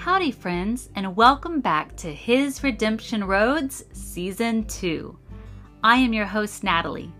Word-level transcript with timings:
Howdy, 0.00 0.30
friends, 0.30 0.88
and 0.94 1.14
welcome 1.14 1.60
back 1.60 1.94
to 1.96 2.10
His 2.10 2.62
Redemption 2.62 3.22
Roads 3.22 3.84
Season 3.92 4.64
2. 4.64 5.14
I 5.84 5.96
am 5.96 6.14
your 6.14 6.24
host, 6.24 6.64
Natalie. 6.64 7.12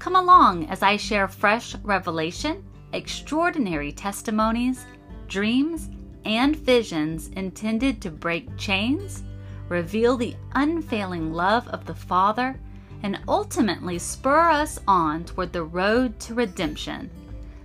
Come 0.00 0.16
along 0.16 0.66
as 0.66 0.82
I 0.82 0.96
share 0.96 1.28
fresh 1.28 1.76
revelation, 1.84 2.64
extraordinary 2.92 3.92
testimonies, 3.92 4.84
dreams, 5.28 5.90
and 6.24 6.56
visions 6.56 7.28
intended 7.36 8.02
to 8.02 8.10
break 8.10 8.56
chains, 8.58 9.22
reveal 9.68 10.16
the 10.16 10.34
unfailing 10.56 11.32
love 11.32 11.68
of 11.68 11.86
the 11.86 11.94
Father, 11.94 12.58
and 13.04 13.20
ultimately 13.28 13.96
spur 13.96 14.50
us 14.50 14.80
on 14.88 15.22
toward 15.22 15.52
the 15.52 15.62
road 15.62 16.18
to 16.18 16.34
redemption. 16.34 17.12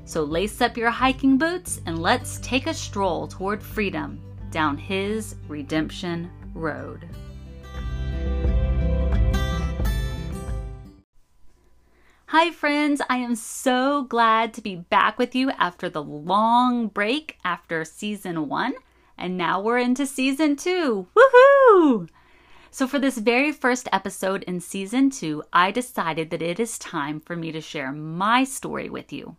So 0.05 0.23
lace 0.23 0.61
up 0.61 0.77
your 0.77 0.91
hiking 0.91 1.39
boots 1.39 1.81
and 1.87 1.99
let's 1.99 2.37
take 2.43 2.67
a 2.67 2.73
stroll 2.75 3.27
toward 3.27 3.63
freedom 3.63 4.21
down 4.51 4.77
His 4.77 5.35
redemption 5.47 6.29
road. 6.53 7.07
Hi, 12.27 12.51
friends. 12.51 13.01
I 13.09 13.17
am 13.17 13.35
so 13.35 14.03
glad 14.03 14.53
to 14.53 14.61
be 14.61 14.75
back 14.75 15.17
with 15.17 15.33
you 15.33 15.49
after 15.51 15.89
the 15.89 16.03
long 16.03 16.87
break 16.87 17.39
after 17.43 17.83
season 17.83 18.47
one. 18.47 18.75
And 19.17 19.35
now 19.35 19.59
we're 19.59 19.79
into 19.79 20.05
season 20.05 20.55
two. 20.55 21.07
Woohoo! 21.17 22.07
So, 22.69 22.85
for 22.85 22.99
this 22.99 23.17
very 23.17 23.51
first 23.51 23.89
episode 23.91 24.43
in 24.43 24.59
season 24.59 25.09
two, 25.09 25.43
I 25.51 25.71
decided 25.71 26.29
that 26.29 26.43
it 26.43 26.59
is 26.59 26.77
time 26.77 27.19
for 27.19 27.35
me 27.35 27.51
to 27.51 27.61
share 27.61 27.91
my 27.91 28.43
story 28.43 28.89
with 28.89 29.11
you. 29.11 29.35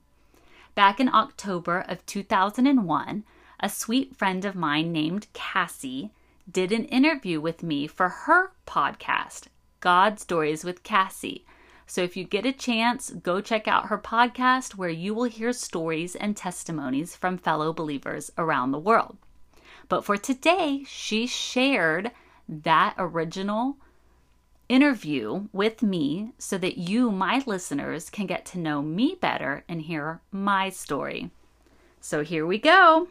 Back 0.75 0.99
in 0.99 1.09
October 1.15 1.85
of 1.87 2.05
2001, 2.07 3.25
a 3.61 3.69
sweet 3.69 4.17
friend 4.17 4.45
of 4.45 4.55
mine 4.55 4.91
named 4.91 5.27
Cassie 5.35 6.11
did 6.51 6.73
an 6.73 6.87
interview 6.87 7.41
with 7.41 7.63
me 7.63 7.87
for 7.87 8.09
her 8.09 8.53
podcast, 8.67 9.49
God 9.81 10.19
Stories 10.19 10.65
with 10.65 10.83
Cassie. 10.83 11.45
So 11.87 12.03
if 12.03 12.17
you 12.17 12.25
get 12.25 12.47
a 12.47 12.53
chance, 12.53 13.11
go 13.11 13.41
check 13.41 13.69
out 13.69 13.87
her 13.87 13.99
podcast 13.99 14.77
where 14.77 14.89
you 14.89 15.13
will 15.13 15.25
hear 15.25 15.53
stories 15.53 16.17
and 16.17 16.37
testimonies 16.37 17.15
from 17.15 17.37
fellow 17.37 17.73
believers 17.73 18.33
around 18.39 18.71
the 18.71 18.79
world. 18.79 19.19
But 19.89 20.05
for 20.05 20.17
today, 20.17 20.85
she 20.87 21.27
shared 21.27 22.13
that 22.49 22.95
original 22.97 23.77
interview 24.69 25.49
with 25.53 25.83
me 25.83 26.33
so 26.39 26.57
that 26.59 26.79
you, 26.79 27.11
my 27.11 27.43
listeners, 27.45 28.09
can 28.09 28.27
get 28.27 28.47
to 28.47 28.59
know 28.59 28.81
me 28.83 29.19
better 29.21 29.65
and 29.69 29.83
hear 29.83 30.21
my 30.31 30.71
story. 30.71 31.31
So 32.01 32.23
here 32.23 32.47
we 32.47 32.59
go. 32.59 33.09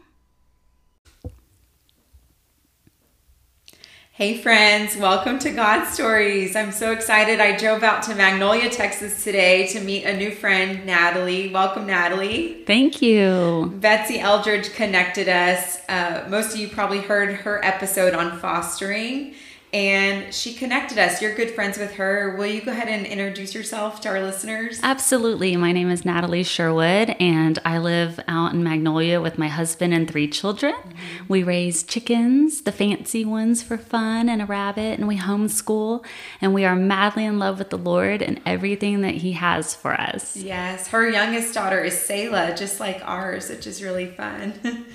Hey, 4.20 4.36
friends, 4.36 4.98
welcome 4.98 5.38
to 5.38 5.50
God 5.50 5.86
Stories. 5.86 6.54
I'm 6.54 6.72
so 6.72 6.92
excited. 6.92 7.40
I 7.40 7.56
drove 7.56 7.82
out 7.82 8.02
to 8.02 8.14
Magnolia, 8.14 8.68
Texas 8.68 9.24
today 9.24 9.66
to 9.68 9.80
meet 9.80 10.04
a 10.04 10.14
new 10.14 10.30
friend, 10.30 10.84
Natalie. 10.84 11.48
Welcome, 11.50 11.86
Natalie. 11.86 12.62
Thank 12.66 13.00
you. 13.00 13.72
Betsy 13.76 14.20
Eldridge 14.20 14.74
connected 14.74 15.26
us. 15.30 15.78
Uh, 15.88 16.26
most 16.28 16.52
of 16.52 16.60
you 16.60 16.68
probably 16.68 17.00
heard 17.00 17.34
her 17.34 17.64
episode 17.64 18.12
on 18.12 18.38
fostering 18.40 19.36
and 19.72 20.34
she 20.34 20.52
connected 20.52 20.98
us. 20.98 21.22
You're 21.22 21.34
good 21.34 21.52
friends 21.52 21.78
with 21.78 21.94
her. 21.94 22.34
Will 22.36 22.46
you 22.46 22.60
go 22.60 22.72
ahead 22.72 22.88
and 22.88 23.06
introduce 23.06 23.54
yourself 23.54 24.00
to 24.00 24.08
our 24.08 24.20
listeners? 24.20 24.80
Absolutely. 24.82 25.56
My 25.56 25.70
name 25.70 25.90
is 25.90 26.04
Natalie 26.04 26.42
Sherwood, 26.42 27.10
and 27.20 27.58
I 27.64 27.78
live 27.78 28.18
out 28.26 28.52
in 28.52 28.64
Magnolia 28.64 29.20
with 29.20 29.38
my 29.38 29.46
husband 29.46 29.94
and 29.94 30.10
three 30.10 30.26
children. 30.26 30.74
Mm-hmm. 30.74 31.24
We 31.28 31.42
raise 31.44 31.84
chickens, 31.84 32.62
the 32.62 32.72
fancy 32.72 33.24
ones 33.24 33.62
for 33.62 33.78
fun, 33.78 34.28
and 34.28 34.42
a 34.42 34.46
rabbit, 34.46 34.98
and 34.98 35.06
we 35.06 35.18
homeschool, 35.18 36.04
and 36.40 36.52
we 36.52 36.64
are 36.64 36.74
madly 36.74 37.24
in 37.24 37.38
love 37.38 37.58
with 37.58 37.70
the 37.70 37.78
Lord 37.78 38.22
and 38.22 38.40
everything 38.44 39.02
that 39.02 39.16
He 39.16 39.32
has 39.32 39.74
for 39.74 39.92
us. 39.92 40.36
Yes. 40.36 40.88
Her 40.88 41.08
youngest 41.08 41.54
daughter 41.54 41.80
is 41.80 41.96
Selah, 41.96 42.56
just 42.56 42.80
like 42.80 43.00
ours, 43.04 43.48
which 43.48 43.68
is 43.68 43.82
really 43.82 44.06
fun. 44.06 44.54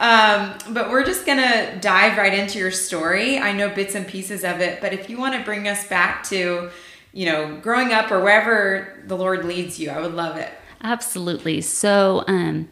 Um, 0.00 0.54
but 0.70 0.90
we're 0.90 1.04
just 1.04 1.26
gonna 1.26 1.78
dive 1.80 2.16
right 2.16 2.32
into 2.32 2.58
your 2.58 2.70
story. 2.70 3.38
I 3.38 3.52
know 3.52 3.68
bits 3.68 3.94
and 3.94 4.06
pieces 4.06 4.44
of 4.44 4.60
it, 4.60 4.80
but 4.80 4.92
if 4.92 5.10
you 5.10 5.18
want 5.18 5.34
to 5.34 5.44
bring 5.44 5.68
us 5.68 5.86
back 5.86 6.24
to, 6.28 6.70
you 7.12 7.26
know, 7.26 7.58
growing 7.60 7.92
up 7.92 8.10
or 8.10 8.20
wherever 8.20 9.02
the 9.06 9.16
Lord 9.16 9.44
leads 9.44 9.78
you, 9.78 9.90
I 9.90 10.00
would 10.00 10.14
love 10.14 10.36
it. 10.36 10.50
Absolutely. 10.82 11.60
So, 11.60 12.24
um, 12.26 12.70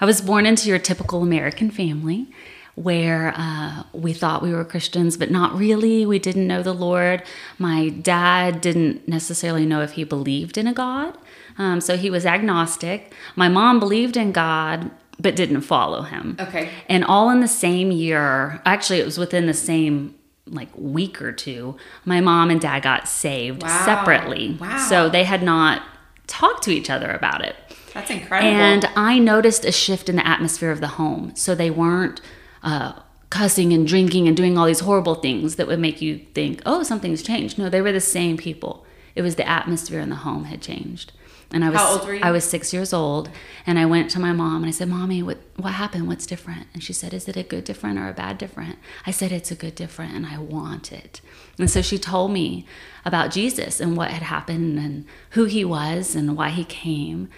I 0.00 0.04
was 0.04 0.20
born 0.20 0.44
into 0.44 0.68
your 0.68 0.80
typical 0.80 1.22
American 1.22 1.70
family 1.70 2.32
where 2.74 3.32
uh, 3.36 3.84
we 3.92 4.12
thought 4.12 4.42
we 4.42 4.52
were 4.52 4.64
Christians, 4.64 5.16
but 5.16 5.30
not 5.30 5.56
really. 5.56 6.04
We 6.04 6.18
didn't 6.18 6.46
know 6.46 6.62
the 6.62 6.74
Lord. 6.74 7.22
My 7.56 7.88
dad 7.88 8.60
didn't 8.60 9.06
necessarily 9.06 9.64
know 9.64 9.80
if 9.80 9.92
he 9.92 10.02
believed 10.02 10.58
in 10.58 10.66
a 10.66 10.72
God. 10.72 11.16
Um, 11.56 11.80
so 11.80 11.96
he 11.96 12.10
was 12.10 12.26
agnostic. 12.26 13.12
My 13.36 13.48
mom 13.48 13.78
believed 13.78 14.16
in 14.16 14.32
God, 14.32 14.90
but 15.18 15.36
didn't 15.36 15.60
follow 15.62 16.02
him. 16.02 16.36
Okay. 16.40 16.70
And 16.88 17.04
all 17.04 17.30
in 17.30 17.40
the 17.40 17.48
same 17.48 17.90
year, 17.90 18.60
actually, 18.64 19.00
it 19.00 19.04
was 19.04 19.18
within 19.18 19.46
the 19.46 19.54
same 19.54 20.14
like 20.46 20.68
week 20.76 21.22
or 21.22 21.32
two, 21.32 21.76
my 22.04 22.20
mom 22.20 22.50
and 22.50 22.60
dad 22.60 22.82
got 22.82 23.08
saved 23.08 23.62
wow. 23.62 23.84
separately. 23.84 24.58
Wow. 24.60 24.86
So 24.88 25.08
they 25.08 25.24
had 25.24 25.42
not 25.42 25.82
talked 26.26 26.62
to 26.64 26.70
each 26.70 26.90
other 26.90 27.10
about 27.10 27.42
it. 27.42 27.56
That's 27.92 28.10
incredible. 28.10 28.50
And 28.50 28.88
I 28.96 29.18
noticed 29.18 29.64
a 29.64 29.72
shift 29.72 30.08
in 30.08 30.16
the 30.16 30.26
atmosphere 30.26 30.70
of 30.70 30.80
the 30.80 30.88
home. 30.88 31.34
So 31.36 31.54
they 31.54 31.70
weren't 31.70 32.20
uh, 32.62 33.00
cussing 33.30 33.72
and 33.72 33.86
drinking 33.86 34.26
and 34.28 34.36
doing 34.36 34.58
all 34.58 34.66
these 34.66 34.80
horrible 34.80 35.14
things 35.14 35.56
that 35.56 35.66
would 35.66 35.78
make 35.78 36.02
you 36.02 36.18
think, 36.34 36.60
oh, 36.66 36.82
something's 36.82 37.22
changed. 37.22 37.58
No, 37.58 37.68
they 37.68 37.80
were 37.80 37.92
the 37.92 38.00
same 38.00 38.36
people. 38.36 38.84
It 39.14 39.22
was 39.22 39.36
the 39.36 39.48
atmosphere 39.48 40.00
in 40.00 40.10
the 40.10 40.16
home 40.16 40.44
had 40.44 40.60
changed. 40.60 41.12
And 41.54 41.64
I 41.64 41.70
was 41.70 41.80
How 41.80 41.92
old 41.92 42.04
were 42.04 42.14
you? 42.14 42.20
I 42.20 42.32
was 42.32 42.42
six 42.42 42.72
years 42.72 42.92
old, 42.92 43.30
and 43.64 43.78
I 43.78 43.86
went 43.86 44.10
to 44.10 44.18
my 44.18 44.32
mom 44.32 44.56
and 44.56 44.66
I 44.66 44.72
said, 44.72 44.88
"Mommy, 44.88 45.22
what 45.22 45.38
what 45.56 45.74
happened? 45.74 46.08
What's 46.08 46.26
different?" 46.26 46.66
And 46.74 46.82
she 46.82 46.92
said, 46.92 47.14
"Is 47.14 47.28
it 47.28 47.36
a 47.36 47.44
good 47.44 47.62
different 47.62 47.96
or 47.96 48.08
a 48.08 48.12
bad 48.12 48.38
different?" 48.38 48.76
I 49.06 49.12
said, 49.12 49.30
"It's 49.30 49.52
a 49.52 49.54
good 49.54 49.76
different, 49.76 50.14
and 50.14 50.26
I 50.26 50.36
want 50.38 50.92
it." 50.92 51.20
And 51.56 51.70
so 51.70 51.80
she 51.80 51.96
told 51.96 52.32
me 52.32 52.66
about 53.04 53.30
Jesus 53.30 53.80
and 53.80 53.96
what 53.96 54.10
had 54.10 54.24
happened 54.24 54.80
and 54.80 55.04
who 55.30 55.44
he 55.44 55.64
was 55.64 56.16
and 56.16 56.36
why 56.36 56.48
he 56.48 56.64
came 56.64 57.28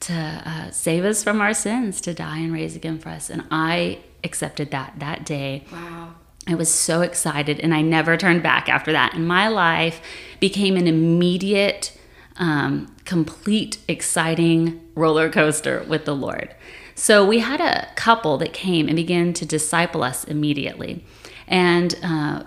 to 0.00 0.14
uh, 0.14 0.70
save 0.70 1.04
us 1.04 1.22
from 1.22 1.42
our 1.42 1.52
sins, 1.52 2.00
to 2.00 2.14
die 2.14 2.38
and 2.38 2.54
raise 2.54 2.76
again 2.76 2.98
for 2.98 3.10
us. 3.10 3.28
And 3.28 3.44
I 3.50 3.98
accepted 4.24 4.70
that 4.70 4.94
that 4.98 5.26
day. 5.26 5.64
Wow. 5.70 6.14
I 6.48 6.54
was 6.54 6.72
so 6.72 7.02
excited, 7.02 7.60
and 7.60 7.74
I 7.74 7.82
never 7.82 8.16
turned 8.16 8.42
back 8.42 8.68
after 8.68 8.92
that. 8.92 9.14
And 9.14 9.26
my 9.28 9.48
life 9.48 10.00
became 10.40 10.76
an 10.76 10.86
immediate 10.86 11.92
um, 12.38 12.94
complete, 13.04 13.78
exciting 13.88 14.80
roller 14.94 15.30
coaster 15.30 15.84
with 15.88 16.04
the 16.04 16.14
Lord. 16.14 16.54
So 16.94 17.24
we 17.26 17.40
had 17.40 17.60
a 17.60 17.88
couple 17.94 18.38
that 18.38 18.52
came 18.52 18.88
and 18.88 18.96
began 18.96 19.32
to 19.34 19.46
disciple 19.46 20.02
us 20.02 20.24
immediately. 20.24 21.04
And 21.46 21.94
uh, 22.02 22.44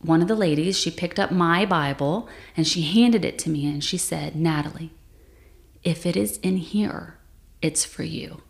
one 0.00 0.22
of 0.22 0.28
the 0.28 0.34
ladies, 0.34 0.78
she 0.78 0.90
picked 0.90 1.18
up 1.18 1.30
my 1.30 1.64
Bible 1.64 2.28
and 2.56 2.66
she 2.66 2.82
handed 2.82 3.24
it 3.24 3.38
to 3.40 3.50
me 3.50 3.66
and 3.66 3.82
she 3.82 3.96
said, 3.96 4.36
Natalie, 4.36 4.92
if 5.82 6.04
it 6.04 6.16
is 6.16 6.38
in 6.38 6.58
here, 6.58 7.16
it's 7.62 7.84
for 7.84 8.02
you. 8.02 8.42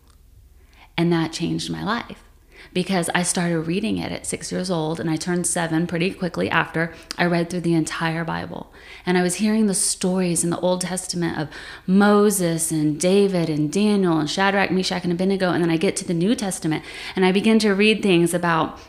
And 0.97 1.11
that 1.13 1.31
changed 1.31 1.71
my 1.71 1.83
life 1.83 2.23
because 2.73 3.09
I 3.13 3.23
started 3.23 3.61
reading 3.61 3.97
it 3.97 4.11
at 4.11 4.25
six 4.25 4.51
years 4.51 4.71
old 4.71 4.99
and 4.99 5.09
I 5.09 5.15
turned 5.15 5.47
seven 5.47 5.87
pretty 5.87 6.11
quickly 6.13 6.49
after 6.49 6.93
I 7.17 7.25
read 7.25 7.49
through 7.49 7.61
the 7.61 7.73
entire 7.73 8.23
Bible. 8.23 8.71
And 9.05 9.17
I 9.17 9.23
was 9.23 9.35
hearing 9.35 9.67
the 9.67 9.73
stories 9.73 10.43
in 10.43 10.49
the 10.49 10.59
Old 10.59 10.81
Testament 10.81 11.37
of 11.37 11.49
Moses 11.87 12.71
and 12.71 12.99
David 12.99 13.49
and 13.49 13.71
Daniel 13.71 14.19
and 14.19 14.29
Shadrach, 14.29 14.71
Meshach, 14.71 15.03
and 15.03 15.11
Abednego. 15.11 15.51
And 15.51 15.63
then 15.63 15.71
I 15.71 15.77
get 15.77 15.95
to 15.97 16.07
the 16.07 16.13
New 16.13 16.35
Testament 16.35 16.83
and 17.15 17.25
I 17.25 17.31
begin 17.31 17.59
to 17.59 17.73
read 17.73 18.01
things 18.01 18.33
about 18.33 18.79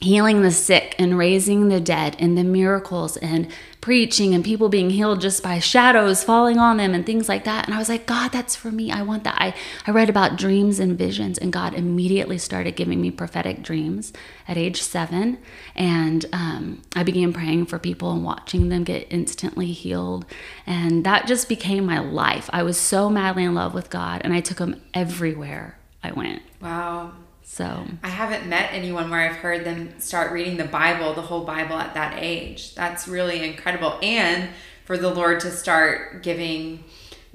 healing 0.00 0.40
the 0.42 0.50
sick 0.50 0.94
and 0.98 1.18
raising 1.18 1.68
the 1.68 1.80
dead 1.80 2.16
and 2.18 2.36
the 2.36 2.44
miracles 2.44 3.16
and 3.18 3.46
preaching 3.80 4.34
and 4.34 4.44
people 4.44 4.68
being 4.68 4.90
healed 4.90 5.20
just 5.20 5.42
by 5.42 5.58
shadows 5.58 6.22
falling 6.22 6.58
on 6.58 6.76
them 6.76 6.94
and 6.94 7.06
things 7.06 7.28
like 7.28 7.44
that. 7.44 7.64
And 7.66 7.74
I 7.74 7.78
was 7.78 7.88
like, 7.88 8.06
God, 8.06 8.30
that's 8.30 8.54
for 8.54 8.70
me. 8.70 8.90
I 8.92 9.02
want 9.02 9.24
that. 9.24 9.36
I, 9.40 9.54
I 9.86 9.90
read 9.90 10.10
about 10.10 10.36
dreams 10.36 10.78
and 10.78 10.98
visions, 10.98 11.38
and 11.38 11.52
God 11.52 11.72
immediately 11.74 12.36
started 12.36 12.76
giving 12.76 13.00
me 13.00 13.10
prophetic 13.10 13.62
dreams 13.62 14.12
at 14.46 14.58
age 14.58 14.82
seven. 14.82 15.38
And 15.74 16.26
um, 16.32 16.82
I 16.94 17.02
began 17.02 17.32
praying 17.32 17.66
for 17.66 17.78
people 17.78 18.12
and 18.12 18.24
watching 18.24 18.68
them 18.68 18.84
get 18.84 19.06
instantly 19.10 19.72
healed. 19.72 20.26
And 20.66 21.04
that 21.04 21.26
just 21.26 21.48
became 21.48 21.86
my 21.86 22.00
life. 22.00 22.50
I 22.52 22.62
was 22.62 22.76
so 22.76 23.08
madly 23.08 23.44
in 23.44 23.54
love 23.54 23.72
with 23.72 23.88
God, 23.88 24.20
and 24.24 24.34
I 24.34 24.40
took 24.40 24.58
him 24.58 24.80
everywhere 24.92 25.78
I 26.02 26.12
went. 26.12 26.42
Wow. 26.60 27.12
So 27.50 27.84
I 28.04 28.08
haven't 28.08 28.48
met 28.48 28.72
anyone 28.72 29.10
where 29.10 29.28
I've 29.28 29.36
heard 29.36 29.64
them 29.64 29.98
start 29.98 30.30
reading 30.30 30.56
the 30.56 30.66
Bible, 30.66 31.14
the 31.14 31.22
whole 31.22 31.42
Bible 31.42 31.74
at 31.74 31.94
that 31.94 32.14
age. 32.16 32.76
That's 32.76 33.08
really 33.08 33.42
incredible. 33.42 33.98
And 34.04 34.50
for 34.84 34.96
the 34.96 35.12
Lord 35.12 35.40
to 35.40 35.50
start 35.50 36.22
giving 36.22 36.84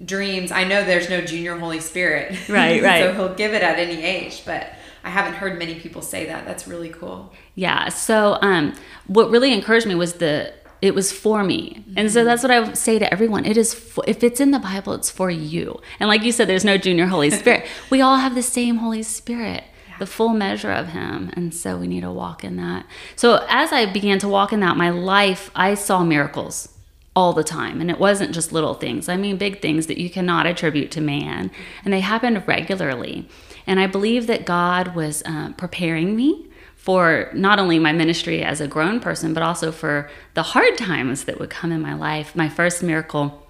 dreams. 0.03 0.53
I 0.53 0.63
know 0.63 0.85
there's 0.85 1.09
no 1.09 1.19
junior 1.19 1.57
Holy 1.57 1.81
Spirit. 1.81 2.47
Right, 2.47 2.81
right. 2.83 3.03
so 3.03 3.13
he'll 3.13 3.35
give 3.35 3.53
it 3.53 3.61
at 3.61 3.77
any 3.77 4.01
age, 4.03 4.43
but 4.45 4.67
I 5.03 5.09
haven't 5.09 5.33
heard 5.33 5.59
many 5.59 5.75
people 5.75 6.01
say 6.01 6.25
that. 6.27 6.45
That's 6.45 6.65
really 6.65 6.89
cool. 6.89 7.33
Yeah. 7.55 7.89
So 7.89 8.37
um, 8.41 8.73
what 9.07 9.29
really 9.29 9.51
encouraged 9.51 9.85
me 9.85 9.95
was 9.95 10.13
the 10.13 10.53
it 10.81 10.95
was 10.95 11.11
for 11.11 11.43
me 11.43 11.83
and 11.95 12.11
so 12.11 12.25
that's 12.25 12.43
what 12.43 12.51
i 12.51 12.59
would 12.59 12.77
say 12.77 12.99
to 12.99 13.11
everyone 13.11 13.45
it 13.45 13.55
is 13.55 13.73
for, 13.73 14.03
if 14.07 14.23
it's 14.23 14.41
in 14.41 14.51
the 14.51 14.59
bible 14.59 14.93
it's 14.93 15.09
for 15.09 15.31
you 15.31 15.79
and 16.01 16.09
like 16.09 16.21
you 16.21 16.33
said 16.33 16.49
there's 16.49 16.65
no 16.65 16.77
junior 16.77 17.07
holy 17.07 17.31
spirit 17.31 17.65
we 17.89 18.01
all 18.01 18.17
have 18.17 18.35
the 18.35 18.43
same 18.43 18.75
holy 18.75 19.01
spirit 19.01 19.63
the 19.99 20.05
full 20.05 20.29
measure 20.29 20.71
of 20.71 20.87
him 20.87 21.31
and 21.33 21.53
so 21.53 21.77
we 21.77 21.87
need 21.87 22.01
to 22.01 22.11
walk 22.11 22.43
in 22.43 22.55
that. 22.57 22.85
So 23.15 23.45
as 23.49 23.71
i 23.71 23.85
began 23.85 24.19
to 24.19 24.27
walk 24.27 24.53
in 24.53 24.59
that 24.61 24.77
my 24.77 24.89
life 24.89 25.51
i 25.55 25.73
saw 25.73 26.03
miracles 26.03 26.69
all 27.15 27.31
the 27.31 27.43
time 27.43 27.79
and 27.79 27.89
it 27.89 27.99
wasn't 27.99 28.33
just 28.33 28.51
little 28.51 28.73
things. 28.73 29.07
I 29.07 29.17
mean 29.17 29.37
big 29.37 29.61
things 29.61 29.87
that 29.87 29.97
you 29.97 30.09
cannot 30.09 30.45
attribute 30.45 30.91
to 30.91 31.01
man 31.01 31.51
and 31.83 31.93
they 31.93 32.01
happened 32.01 32.47
regularly. 32.47 33.27
And 33.67 33.79
i 33.79 33.87
believe 33.87 34.27
that 34.27 34.45
god 34.45 34.95
was 34.95 35.23
uh, 35.25 35.53
preparing 35.53 36.15
me 36.15 36.49
for 36.75 37.31
not 37.33 37.57
only 37.57 37.79
my 37.79 37.91
ministry 37.91 38.43
as 38.43 38.61
a 38.61 38.67
grown 38.67 38.99
person, 38.99 39.33
but 39.33 39.41
also 39.41 39.71
for 39.71 40.07
the 40.35 40.43
hard 40.43 40.77
times 40.77 41.23
that 41.23 41.39
would 41.39 41.49
come 41.49 41.71
in 41.71 41.81
my 41.81 41.95
life. 41.95 42.35
My 42.35 42.47
first 42.47 42.83
miracle 42.83 43.44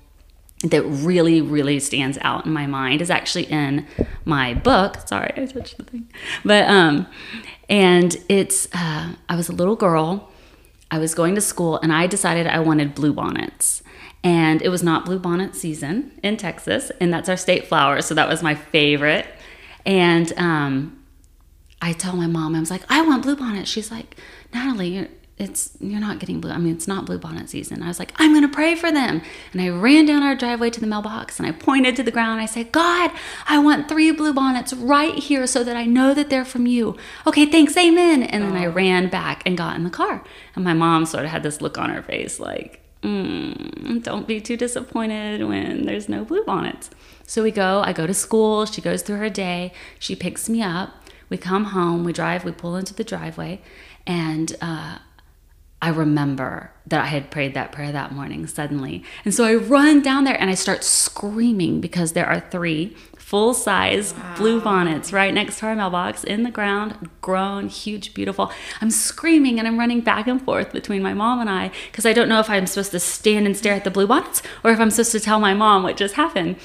that 0.71 0.83
really, 0.83 1.41
really 1.41 1.79
stands 1.79 2.17
out 2.21 2.45
in 2.45 2.53
my 2.53 2.67
mind 2.67 3.01
is 3.01 3.09
actually 3.09 3.45
in 3.45 3.85
my 4.23 4.53
book. 4.53 5.07
Sorry, 5.07 5.31
I 5.35 5.45
touched 5.45 5.77
the 5.77 5.83
thing. 5.83 6.09
But, 6.43 6.69
um, 6.69 7.07
and 7.69 8.15
it's, 8.29 8.67
uh, 8.73 9.13
I 9.29 9.35
was 9.35 9.49
a 9.49 9.53
little 9.53 9.75
girl. 9.75 10.31
I 10.91 10.97
was 10.97 11.15
going 11.15 11.35
to 11.35 11.41
school 11.41 11.77
and 11.77 11.91
I 11.91 12.07
decided 12.07 12.47
I 12.47 12.59
wanted 12.59 12.95
blue 12.95 13.13
bonnets. 13.13 13.81
And 14.23 14.61
it 14.63 14.69
was 14.69 14.81
not 14.81 15.05
blue 15.05 15.19
bonnet 15.19 15.55
season 15.55 16.11
in 16.23 16.35
Texas, 16.37 16.91
and 16.99 17.13
that's 17.13 17.29
our 17.29 17.37
state 17.37 17.67
flower. 17.67 18.01
So 18.01 18.15
that 18.15 18.27
was 18.27 18.41
my 18.41 18.55
favorite. 18.55 19.27
And 19.85 20.33
um, 20.35 21.03
I 21.79 21.93
tell 21.93 22.15
my 22.15 22.25
mom, 22.25 22.55
I 22.55 22.59
was 22.59 22.71
like, 22.71 22.81
I 22.89 23.03
want 23.03 23.21
blue 23.21 23.35
bonnet. 23.35 23.67
She's 23.67 23.91
like, 23.91 24.15
Natalie, 24.51 25.07
it's 25.37 25.71
you're 25.81 25.99
not 25.99 26.19
getting 26.19 26.39
blue. 26.39 26.51
I 26.51 26.57
mean, 26.57 26.73
it's 26.73 26.87
not 26.87 27.05
blue 27.05 27.17
bonnet 27.17 27.49
season. 27.49 27.83
I 27.83 27.87
was 27.87 27.99
like, 27.99 28.13
I'm 28.15 28.33
gonna 28.33 28.47
pray 28.47 28.73
for 28.73 28.89
them. 28.91 29.21
And 29.51 29.61
I 29.61 29.67
ran 29.67 30.05
down 30.05 30.23
our 30.23 30.35
driveway 30.35 30.69
to 30.69 30.79
the 30.79 30.87
mailbox 30.87 31.39
and 31.39 31.47
I 31.47 31.51
pointed 31.51 31.95
to 31.97 32.03
the 32.03 32.11
ground. 32.11 32.39
I 32.39 32.45
said, 32.45 32.71
God, 32.71 33.11
I 33.47 33.59
want 33.59 33.89
three 33.89 34.11
blue 34.11 34.33
bonnets 34.33 34.73
right 34.73 35.15
here 35.15 35.45
so 35.45 35.63
that 35.63 35.75
I 35.75 35.85
know 35.85 36.13
that 36.13 36.29
they're 36.29 36.45
from 36.45 36.67
you. 36.67 36.95
Okay, 37.27 37.45
thanks, 37.45 37.75
amen. 37.75 38.23
And 38.23 38.43
then 38.43 38.55
I 38.55 38.65
ran 38.65 39.09
back 39.09 39.43
and 39.45 39.57
got 39.57 39.75
in 39.75 39.83
the 39.83 39.89
car. 39.89 40.23
And 40.55 40.63
my 40.63 40.73
mom 40.73 41.05
sort 41.05 41.25
of 41.25 41.31
had 41.31 41.43
this 41.43 41.61
look 41.61 41.77
on 41.77 41.89
her 41.89 42.01
face 42.01 42.39
like, 42.39 42.79
mm, 43.03 44.01
don't 44.03 44.27
be 44.27 44.39
too 44.39 44.55
disappointed 44.55 45.45
when 45.45 45.85
there's 45.85 46.07
no 46.07 46.23
blue 46.23 46.45
bonnets. 46.45 46.89
So 47.27 47.43
we 47.43 47.51
go, 47.51 47.81
I 47.83 47.91
go 47.91 48.07
to 48.07 48.13
school, 48.13 48.65
she 48.65 48.81
goes 48.81 49.01
through 49.01 49.17
her 49.17 49.29
day, 49.29 49.73
she 49.99 50.15
picks 50.15 50.47
me 50.47 50.61
up. 50.61 50.93
We 51.27 51.37
come 51.37 51.65
home, 51.65 52.03
we 52.03 52.13
drive, 52.13 52.45
we 52.45 52.51
pull 52.51 52.75
into 52.75 52.93
the 52.93 53.03
driveway, 53.03 53.59
and 54.05 54.55
uh, 54.61 54.99
I 55.85 55.89
remember 55.89 56.71
that 56.87 57.03
I 57.03 57.05
had 57.05 57.29
prayed 57.29 57.53
that 57.53 57.71
prayer 57.71 57.91
that 57.91 58.11
morning 58.11 58.47
suddenly. 58.47 59.03
And 59.23 59.31
so 59.31 59.43
I 59.43 59.53
run 59.53 60.01
down 60.01 60.23
there 60.23 60.33
and 60.33 60.49
I 60.49 60.55
start 60.55 60.83
screaming 60.83 61.79
because 61.79 62.13
there 62.13 62.25
are 62.25 62.39
three 62.39 62.97
full 63.17 63.53
size 63.53 64.15
wow. 64.15 64.35
blue 64.35 64.61
bonnets 64.61 65.13
right 65.13 65.31
next 65.31 65.59
to 65.59 65.67
our 65.67 65.75
mailbox 65.75 66.23
in 66.23 66.41
the 66.41 66.49
ground, 66.49 67.11
grown, 67.21 67.69
huge, 67.69 68.15
beautiful. 68.15 68.51
I'm 68.81 68.89
screaming 68.89 69.59
and 69.59 69.67
I'm 69.67 69.77
running 69.77 70.01
back 70.01 70.25
and 70.25 70.41
forth 70.41 70.73
between 70.73 71.03
my 71.03 71.13
mom 71.13 71.39
and 71.39 71.51
I 71.51 71.69
because 71.91 72.07
I 72.07 72.13
don't 72.13 72.29
know 72.29 72.39
if 72.39 72.49
I'm 72.49 72.65
supposed 72.65 72.89
to 72.89 72.99
stand 72.99 73.45
and 73.45 73.55
stare 73.55 73.75
at 73.75 73.83
the 73.83 73.91
blue 73.91 74.07
bonnets 74.07 74.41
or 74.63 74.71
if 74.71 74.79
I'm 74.79 74.89
supposed 74.89 75.11
to 75.11 75.19
tell 75.19 75.39
my 75.39 75.53
mom 75.53 75.83
what 75.83 75.97
just 75.97 76.15
happened. 76.15 76.55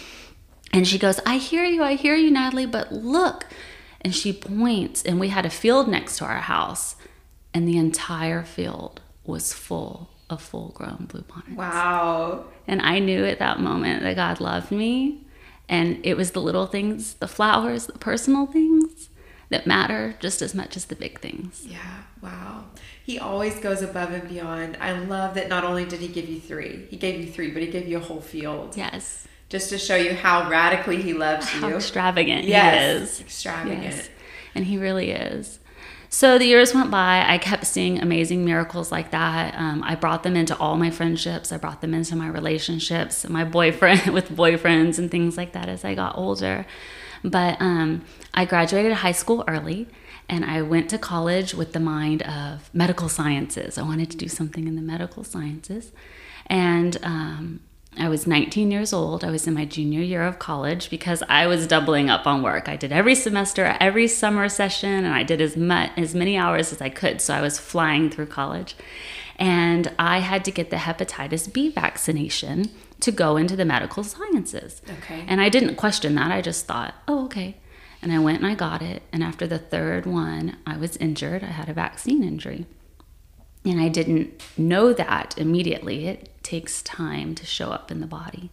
And 0.72 0.88
she 0.88 0.98
goes, 0.98 1.20
I 1.26 1.36
hear 1.36 1.66
you, 1.66 1.82
I 1.82 1.96
hear 1.96 2.14
you, 2.14 2.30
Natalie, 2.30 2.64
but 2.64 2.90
look, 2.90 3.44
and 4.00 4.14
she 4.14 4.32
points, 4.32 5.02
and 5.02 5.20
we 5.20 5.28
had 5.28 5.44
a 5.44 5.50
field 5.50 5.88
next 5.88 6.16
to 6.18 6.24
our 6.24 6.38
house, 6.38 6.96
and 7.52 7.68
the 7.68 7.76
entire 7.76 8.44
field 8.44 9.02
was 9.24 9.52
full 9.52 10.10
of 10.28 10.40
full 10.40 10.68
grown 10.68 11.06
blue 11.08 11.22
bonnets. 11.22 11.50
Wow. 11.56 12.44
And 12.66 12.80
I 12.82 12.98
knew 12.98 13.24
at 13.24 13.38
that 13.40 13.60
moment 13.60 14.02
that 14.02 14.16
God 14.16 14.40
loved 14.40 14.70
me. 14.70 15.24
And 15.68 16.04
it 16.04 16.16
was 16.16 16.32
the 16.32 16.40
little 16.40 16.66
things, 16.66 17.14
the 17.14 17.28
flowers, 17.28 17.86
the 17.86 17.98
personal 17.98 18.46
things 18.46 19.08
that 19.50 19.66
matter 19.66 20.16
just 20.20 20.42
as 20.42 20.54
much 20.54 20.76
as 20.76 20.86
the 20.86 20.96
big 20.96 21.20
things. 21.20 21.64
Yeah, 21.66 22.02
wow. 22.22 22.64
He 23.04 23.18
always 23.18 23.58
goes 23.58 23.82
above 23.82 24.12
and 24.12 24.28
beyond. 24.28 24.76
I 24.80 24.92
love 24.92 25.34
that 25.34 25.48
not 25.48 25.64
only 25.64 25.84
did 25.84 26.00
he 26.00 26.08
give 26.08 26.28
you 26.28 26.40
three, 26.40 26.86
he 26.90 26.96
gave 26.96 27.20
you 27.20 27.30
three, 27.30 27.50
but 27.50 27.62
he 27.62 27.68
gave 27.68 27.88
you 27.88 27.98
a 27.98 28.00
whole 28.00 28.20
field. 28.20 28.76
Yes 28.76 29.26
just 29.50 29.68
to 29.68 29.78
show 29.78 29.96
you 29.96 30.14
how 30.14 30.48
radically 30.48 31.02
he 31.02 31.12
loves 31.12 31.52
you. 31.52 31.60
how 31.60 31.68
you. 31.68 31.76
extravagant 31.76 32.44
yes, 32.44 32.82
he 32.82 33.02
is. 33.02 33.20
Extravagant. 33.20 33.82
Yes. 33.82 34.08
And 34.54 34.64
he 34.64 34.78
really 34.78 35.10
is. 35.10 35.59
So 36.12 36.38
the 36.38 36.44
years 36.44 36.74
went 36.74 36.90
by. 36.90 37.24
I 37.24 37.38
kept 37.38 37.64
seeing 37.64 38.00
amazing 38.00 38.44
miracles 38.44 38.90
like 38.90 39.12
that. 39.12 39.54
Um, 39.54 39.80
I 39.84 39.94
brought 39.94 40.24
them 40.24 40.34
into 40.34 40.58
all 40.58 40.76
my 40.76 40.90
friendships. 40.90 41.52
I 41.52 41.56
brought 41.56 41.80
them 41.82 41.94
into 41.94 42.16
my 42.16 42.26
relationships, 42.26 43.26
my 43.28 43.44
boyfriend 43.44 44.06
with 44.12 44.28
boyfriends 44.28 44.98
and 44.98 45.08
things 45.08 45.36
like 45.36 45.52
that 45.52 45.68
as 45.68 45.84
I 45.84 45.94
got 45.94 46.18
older. 46.18 46.66
But 47.22 47.58
um, 47.60 48.04
I 48.34 48.44
graduated 48.44 48.92
high 48.92 49.12
school 49.12 49.44
early 49.46 49.86
and 50.28 50.44
I 50.44 50.62
went 50.62 50.90
to 50.90 50.98
college 50.98 51.54
with 51.54 51.74
the 51.74 51.80
mind 51.80 52.22
of 52.22 52.74
medical 52.74 53.08
sciences. 53.08 53.78
I 53.78 53.82
wanted 53.82 54.10
to 54.10 54.16
do 54.16 54.26
something 54.26 54.66
in 54.66 54.74
the 54.74 54.82
medical 54.82 55.22
sciences. 55.22 55.92
And 56.46 56.96
um, 57.04 57.60
I 57.96 58.08
was 58.08 58.26
19 58.26 58.70
years 58.70 58.92
old. 58.92 59.24
I 59.24 59.30
was 59.30 59.46
in 59.46 59.54
my 59.54 59.64
junior 59.64 60.00
year 60.00 60.22
of 60.22 60.38
college 60.38 60.90
because 60.90 61.22
I 61.28 61.46
was 61.46 61.66
doubling 61.66 62.08
up 62.08 62.26
on 62.26 62.42
work. 62.42 62.68
I 62.68 62.76
did 62.76 62.92
every 62.92 63.14
semester, 63.14 63.76
every 63.80 64.06
summer 64.06 64.48
session, 64.48 65.04
and 65.04 65.08
I 65.12 65.22
did 65.22 65.40
as 65.40 65.56
much 65.56 65.90
as 65.96 66.14
many 66.14 66.36
hours 66.36 66.72
as 66.72 66.80
I 66.80 66.88
could. 66.88 67.20
So 67.20 67.34
I 67.34 67.40
was 67.40 67.58
flying 67.58 68.08
through 68.08 68.26
college. 68.26 68.76
And 69.36 69.92
I 69.98 70.18
had 70.18 70.44
to 70.44 70.50
get 70.50 70.70
the 70.70 70.76
hepatitis 70.76 71.52
B 71.52 71.68
vaccination 71.70 72.70
to 73.00 73.10
go 73.10 73.36
into 73.36 73.56
the 73.56 73.64
medical 73.64 74.04
sciences. 74.04 74.82
Okay. 74.98 75.24
And 75.26 75.40
I 75.40 75.48
didn't 75.48 75.76
question 75.76 76.14
that. 76.14 76.30
I 76.30 76.42
just 76.42 76.66
thought, 76.66 76.94
"Oh, 77.08 77.24
okay." 77.24 77.56
And 78.02 78.12
I 78.12 78.18
went 78.18 78.38
and 78.38 78.46
I 78.46 78.54
got 78.54 78.82
it, 78.82 79.02
and 79.12 79.22
after 79.22 79.46
the 79.46 79.58
third 79.58 80.06
one, 80.06 80.56
I 80.66 80.76
was 80.76 80.96
injured. 80.98 81.42
I 81.42 81.48
had 81.48 81.68
a 81.68 81.74
vaccine 81.74 82.22
injury. 82.22 82.66
And 83.64 83.80
I 83.80 83.88
didn't 83.88 84.42
know 84.56 84.92
that 84.92 85.36
immediately. 85.36 86.06
It 86.06 86.30
takes 86.42 86.82
time 86.82 87.34
to 87.34 87.44
show 87.44 87.70
up 87.70 87.90
in 87.90 88.00
the 88.00 88.06
body. 88.06 88.50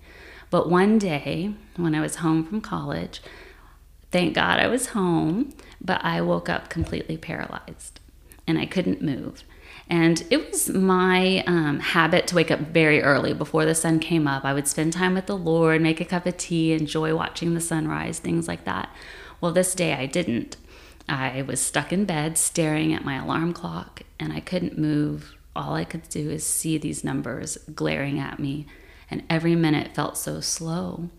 But 0.50 0.69
one 0.69 0.98
day, 0.98 1.54
when 1.75 1.95
I 1.95 2.01
was 2.01 2.18
home 2.18 2.45
from 2.45 2.62
college, 2.62 3.21
thank 4.12 4.33
God 4.33 4.59
I 4.59 4.68
was 4.68 4.88
home, 4.88 5.53
but 5.82 6.03
I 6.03 6.22
woke 6.22 6.50
up 6.50 6.70
completely 6.70 7.17
paralyzed 7.17 8.00
and 8.46 8.58
I 8.58 8.65
couldn't 8.65 9.01
move. 9.01 9.43
And 9.89 10.25
it 10.29 10.51
was 10.51 10.70
my 10.70 11.43
um, 11.48 11.79
habit 11.79 12.27
to 12.27 12.36
wake 12.36 12.51
up 12.51 12.60
very 12.60 13.01
early 13.01 13.34
before 13.34 13.65
the 13.65 13.75
sun 13.75 14.00
came 14.00 14.27
up. 14.27 14.43
I 14.43 14.53
would 14.53 14.67
spend 14.67 14.93
time 14.93 15.13
with 15.13 15.27
the 15.27 15.38
Lord, 15.38 15.82
make 15.82 16.01
a 16.01 16.05
cup 16.05 16.25
of 16.25 16.38
tea, 16.38 16.74
enjoy 16.74 17.15
watching 17.15 17.53
the 17.53 17.62
sunrise, 17.62 18.20
things 18.20 18.48
like 18.48 18.65
that. 18.65 18.93
Well, 19.39 19.53
this 19.53 19.74
day 19.74 19.93
I 19.93 20.05
didn't. 20.05 20.58
I 21.10 21.42
was 21.44 21.62
stuck 21.62 21.94
in 21.94 22.06
bed 22.06 22.38
staring 22.38 22.94
at 22.94 23.06
my 23.06 23.16
alarm 23.16 23.54
clock 23.54 24.02
and 24.20 24.34
I 24.34 24.40
couldn't 24.40 24.78
move. 24.78 25.36
All 25.56 25.74
I 25.74 25.86
could 25.86 26.08
do 26.10 26.30
is 26.30 26.46
see 26.46 26.78
these 26.78 27.04
numbers 27.04 27.58
glaring 27.74 28.20
at 28.20 28.38
me, 28.38 28.68
and 29.10 29.24
every 29.28 29.56
minute 29.56 29.96
felt 29.96 30.16
so 30.16 30.40
slow. 30.40 31.10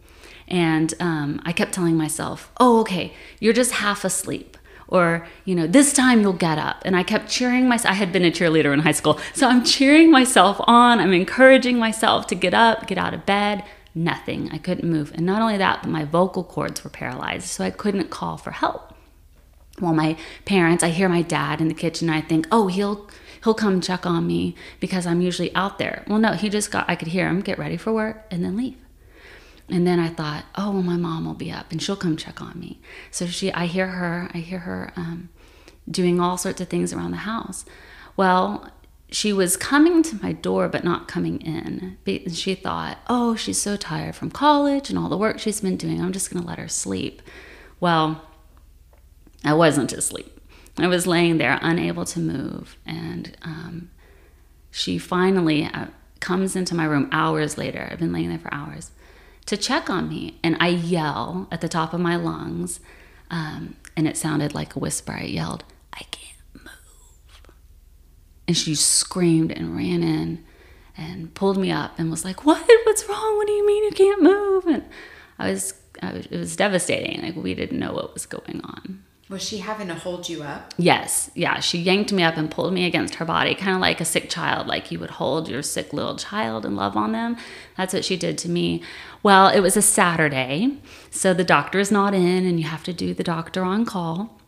And 0.47 0.95
um, 1.01 1.41
I 1.45 1.53
kept 1.53 1.73
telling 1.73 1.97
myself, 1.97 2.53
oh, 2.61 2.81
okay, 2.81 3.15
you're 3.41 3.53
just 3.53 3.73
half 3.73 4.05
asleep. 4.05 4.57
Or, 4.87 5.27
you 5.45 5.55
know, 5.55 5.67
this 5.67 5.93
time 5.93 6.21
you'll 6.21 6.33
get 6.33 6.57
up. 6.57 6.83
And 6.85 6.97
I 6.97 7.03
kept 7.03 7.29
cheering 7.29 7.69
myself. 7.69 7.93
I 7.93 7.97
had 7.97 8.13
been 8.13 8.25
a 8.25 8.31
cheerleader 8.31 8.73
in 8.73 8.81
high 8.81 8.93
school. 8.93 9.19
So 9.35 9.49
I'm 9.49 9.65
cheering 9.65 10.11
myself 10.11 10.59
on. 10.67 11.01
I'm 11.01 11.13
encouraging 11.13 11.79
myself 11.79 12.27
to 12.29 12.35
get 12.35 12.55
up, 12.55 12.87
get 12.87 12.97
out 12.97 13.13
of 13.13 13.27
bed. 13.27 13.65
Nothing. 13.95 14.49
I 14.51 14.59
couldn't 14.59 14.89
move. 14.89 15.13
And 15.15 15.27
not 15.27 15.43
only 15.43 15.59
that, 15.59 15.83
but 15.83 15.91
my 15.91 16.05
vocal 16.05 16.45
cords 16.45 16.85
were 16.85 16.91
paralyzed. 16.91 17.49
So 17.49 17.65
I 17.65 17.71
couldn't 17.71 18.09
call 18.09 18.39
for 18.39 18.53
help 18.53 18.95
well 19.81 19.95
my 19.95 20.17
parents 20.45 20.83
i 20.85 20.89
hear 20.89 21.09
my 21.09 21.23
dad 21.23 21.61
in 21.61 21.69
the 21.69 21.75
kitchen 21.75 22.09
i 22.11 22.21
think 22.21 22.47
oh 22.51 22.67
he'll 22.69 23.09
he'll 23.45 23.55
come 23.55 23.81
check 23.81 24.07
on 24.07 24.27
me 24.27 24.55
because 24.81 25.07
i'm 25.07 25.21
usually 25.21 25.55
out 25.55 25.79
there. 25.79 26.05
Well 26.07 26.19
no 26.19 26.33
he 26.33 26.49
just 26.49 26.71
got 26.71 26.89
i 26.89 26.97
could 26.97 27.09
hear 27.09 27.29
him 27.29 27.41
get 27.41 27.59
ready 27.59 27.77
for 27.77 27.93
work 27.93 28.27
and 28.31 28.45
then 28.45 28.57
leave. 28.57 28.77
And 29.69 29.87
then 29.87 29.99
i 29.99 30.09
thought 30.09 30.45
oh 30.55 30.73
well 30.73 30.83
my 30.83 30.97
mom 30.97 31.25
will 31.25 31.35
be 31.35 31.53
up 31.53 31.71
and 31.71 31.83
she'll 31.83 31.97
come 31.97 32.17
check 32.17 32.41
on 32.41 32.59
me. 32.59 32.81
So 33.11 33.27
she 33.27 33.53
i 33.53 33.67
hear 33.67 33.89
her 33.89 34.31
i 34.35 34.39
hear 34.39 34.61
her 34.61 34.93
um, 34.97 35.29
doing 35.91 36.21
all 36.21 36.37
sorts 36.37 36.61
of 36.61 36.69
things 36.69 36.93
around 36.93 37.13
the 37.13 37.19
house. 37.19 37.65
Well 38.17 38.71
she 39.11 39.33
was 39.33 39.57
coming 39.57 40.03
to 40.03 40.23
my 40.23 40.33
door 40.33 40.69
but 40.69 40.85
not 40.85 41.09
coming 41.09 41.41
in. 41.41 41.97
She 42.33 42.55
thought 42.55 42.99
oh 43.09 43.37
she's 43.37 43.61
so 43.61 43.77
tired 43.77 44.17
from 44.17 44.31
college 44.31 44.91
and 44.91 44.99
all 44.99 45.09
the 45.09 45.17
work 45.17 45.39
she's 45.39 45.61
been 45.61 45.77
doing. 45.77 46.01
I'm 46.01 46.13
just 46.13 46.31
going 46.31 46.43
to 46.43 46.49
let 46.49 46.59
her 46.59 46.69
sleep. 46.69 47.23
Well 47.81 48.28
I 49.45 49.55
wasn't 49.55 49.93
asleep. 49.93 50.39
I 50.79 50.87
was 50.87 51.07
laying 51.07 51.39
there, 51.39 51.59
unable 51.61 52.05
to 52.07 52.21
move. 52.21 52.77
And 52.87 53.37
um, 53.43 53.91
she 54.71 54.99
finally 54.99 55.65
uh, 55.65 55.87
comes 56.21 56.55
into 56.55 56.75
my 56.75 56.85
room 56.85 57.09
hours 57.13 57.59
later. 57.59 57.89
I've 57.91 57.99
been 57.99 58.13
laying 58.13 58.29
there 58.29 58.39
for 58.39 58.53
hours 58.53 58.91
to 59.47 59.57
check 59.57 59.91
on 59.91 60.09
me. 60.09 60.39
And 60.43 60.57
I 60.61 60.69
yell 60.69 61.49
at 61.51 61.61
the 61.61 61.69
top 61.69 61.93
of 61.93 62.01
my 62.01 62.17
lungs. 62.17 62.81
Um, 63.31 63.77
and 63.97 64.07
it 64.07 64.17
sounded 64.17 64.55
like 64.55 64.77
a 64.77 64.79
whisper. 64.79 65.13
I 65.13 65.25
yelled, 65.25 65.65
I 65.93 66.03
can't 66.11 66.39
move. 66.55 67.49
And 68.47 68.57
she 68.57 68.75
screamed 68.75 69.51
and 69.51 69.77
ran 69.77 70.03
in 70.03 70.45
and 70.97 71.35
pulled 71.35 71.59
me 71.59 71.71
up 71.71 71.99
and 71.99 72.11
was 72.11 72.25
like, 72.25 72.45
What? 72.45 72.65
What's 72.85 73.09
wrong? 73.09 73.37
What 73.37 73.47
do 73.47 73.53
you 73.53 73.67
mean 73.67 73.85
you 73.85 73.91
can't 73.91 74.23
move? 74.23 74.67
And 74.67 74.85
I 75.39 75.51
was, 75.51 75.75
I 76.03 76.13
was 76.13 76.27
it 76.27 76.39
was 76.39 76.57
devastating. 76.57 77.23
Like, 77.23 77.37
we 77.37 77.55
didn't 77.55 77.79
know 77.79 77.93
what 77.93 78.15
was 78.15 78.27
going 78.27 78.61
on. 78.63 79.05
Was 79.29 79.43
she 79.43 79.59
having 79.59 79.89
to 79.89 79.95
hold 79.95 80.29
you 80.29 80.43
up? 80.43 80.73
Yes. 80.79 81.31
Yeah. 81.35 81.61
She 81.61 81.79
yanked 81.79 82.13
me 82.13 82.23
up 82.23 82.39
and 82.39 82.51
pulled 82.51 82.73
me 82.73 82.87
against 82.87 83.17
her 83.17 83.27
body, 83.27 83.55
kind 83.55 83.75
of 83.75 83.81
like 83.81 84.01
a 84.01 84.07
sick 84.07 84.31
child, 84.31 84.67
like 84.67 84.91
you 84.91 84.99
would 84.99 85.11
hold 85.11 85.49
your 85.49 85.63
sick 85.63 85.93
little 85.93 86.17
child 86.17 86.65
and 86.65 86.75
love 86.77 86.97
on 86.97 87.13
them. 87.13 87.37
That's 87.77 87.93
what 87.93 88.07
she 88.07 88.17
did 88.17 88.39
to 88.39 88.49
me. 88.49 88.83
Well, 89.23 89.49
it 89.49 89.61
was 89.61 89.77
a 89.77 89.83
Saturday. 89.83 90.79
So 91.11 91.35
the 91.35 91.45
doctor 91.45 91.79
is 91.79 91.93
not 91.93 92.15
in, 92.15 92.47
and 92.47 92.59
you 92.59 92.67
have 92.67 92.85
to 92.85 92.93
do 92.95 93.13
the 93.13 93.25
doctor 93.25 93.63
on 93.65 93.85
call. 93.85 94.41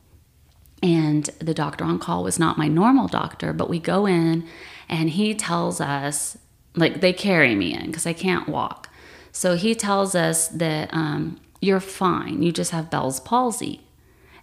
And 0.82 1.24
the 1.40 1.52
doctor 1.52 1.84
on 1.84 1.98
call 1.98 2.24
was 2.24 2.38
not 2.38 2.56
my 2.56 2.68
normal 2.68 3.06
doctor, 3.06 3.52
but 3.52 3.68
we 3.68 3.78
go 3.78 4.06
in 4.06 4.48
and 4.88 5.10
he 5.10 5.34
tells 5.34 5.78
us, 5.78 6.38
like, 6.74 7.02
they 7.02 7.12
carry 7.12 7.54
me 7.54 7.74
in 7.74 7.86
because 7.86 8.06
I 8.06 8.14
can't 8.14 8.48
walk. 8.48 8.88
So 9.30 9.56
he 9.56 9.74
tells 9.74 10.14
us 10.14 10.48
that 10.48 10.88
um, 10.94 11.38
you're 11.60 11.80
fine. 11.80 12.42
You 12.42 12.50
just 12.50 12.70
have 12.70 12.90
Bell's 12.90 13.20
palsy 13.20 13.82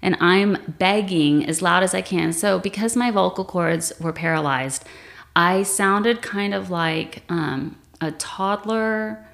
and 0.01 0.15
I'm 0.19 0.57
begging 0.79 1.45
as 1.45 1.61
loud 1.61 1.83
as 1.83 1.93
I 1.93 2.01
can. 2.01 2.33
So, 2.33 2.59
because 2.59 2.95
my 2.95 3.11
vocal 3.11 3.45
cords 3.45 3.93
were 3.99 4.13
paralyzed, 4.13 4.85
I 5.35 5.63
sounded 5.63 6.21
kind 6.21 6.53
of 6.53 6.69
like 6.69 7.23
um, 7.29 7.77
a 8.01 8.11
toddler 8.11 9.25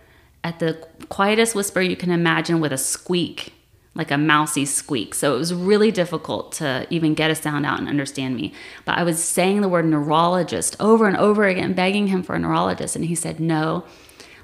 at 0.44 0.60
the 0.60 0.86
quietest 1.10 1.56
whisper 1.56 1.82
you 1.82 1.96
can 1.96 2.12
imagine 2.12 2.60
with 2.60 2.74
a 2.74 2.78
squeak, 2.78 3.54
like 3.96 4.12
a 4.12 4.18
mousy 4.18 4.66
squeak. 4.66 5.14
So, 5.14 5.36
it 5.36 5.38
was 5.38 5.54
really 5.54 5.92
difficult 5.92 6.54
to 6.54 6.88
even 6.90 7.14
get 7.14 7.32
a 7.32 7.36
sound 7.36 7.66
out 7.66 7.80
and 7.80 7.90
understand 7.90 8.36
me. 8.36 8.54
But 8.86 8.98
I 8.98 9.04
was 9.04 9.24
saying 9.24 9.62
the 9.62 9.70
word 9.70 9.86
neurologist 9.86 10.76
over 10.80 11.08
and 11.08 11.18
over 11.18 11.46
again, 11.46 11.74
begging 11.74 12.08
him 12.08 12.24
for 12.24 12.36
a 12.36 12.40
neurologist. 12.40 12.96
And 12.96 13.06
he 13.06 13.16
said, 13.16 13.40
No, 13.40 13.84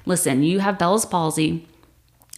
listen, 0.04 0.42
you 0.42 0.60
have 0.60 0.78
Bell's 0.78 1.06
palsy 1.06 1.66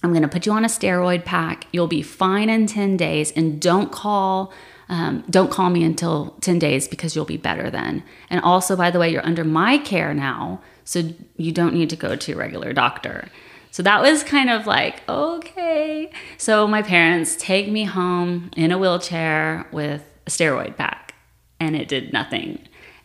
I'm 0.02 0.10
going 0.10 0.22
to 0.22 0.28
put 0.28 0.46
you 0.46 0.52
on 0.52 0.64
a 0.64 0.68
steroid 0.68 1.24
pack. 1.24 1.66
You'll 1.72 1.86
be 1.86 2.02
fine 2.02 2.50
in 2.50 2.66
10 2.66 2.96
days 2.96 3.32
and 3.32 3.60
don't 3.60 3.92
call 3.92 4.52
um, 4.88 5.24
don't 5.30 5.50
call 5.50 5.70
me 5.70 5.84
until 5.84 6.36
10 6.42 6.58
days 6.58 6.86
because 6.86 7.16
you'll 7.16 7.24
be 7.24 7.38
better 7.38 7.70
then. 7.70 8.02
And 8.28 8.42
also, 8.42 8.76
by 8.76 8.90
the 8.90 8.98
way, 8.98 9.10
you're 9.10 9.24
under 9.24 9.42
my 9.42 9.78
care 9.78 10.12
now, 10.12 10.60
so 10.84 11.02
you 11.38 11.50
don't 11.50 11.72
need 11.72 11.88
to 11.90 11.96
go 11.96 12.14
to 12.14 12.30
your 12.30 12.38
regular 12.38 12.74
doctor. 12.74 13.28
So 13.70 13.82
that 13.84 14.02
was 14.02 14.22
kind 14.22 14.50
of 14.50 14.66
like, 14.66 15.00
okay. 15.08 16.10
So 16.36 16.68
my 16.68 16.82
parents 16.82 17.36
take 17.36 17.70
me 17.70 17.84
home 17.84 18.50
in 18.54 18.70
a 18.70 18.76
wheelchair 18.76 19.66
with 19.72 20.04
a 20.26 20.30
steroid 20.30 20.76
pack, 20.76 21.14
and 21.58 21.74
it 21.74 21.88
did 21.88 22.12
nothing. 22.12 22.58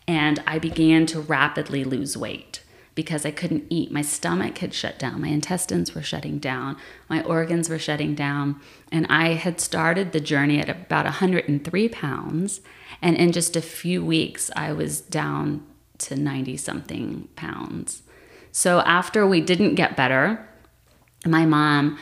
And 0.09 0.43
I 0.45 0.59
began 0.59 1.05
to 1.05 1.21
rapidly 1.21 1.85
lose 1.85 2.17
weight 2.17 2.63
because 2.97 3.27
I 3.27 3.31
couldn't 3.31 3.67
eat. 3.69 3.91
My 3.91 4.01
stomach 4.01 4.57
had 4.57 4.73
shut 4.73 4.97
down, 4.97 5.21
my 5.21 5.27
intestines 5.27 5.93
were 5.93 6.01
shutting 6.01 6.39
down, 6.39 6.77
my 7.07 7.21
organs 7.21 7.69
were 7.69 7.77
shutting 7.77 8.15
down. 8.15 8.59
And 8.91 9.05
I 9.07 9.35
had 9.35 9.61
started 9.61 10.11
the 10.11 10.19
journey 10.19 10.59
at 10.59 10.67
about 10.67 11.05
103 11.05 11.89
pounds. 11.89 12.59
And 12.99 13.15
in 13.15 13.31
just 13.31 13.55
a 13.55 13.61
few 13.61 14.03
weeks, 14.03 14.49
I 14.55 14.73
was 14.73 14.99
down 14.99 15.63
to 15.99 16.15
90 16.15 16.57
something 16.57 17.29
pounds. 17.35 18.01
So 18.51 18.79
after 18.79 19.27
we 19.27 19.41
didn't 19.41 19.75
get 19.75 19.95
better, 19.95 20.49
my 21.23 21.45
mom 21.45 21.99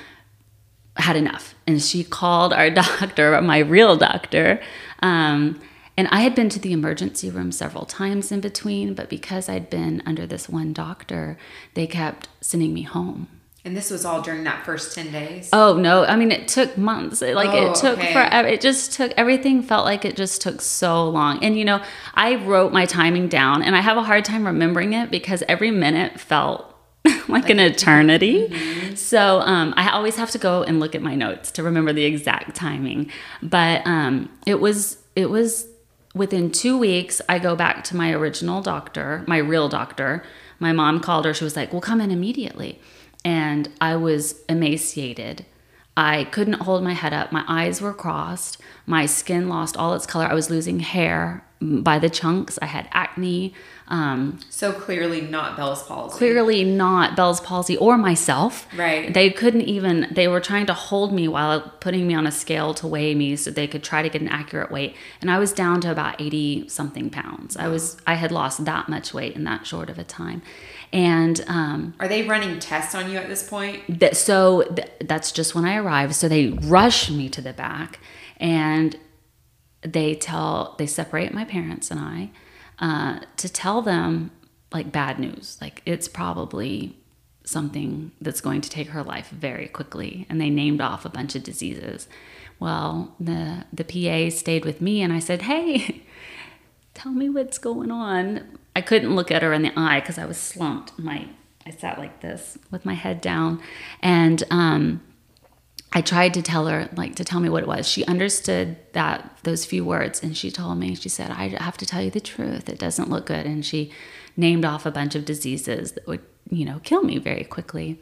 had 0.95 1.17
enough 1.17 1.55
and 1.67 1.81
she 1.81 2.05
called 2.05 2.53
our 2.53 2.69
doctor, 2.85 3.41
my 3.41 3.57
real 3.57 3.97
doctor. 3.97 4.61
Um, 5.01 5.59
and 5.97 6.07
I 6.09 6.21
had 6.21 6.35
been 6.35 6.49
to 6.49 6.59
the 6.59 6.73
emergency 6.73 7.29
room 7.29 7.51
several 7.51 7.85
times 7.85 8.31
in 8.31 8.41
between, 8.41 8.93
but 8.93 9.09
because 9.09 9.47
I'd 9.47 9.69
been 9.69 10.03
under 10.05 10.25
this 10.25 10.49
one 10.49 10.73
doctor, 10.73 11.37
they 11.73 11.87
kept 11.87 12.27
sending 12.41 12.73
me 12.73 12.81
home. 12.81 13.29
And 13.63 13.75
this 13.75 13.89
was 13.89 14.05
all 14.05 14.21
during 14.21 14.43
that 14.43 14.63
first 14.63 14.93
10 14.93 15.11
days? 15.11 15.49
Oh, 15.51 15.75
no. 15.75 16.05
I 16.05 16.15
mean, 16.17 16.31
it 16.31 16.47
took 16.47 16.77
months. 16.77 17.23
It, 17.23 17.33
Like, 17.33 17.49
oh, 17.49 17.71
it 17.71 17.75
took 17.75 17.97
okay. 17.97 18.13
forever. 18.13 18.47
It 18.47 18.61
just 18.61 18.93
took, 18.93 19.11
everything 19.17 19.63
felt 19.63 19.85
like 19.85 20.05
it 20.05 20.15
just 20.15 20.39
took 20.41 20.61
so 20.61 21.09
long. 21.09 21.43
And, 21.43 21.57
you 21.57 21.65
know, 21.65 21.81
I 22.13 22.35
wrote 22.35 22.71
my 22.71 22.85
timing 22.85 23.27
down 23.27 23.63
and 23.63 23.75
I 23.75 23.81
have 23.81 23.97
a 23.97 24.03
hard 24.03 24.23
time 24.23 24.45
remembering 24.45 24.93
it 24.93 25.09
because 25.09 25.43
every 25.47 25.71
minute 25.71 26.19
felt 26.19 26.75
like 27.27 27.49
an 27.49 27.59
eternity. 27.59 28.49
Mm-hmm. 28.49 28.95
So 28.95 29.39
um, 29.39 29.73
I 29.75 29.89
always 29.89 30.15
have 30.17 30.29
to 30.31 30.37
go 30.37 30.61
and 30.61 30.79
look 30.79 30.93
at 30.93 31.01
my 31.01 31.15
notes 31.15 31.49
to 31.53 31.63
remember 31.63 31.91
the 31.91 32.05
exact 32.05 32.55
timing. 32.55 33.09
But 33.41 33.81
um, 33.87 34.29
it 34.45 34.59
was, 34.59 34.99
it 35.15 35.31
was, 35.31 35.67
within 36.15 36.49
two 36.49 36.77
weeks, 36.77 37.21
I 37.29 37.37
go 37.37 37.55
back 37.55 37.83
to 37.85 37.95
my 37.95 38.11
original 38.11 38.61
doctor, 38.61 39.23
my 39.27 39.37
real 39.37 39.69
doctor. 39.69 40.23
My 40.57 40.71
mom 40.71 41.01
called 41.01 41.25
her. 41.25 41.33
She 41.33 41.43
was 41.43 41.55
like, 41.55 41.71
Well, 41.71 41.81
come 41.81 42.01
in 42.01 42.09
immediately. 42.09 42.79
And 43.23 43.69
I 43.81 43.97
was 43.97 44.41
emaciated. 44.47 45.45
I 45.97 46.25
couldn't 46.25 46.61
hold 46.61 46.83
my 46.83 46.93
head 46.93 47.13
up. 47.13 47.31
My 47.31 47.43
eyes 47.47 47.81
were 47.81 47.93
crossed. 47.93 48.61
My 48.85 49.05
skin 49.05 49.47
lost 49.49 49.77
all 49.77 49.93
its 49.93 50.05
color. 50.05 50.25
I 50.25 50.33
was 50.33 50.49
losing 50.49 50.79
hair 50.79 51.45
by 51.61 51.99
the 51.99 52.09
chunks. 52.09 52.59
I 52.61 52.65
had 52.65 52.89
acne. 52.91 53.53
Um, 53.87 54.39
so 54.49 54.73
clearly 54.73 55.21
not 55.21 55.55
Bell's 55.55 55.83
palsy. 55.83 56.17
Clearly 56.17 56.63
not 56.63 57.15
Bell's 57.15 57.39
palsy 57.39 57.77
or 57.77 57.97
myself. 57.97 58.67
Right. 58.75 59.13
They 59.13 59.29
couldn't 59.29 59.61
even, 59.61 60.07
they 60.11 60.27
were 60.27 60.39
trying 60.39 60.65
to 60.65 60.73
hold 60.73 61.13
me 61.13 61.27
while 61.27 61.61
putting 61.79 62.07
me 62.07 62.13
on 62.13 62.27
a 62.27 62.31
scale 62.31 62.73
to 62.75 62.87
weigh 62.87 63.15
me 63.15 63.35
so 63.35 63.51
they 63.51 63.67
could 63.67 63.83
try 63.83 64.01
to 64.01 64.09
get 64.09 64.21
an 64.21 64.27
accurate 64.27 64.71
weight. 64.71 64.95
And 65.21 65.31
I 65.31 65.39
was 65.39 65.53
down 65.53 65.81
to 65.81 65.91
about 65.91 66.19
80 66.19 66.67
something 66.67 67.09
pounds. 67.09 67.55
Wow. 67.55 67.65
I 67.65 67.67
was, 67.67 67.97
I 68.05 68.15
had 68.15 68.31
lost 68.31 68.65
that 68.65 68.89
much 68.89 69.13
weight 69.13 69.35
in 69.35 69.43
that 69.45 69.65
short 69.65 69.89
of 69.89 69.97
a 69.97 70.03
time. 70.03 70.41
And 70.91 71.43
um, 71.47 71.93
are 71.99 72.07
they 72.07 72.23
running 72.23 72.59
tests 72.59 72.95
on 72.95 73.09
you 73.11 73.17
at 73.17 73.27
this 73.27 73.47
point? 73.47 73.99
That, 73.99 74.17
so 74.17 74.63
th- 74.63 74.91
that's 75.01 75.31
just 75.31 75.55
when 75.55 75.65
I 75.65 75.75
arrived. 75.77 76.15
So 76.15 76.27
they 76.27 76.49
rush 76.49 77.09
me 77.09 77.29
to 77.29 77.41
the 77.41 77.53
back 77.53 77.99
and 78.37 78.97
they 79.85 80.15
tell, 80.15 80.75
they 80.77 80.87
separate 80.87 81.33
my 81.33 81.45
parents 81.45 81.91
and 81.91 81.99
I 81.99 82.31
uh, 82.79 83.19
to 83.37 83.49
tell 83.49 83.81
them 83.81 84.31
like 84.71 84.91
bad 84.91 85.19
news. 85.19 85.57
Like 85.61 85.81
it's 85.85 86.07
probably 86.07 86.97
something 87.43 88.11
that's 88.19 88.41
going 88.41 88.61
to 88.61 88.69
take 88.69 88.89
her 88.89 89.03
life 89.03 89.29
very 89.29 89.67
quickly. 89.67 90.25
And 90.29 90.41
they 90.41 90.49
named 90.49 90.81
off 90.81 91.05
a 91.05 91.09
bunch 91.09 91.35
of 91.35 91.43
diseases. 91.43 92.07
Well, 92.59 93.15
the 93.19 93.65
the 93.71 93.83
PA 93.83 94.35
stayed 94.35 94.65
with 94.65 94.81
me 94.81 95.01
and 95.01 95.11
I 95.11 95.19
said, 95.19 95.43
"Hey, 95.43 96.03
tell 96.93 97.11
me 97.11 97.29
what's 97.29 97.57
going 97.57 97.91
on." 97.91 98.59
I 98.75 98.81
couldn't 98.81 99.15
look 99.15 99.31
at 99.31 99.41
her 99.41 99.53
in 99.53 99.61
the 99.61 99.77
eye 99.77 99.99
because 99.99 100.17
I 100.17 100.25
was 100.25 100.37
slumped. 100.37 100.97
My 100.97 101.27
I 101.65 101.71
sat 101.71 101.97
like 101.97 102.21
this 102.21 102.57
with 102.71 102.85
my 102.85 102.93
head 102.93 103.21
down, 103.21 103.61
and 104.01 104.43
um, 104.49 105.01
I 105.97 106.01
tried 106.01 106.33
to 106.33 106.41
tell 106.41 106.67
her, 106.67 106.89
like, 106.97 107.15
to 107.15 107.23
tell 107.23 107.39
me 107.39 107.47
what 107.47 107.63
it 107.63 107.69
was. 107.69 107.87
She 107.87 108.05
understood 108.05 108.75
that 108.91 109.37
those 109.43 109.63
few 109.63 109.85
words, 109.85 110.21
and 110.21 110.35
she 110.35 110.51
told 110.51 110.77
me, 110.77 110.93
she 110.93 111.07
said, 111.07 111.31
I 111.31 111.47
have 111.47 111.77
to 111.77 111.85
tell 111.85 112.01
you 112.01 112.11
the 112.11 112.19
truth. 112.19 112.67
It 112.67 112.77
doesn't 112.77 113.09
look 113.09 113.27
good. 113.27 113.45
And 113.45 113.65
she 113.65 113.93
named 114.35 114.65
off 114.65 114.85
a 114.85 114.91
bunch 114.91 115.15
of 115.15 115.23
diseases 115.23 115.93
that 115.93 116.05
would, 116.05 116.19
you 116.49 116.65
know, 116.65 116.81
kill 116.83 117.03
me 117.03 117.17
very 117.17 117.45
quickly. 117.45 117.97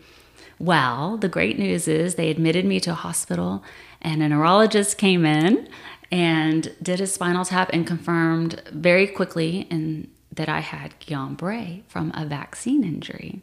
Well, 0.57 1.17
the 1.17 1.29
great 1.29 1.59
news 1.59 1.87
is 1.87 2.15
they 2.15 2.31
admitted 2.31 2.65
me 2.65 2.79
to 2.79 2.91
a 2.91 2.95
hospital, 2.95 3.63
and 4.01 4.23
a 4.23 4.29
neurologist 4.29 4.97
came 4.97 5.23
in 5.23 5.69
and 6.11 6.73
did 6.81 6.99
a 6.99 7.05
spinal 7.05 7.45
tap 7.45 7.69
and 7.73 7.85
confirmed 7.85 8.59
very 8.71 9.05
quickly 9.05 9.67
in, 9.69 10.09
that 10.31 10.49
I 10.49 10.61
had 10.61 10.99
Guillain-Barré 10.99 11.83
from 11.87 12.11
a 12.15 12.25
vaccine 12.25 12.83
injury. 12.83 13.41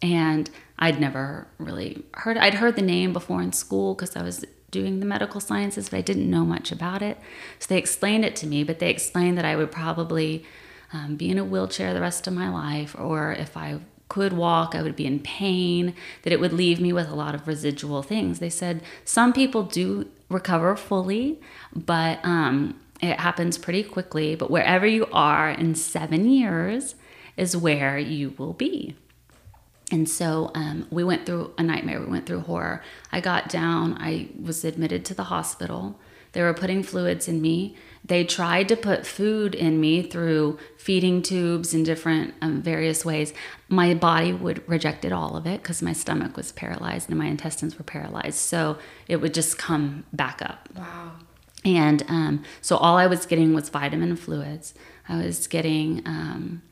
And 0.00 0.48
I'd 0.80 1.00
never 1.00 1.46
really 1.58 2.04
heard 2.14 2.36
I'd 2.38 2.54
heard 2.54 2.76
the 2.76 2.82
name 2.82 3.12
before 3.12 3.42
in 3.42 3.52
school 3.52 3.94
because 3.94 4.16
I 4.16 4.22
was 4.22 4.44
doing 4.70 5.00
the 5.00 5.06
medical 5.06 5.40
sciences, 5.40 5.88
but 5.88 5.98
I 5.98 6.00
didn't 6.00 6.30
know 6.30 6.44
much 6.44 6.72
about 6.72 7.02
it. 7.02 7.18
So 7.58 7.66
they 7.68 7.78
explained 7.78 8.24
it 8.24 8.36
to 8.36 8.46
me, 8.46 8.64
but 8.64 8.78
they 8.78 8.88
explained 8.88 9.36
that 9.36 9.44
I 9.44 9.56
would 9.56 9.70
probably 9.70 10.44
um, 10.92 11.16
be 11.16 11.30
in 11.30 11.38
a 11.38 11.44
wheelchair 11.44 11.92
the 11.92 12.00
rest 12.00 12.26
of 12.26 12.32
my 12.32 12.48
life, 12.48 12.96
or 12.98 13.32
if 13.32 13.56
I 13.56 13.80
could 14.08 14.32
walk, 14.32 14.74
I 14.74 14.82
would 14.82 14.96
be 14.96 15.06
in 15.06 15.20
pain, 15.20 15.94
that 16.22 16.32
it 16.32 16.40
would 16.40 16.52
leave 16.52 16.80
me 16.80 16.92
with 16.92 17.08
a 17.08 17.14
lot 17.14 17.34
of 17.34 17.46
residual 17.46 18.02
things. 18.02 18.38
They 18.38 18.50
said 18.50 18.82
some 19.04 19.32
people 19.32 19.62
do 19.62 20.08
recover 20.28 20.76
fully, 20.76 21.40
but 21.74 22.18
um, 22.24 22.80
it 23.00 23.20
happens 23.20 23.56
pretty 23.58 23.82
quickly. 23.82 24.34
But 24.34 24.50
wherever 24.50 24.86
you 24.86 25.06
are 25.12 25.50
in 25.50 25.74
seven 25.74 26.28
years 26.28 26.96
is 27.36 27.56
where 27.56 27.98
you 27.98 28.34
will 28.36 28.52
be. 28.52 28.96
And 29.90 30.08
so 30.08 30.50
um, 30.54 30.86
we 30.90 31.02
went 31.02 31.26
through 31.26 31.52
a 31.58 31.62
nightmare. 31.62 32.00
We 32.00 32.06
went 32.06 32.26
through 32.26 32.40
horror. 32.40 32.82
I 33.10 33.20
got 33.20 33.48
down. 33.48 33.96
I 33.98 34.28
was 34.40 34.64
admitted 34.64 35.04
to 35.06 35.14
the 35.14 35.24
hospital. 35.24 35.98
They 36.32 36.42
were 36.42 36.54
putting 36.54 36.82
fluids 36.82 37.26
in 37.26 37.42
me. 37.42 37.74
They 38.04 38.24
tried 38.24 38.68
to 38.68 38.76
put 38.76 39.04
food 39.04 39.54
in 39.54 39.80
me 39.80 40.02
through 40.02 40.58
feeding 40.76 41.22
tubes 41.22 41.74
in 41.74 41.82
different 41.82 42.34
um, 42.40 42.62
various 42.62 43.04
ways. 43.04 43.34
My 43.68 43.94
body 43.94 44.32
would 44.32 44.66
rejected 44.68 45.12
all 45.12 45.36
of 45.36 45.46
it 45.46 45.62
because 45.62 45.82
my 45.82 45.92
stomach 45.92 46.36
was 46.36 46.52
paralyzed 46.52 47.08
and 47.08 47.18
my 47.18 47.26
intestines 47.26 47.76
were 47.76 47.84
paralyzed. 47.84 48.38
So 48.38 48.78
it 49.08 49.16
would 49.16 49.34
just 49.34 49.58
come 49.58 50.04
back 50.12 50.40
up. 50.40 50.68
Wow. 50.76 51.12
And 51.64 52.04
um, 52.08 52.44
so 52.62 52.76
all 52.76 52.96
I 52.96 53.06
was 53.06 53.26
getting 53.26 53.52
was 53.52 53.68
vitamin 53.68 54.16
fluids. 54.16 54.72
I 55.08 55.24
was 55.24 55.46
getting 55.46 56.02
um, 56.06 56.62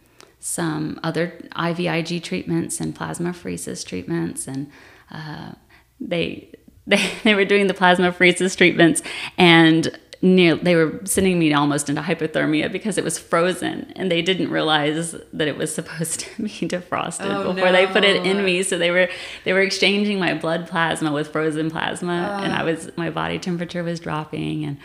some 0.40 1.00
other 1.02 1.38
IVIG 1.56 2.22
treatments 2.22 2.80
and 2.80 2.96
plasmapheresis 2.96 3.86
treatments, 3.86 4.46
and 4.46 4.70
uh, 5.10 5.52
they, 6.00 6.52
they 6.86 7.10
they 7.24 7.34
were 7.34 7.44
doing 7.44 7.66
the 7.66 7.74
plasmapheresis 7.74 8.56
treatments, 8.56 9.02
and 9.36 9.98
near, 10.22 10.56
they 10.56 10.74
were 10.74 11.00
sending 11.04 11.38
me 11.38 11.52
almost 11.52 11.88
into 11.88 12.02
hypothermia 12.02 12.70
because 12.70 12.98
it 12.98 13.04
was 13.04 13.18
frozen 13.18 13.92
and 13.96 14.10
they 14.10 14.22
didn't 14.22 14.50
realize 14.50 15.12
that 15.32 15.48
it 15.48 15.56
was 15.56 15.74
supposed 15.78 16.20
to 16.20 16.42
be 16.42 16.50
defrosted 16.50 17.26
Oh, 17.26 17.52
before 17.52 17.72
they 17.72 17.86
put 17.86 18.04
it 18.04 18.24
in 18.26 18.44
me. 18.44 18.62
So 18.62 18.78
they 18.78 18.90
were 18.90 19.08
they 19.44 19.52
were 19.52 19.60
exchanging 19.60 20.18
my 20.18 20.34
blood 20.34 20.66
plasma 20.68 21.12
with 21.12 21.28
frozen 21.28 21.70
plasma 21.70 22.40
and 22.42 22.52
i 22.52 22.62
was 22.62 22.90
my 22.96 23.10
body 23.10 23.38
temperature 23.38 23.82
was 23.82 24.00
dropping 24.00 24.64
and 24.64 24.78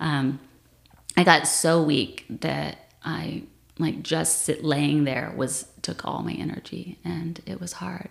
um, 0.00 0.40
i 1.16 1.24
got 1.24 1.46
so 1.46 1.82
weak 1.82 2.24
that 2.28 2.78
i 3.04 3.42
like 3.80 4.02
just 4.02 4.42
sit 4.42 4.62
laying 4.64 5.04
there 5.04 5.32
was 5.36 5.66
took 5.82 6.04
all 6.04 6.22
my 6.22 6.32
energy 6.32 6.98
and 7.04 7.40
it 7.46 7.60
was 7.60 7.74
hard 7.74 8.08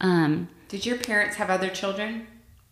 um, 0.00 0.48
Did 0.68 0.86
your 0.86 0.96
parents 0.96 1.36
have 1.36 1.50
other 1.50 1.68
children? 1.68 2.26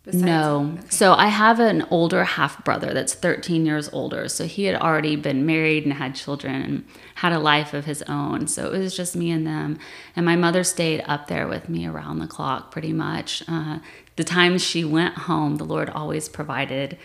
besides- 0.05 0.25
no. 0.25 0.77
Okay. 0.79 0.87
So 0.89 1.13
I 1.13 1.27
have 1.27 1.61
an 1.61 1.85
older 1.91 2.25
half 2.25 2.65
brother 2.65 2.95
that's 2.95 3.13
13 3.13 3.67
years 3.67 3.91
older. 3.93 4.27
So 4.29 4.47
he 4.47 4.65
had 4.65 4.81
already 4.81 5.17
been 5.17 5.45
married 5.45 5.85
and 5.85 5.93
had 5.93 6.15
children 6.15 6.55
and 6.63 6.85
had 7.17 7.33
a 7.33 7.39
life 7.39 7.75
of 7.75 7.85
his 7.85 8.03
own. 8.05 8.47
So 8.47 8.73
it 8.73 8.79
was 8.79 8.97
just 8.97 9.15
me 9.15 9.31
and 9.31 9.47
them. 9.47 9.79
And 10.17 10.25
my 10.25 10.37
mother 10.37 10.65
stayed 10.65 11.03
up 11.07 11.27
there 11.27 11.47
with 11.47 11.69
me 11.69 11.87
around 11.87 12.21
the 12.21 12.27
clock 12.27 12.71
pretty 12.71 12.95
much. 12.95 13.43
Uh, 13.47 13.81
the 14.17 14.25
times 14.25 14.65
she 14.65 14.83
went 14.85 15.15
home, 15.15 15.57
the 15.57 15.65
Lord 15.65 15.91
always 15.91 16.29
provided 16.31 16.97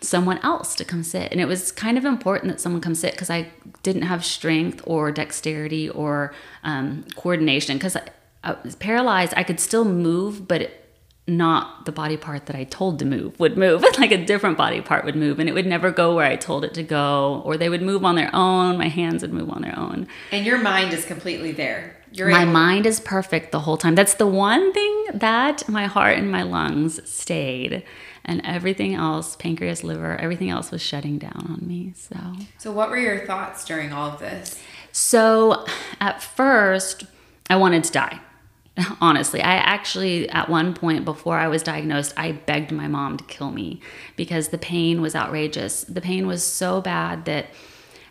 someone 0.00 0.38
else 0.38 0.74
to 0.76 0.84
come 0.84 1.02
sit. 1.02 1.30
And 1.32 1.40
it 1.40 1.46
was 1.46 1.72
kind 1.72 1.98
of 1.98 2.04
important 2.04 2.52
that 2.52 2.60
someone 2.60 2.80
come 2.80 2.94
sit 2.94 3.12
because 3.12 3.30
I 3.30 3.48
didn't 3.82 4.02
have 4.02 4.24
strength 4.24 4.80
or 4.84 5.10
dexterity 5.10 5.88
or 5.88 6.32
um, 6.64 7.04
coordination 7.16 7.76
because 7.78 7.96
I, 7.96 8.08
I 8.44 8.56
was 8.64 8.76
paralyzed. 8.76 9.34
I 9.36 9.42
could 9.42 9.60
still 9.60 9.84
move, 9.84 10.46
but 10.46 10.62
it, 10.62 10.84
not 11.26 11.84
the 11.84 11.92
body 11.92 12.16
part 12.16 12.46
that 12.46 12.56
I 12.56 12.64
told 12.64 12.98
to 13.00 13.04
move 13.04 13.38
would 13.38 13.58
move. 13.58 13.82
like 13.98 14.10
a 14.12 14.24
different 14.24 14.56
body 14.56 14.80
part 14.80 15.04
would 15.04 15.16
move, 15.16 15.38
and 15.38 15.48
it 15.48 15.52
would 15.52 15.66
never 15.66 15.90
go 15.90 16.14
where 16.14 16.24
I 16.26 16.36
told 16.36 16.64
it 16.64 16.74
to 16.74 16.82
go, 16.82 17.42
or 17.44 17.56
they 17.56 17.68
would 17.68 17.82
move 17.82 18.04
on 18.04 18.14
their 18.14 18.30
own. 18.34 18.78
My 18.78 18.88
hands 18.88 19.22
would 19.22 19.32
move 19.32 19.50
on 19.50 19.62
their 19.62 19.78
own. 19.78 20.08
And 20.32 20.46
your 20.46 20.58
mind 20.58 20.94
is 20.94 21.04
completely 21.04 21.52
there. 21.52 21.96
You're 22.12 22.30
My 22.30 22.42
able- 22.42 22.52
mind 22.52 22.86
is 22.86 23.00
perfect 23.00 23.52
the 23.52 23.60
whole 23.60 23.76
time. 23.76 23.94
That's 23.94 24.14
the 24.14 24.26
one 24.26 24.72
thing 24.72 25.06
that 25.12 25.68
my 25.68 25.84
heart 25.84 26.16
and 26.16 26.32
my 26.32 26.42
lungs 26.42 27.06
stayed, 27.08 27.82
and 28.28 28.40
everything 28.44 28.94
else, 28.94 29.34
pancreas, 29.34 29.82
liver, 29.82 30.16
everything 30.16 30.50
else 30.50 30.70
was 30.70 30.82
shutting 30.82 31.18
down 31.18 31.46
on 31.48 31.66
me. 31.66 31.92
So. 31.96 32.16
So, 32.58 32.70
what 32.70 32.90
were 32.90 32.98
your 32.98 33.26
thoughts 33.26 33.64
during 33.64 33.92
all 33.92 34.12
of 34.12 34.20
this? 34.20 34.60
So 34.92 35.64
at 36.00 36.22
first, 36.22 37.04
I 37.48 37.56
wanted 37.56 37.84
to 37.84 37.92
die. 37.92 38.20
Honestly, 39.00 39.40
I 39.40 39.54
actually, 39.54 40.28
at 40.28 40.48
one 40.48 40.74
point 40.74 41.04
before 41.04 41.38
I 41.38 41.48
was 41.48 41.62
diagnosed, 41.62 42.14
I 42.16 42.32
begged 42.32 42.72
my 42.72 42.88
mom 42.88 43.16
to 43.16 43.24
kill 43.24 43.50
me 43.50 43.80
because 44.16 44.48
the 44.48 44.58
pain 44.58 45.00
was 45.00 45.14
outrageous. 45.14 45.84
The 45.84 46.00
pain 46.00 46.26
was 46.26 46.44
so 46.44 46.80
bad 46.80 47.24
that. 47.24 47.46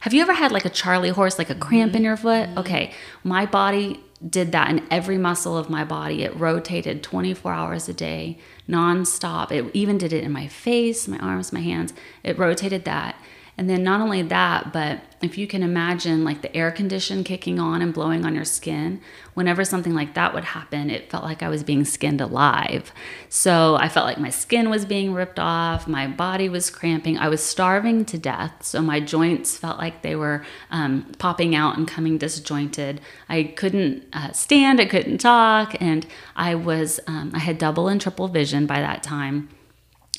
Have 0.02 0.14
you 0.14 0.22
ever 0.22 0.34
had 0.34 0.52
like 0.52 0.64
a 0.64 0.70
Charlie 0.70 1.10
horse, 1.10 1.38
like 1.38 1.50
a 1.50 1.56
cramp 1.56 1.96
in 1.96 2.04
your 2.04 2.16
foot? 2.16 2.48
Mm-hmm. 2.48 2.60
Okay, 2.60 2.94
my 3.24 3.46
body 3.46 4.00
did 4.28 4.52
that 4.52 4.70
in 4.70 4.86
every 4.90 5.18
muscle 5.18 5.58
of 5.58 5.70
my 5.70 5.84
body. 5.84 6.24
It 6.24 6.36
rotated 6.36 7.04
24 7.04 7.52
hours 7.54 7.90
a 7.90 7.94
day, 7.94 8.38
nonstop. 8.68 9.52
It 9.52 9.70
even 9.74 9.98
did 9.98 10.14
it 10.14 10.24
in 10.24 10.32
my 10.32 10.48
face, 10.48 11.08
my 11.08 11.20
arms, 11.20 11.54
my 11.54 11.62
hands. 11.62 11.94
It 12.24 12.38
rotated 12.38 12.86
that. 12.86 13.22
And 13.60 13.68
then 13.68 13.82
not 13.82 14.02
only 14.02 14.22
that, 14.22 14.72
but 14.72 15.02
if 15.20 15.36
you 15.36 15.48
can 15.48 15.64
imagine 15.64 16.24
like 16.24 16.44
the 16.44 16.56
air 16.56 16.72
condition 16.72 17.24
kicking 17.24 17.60
on 17.60 17.82
and 17.82 17.92
blowing 17.92 18.24
on 18.24 18.36
your 18.36 18.46
skin, 18.46 19.02
whenever 19.34 19.66
something 19.66 19.96
like 19.96 20.14
that 20.14 20.32
would 20.36 20.44
happen, 20.44 20.92
it 20.92 21.10
felt 21.10 21.24
like 21.24 21.42
I 21.42 21.50
was 21.50 21.64
being 21.64 21.84
skinned 21.84 22.22
alive. 22.22 22.92
So 23.30 23.76
I 23.76 23.90
felt 23.90 24.06
like 24.06 24.20
my 24.20 24.30
skin 24.30 24.70
was 24.70 24.86
being 24.86 25.16
ripped 25.16 25.40
off, 25.40 25.88
my 25.88 26.06
body 26.06 26.50
was 26.50 26.70
cramping, 26.70 27.18
I 27.18 27.30
was 27.30 27.44
starving 27.44 28.06
to 28.06 28.20
death. 28.20 28.64
So 28.64 28.80
my 28.80 29.00
joints 29.00 29.58
felt 29.58 29.80
like 29.80 30.04
they 30.04 30.16
were 30.16 30.46
um, 30.70 31.12
popping 31.18 31.56
out 31.56 31.78
and 31.78 31.88
coming 31.88 32.20
disjointed. 32.20 33.02
I 33.28 33.42
couldn't 33.44 34.04
uh, 34.14 34.34
stand, 34.34 34.80
I 34.80 34.86
couldn't 34.86 35.18
talk, 35.18 35.76
and 35.82 36.06
I 36.36 36.54
was, 36.54 37.00
um, 37.08 37.32
I 37.34 37.40
had 37.40 37.58
double 37.58 37.88
and 37.88 38.00
triple 38.00 38.28
vision 38.28 38.68
by 38.68 38.82
that 38.82 39.02
time. 39.02 39.50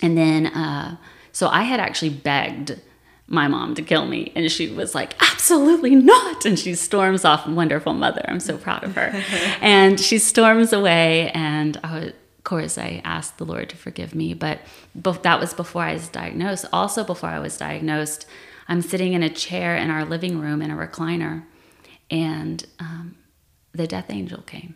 And 0.03 0.19
then, 0.19 0.47
uh, 0.47 0.97
so 1.31 1.47
I 1.47 1.63
had 1.63 1.79
actually 1.79 2.11
begged 2.11 2.81
my 3.29 3.47
mom 3.47 3.75
to 3.75 3.83
kill 3.83 4.07
me. 4.07 4.33
And 4.35 4.51
she 4.51 4.69
was 4.69 4.95
like, 4.95 5.15
absolutely 5.23 5.95
not. 5.95 6.45
And 6.47 6.59
she 6.59 6.75
storms 6.75 7.25
off, 7.25 7.47
wonderful 7.47 7.93
mother. 7.93 8.25
I'm 8.27 8.41
so 8.41 8.57
proud 8.57 8.85
of 8.85 8.95
her. 8.95 9.13
and 9.61 10.01
she 10.01 10.19
storms 10.19 10.73
away. 10.73 11.31
And 11.33 11.79
I 11.85 11.99
was, 11.99 12.09
of 12.09 12.45
course, 12.45 12.79
I 12.79 13.03
asked 13.05 13.37
the 13.37 13.45
Lord 13.45 13.69
to 13.69 13.77
forgive 13.77 14.15
me. 14.15 14.33
But 14.33 14.61
that 14.95 15.39
was 15.39 15.53
before 15.53 15.83
I 15.83 15.93
was 15.93 16.09
diagnosed. 16.09 16.65
Also, 16.73 17.05
before 17.05 17.29
I 17.29 17.39
was 17.39 17.59
diagnosed, 17.59 18.27
I'm 18.67 18.81
sitting 18.81 19.13
in 19.13 19.23
a 19.23 19.31
chair 19.31 19.77
in 19.77 19.91
our 19.91 20.05
living 20.07 20.41
room 20.41 20.63
in 20.63 20.71
a 20.71 20.77
recliner. 20.77 21.45
And 22.11 22.65
um, 22.79 23.17
the 23.73 23.87
death 23.87 24.07
angel 24.09 24.41
came. 24.43 24.75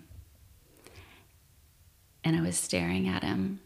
And 2.22 2.36
I 2.36 2.42
was 2.42 2.58
staring 2.58 3.08
at 3.08 3.24
him. 3.24 3.60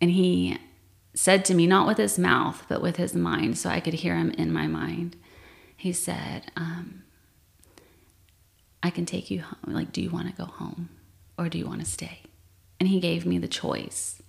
And 0.00 0.10
he 0.10 0.58
said 1.18 1.44
to 1.44 1.52
me, 1.52 1.66
not 1.66 1.84
with 1.84 1.98
his 1.98 2.16
mouth, 2.16 2.64
but 2.68 2.80
with 2.80 2.94
his 2.94 3.12
mind, 3.12 3.58
so 3.58 3.68
I 3.68 3.80
could 3.80 3.94
hear 3.94 4.14
him 4.14 4.30
in 4.30 4.52
my 4.52 4.68
mind. 4.68 5.16
He 5.76 5.92
said, 5.92 6.52
um, 6.54 7.02
I 8.84 8.90
can 8.90 9.04
take 9.04 9.28
you 9.28 9.42
home. 9.42 9.74
Like, 9.74 9.90
do 9.90 10.00
you 10.00 10.10
want 10.10 10.28
to 10.28 10.32
go 10.32 10.44
home 10.44 10.90
or 11.36 11.48
do 11.48 11.58
you 11.58 11.66
want 11.66 11.80
to 11.80 11.90
stay? 11.90 12.20
And 12.78 12.88
he 12.88 13.00
gave 13.00 13.26
me 13.26 13.36
the 13.36 13.48
choice. 13.48 14.22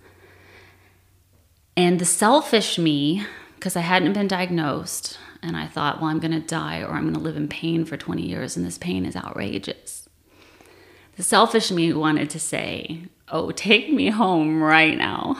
And 1.77 1.99
the 1.99 2.05
selfish 2.05 2.79
me, 2.79 3.23
because 3.53 3.75
I 3.75 3.81
hadn't 3.81 4.13
been 4.13 4.27
diagnosed, 4.27 5.19
and 5.43 5.55
I 5.55 5.67
thought, 5.67 6.01
well, 6.01 6.09
I'm 6.09 6.19
going 6.19 6.31
to 6.31 6.39
die 6.39 6.81
or 6.81 6.93
I'm 6.93 7.03
going 7.03 7.13
to 7.13 7.19
live 7.19 7.37
in 7.37 7.47
pain 7.47 7.85
for 7.85 7.97
20 7.97 8.23
years, 8.23 8.57
and 8.57 8.65
this 8.65 8.79
pain 8.79 9.05
is 9.05 9.15
outrageous. 9.15 10.09
The 11.17 11.23
selfish 11.23 11.69
me 11.69 11.93
wanted 11.93 12.31
to 12.31 12.39
say, 12.39 13.03
oh, 13.27 13.51
take 13.51 13.93
me 13.93 14.09
home 14.09 14.63
right 14.63 14.97
now. 14.97 15.37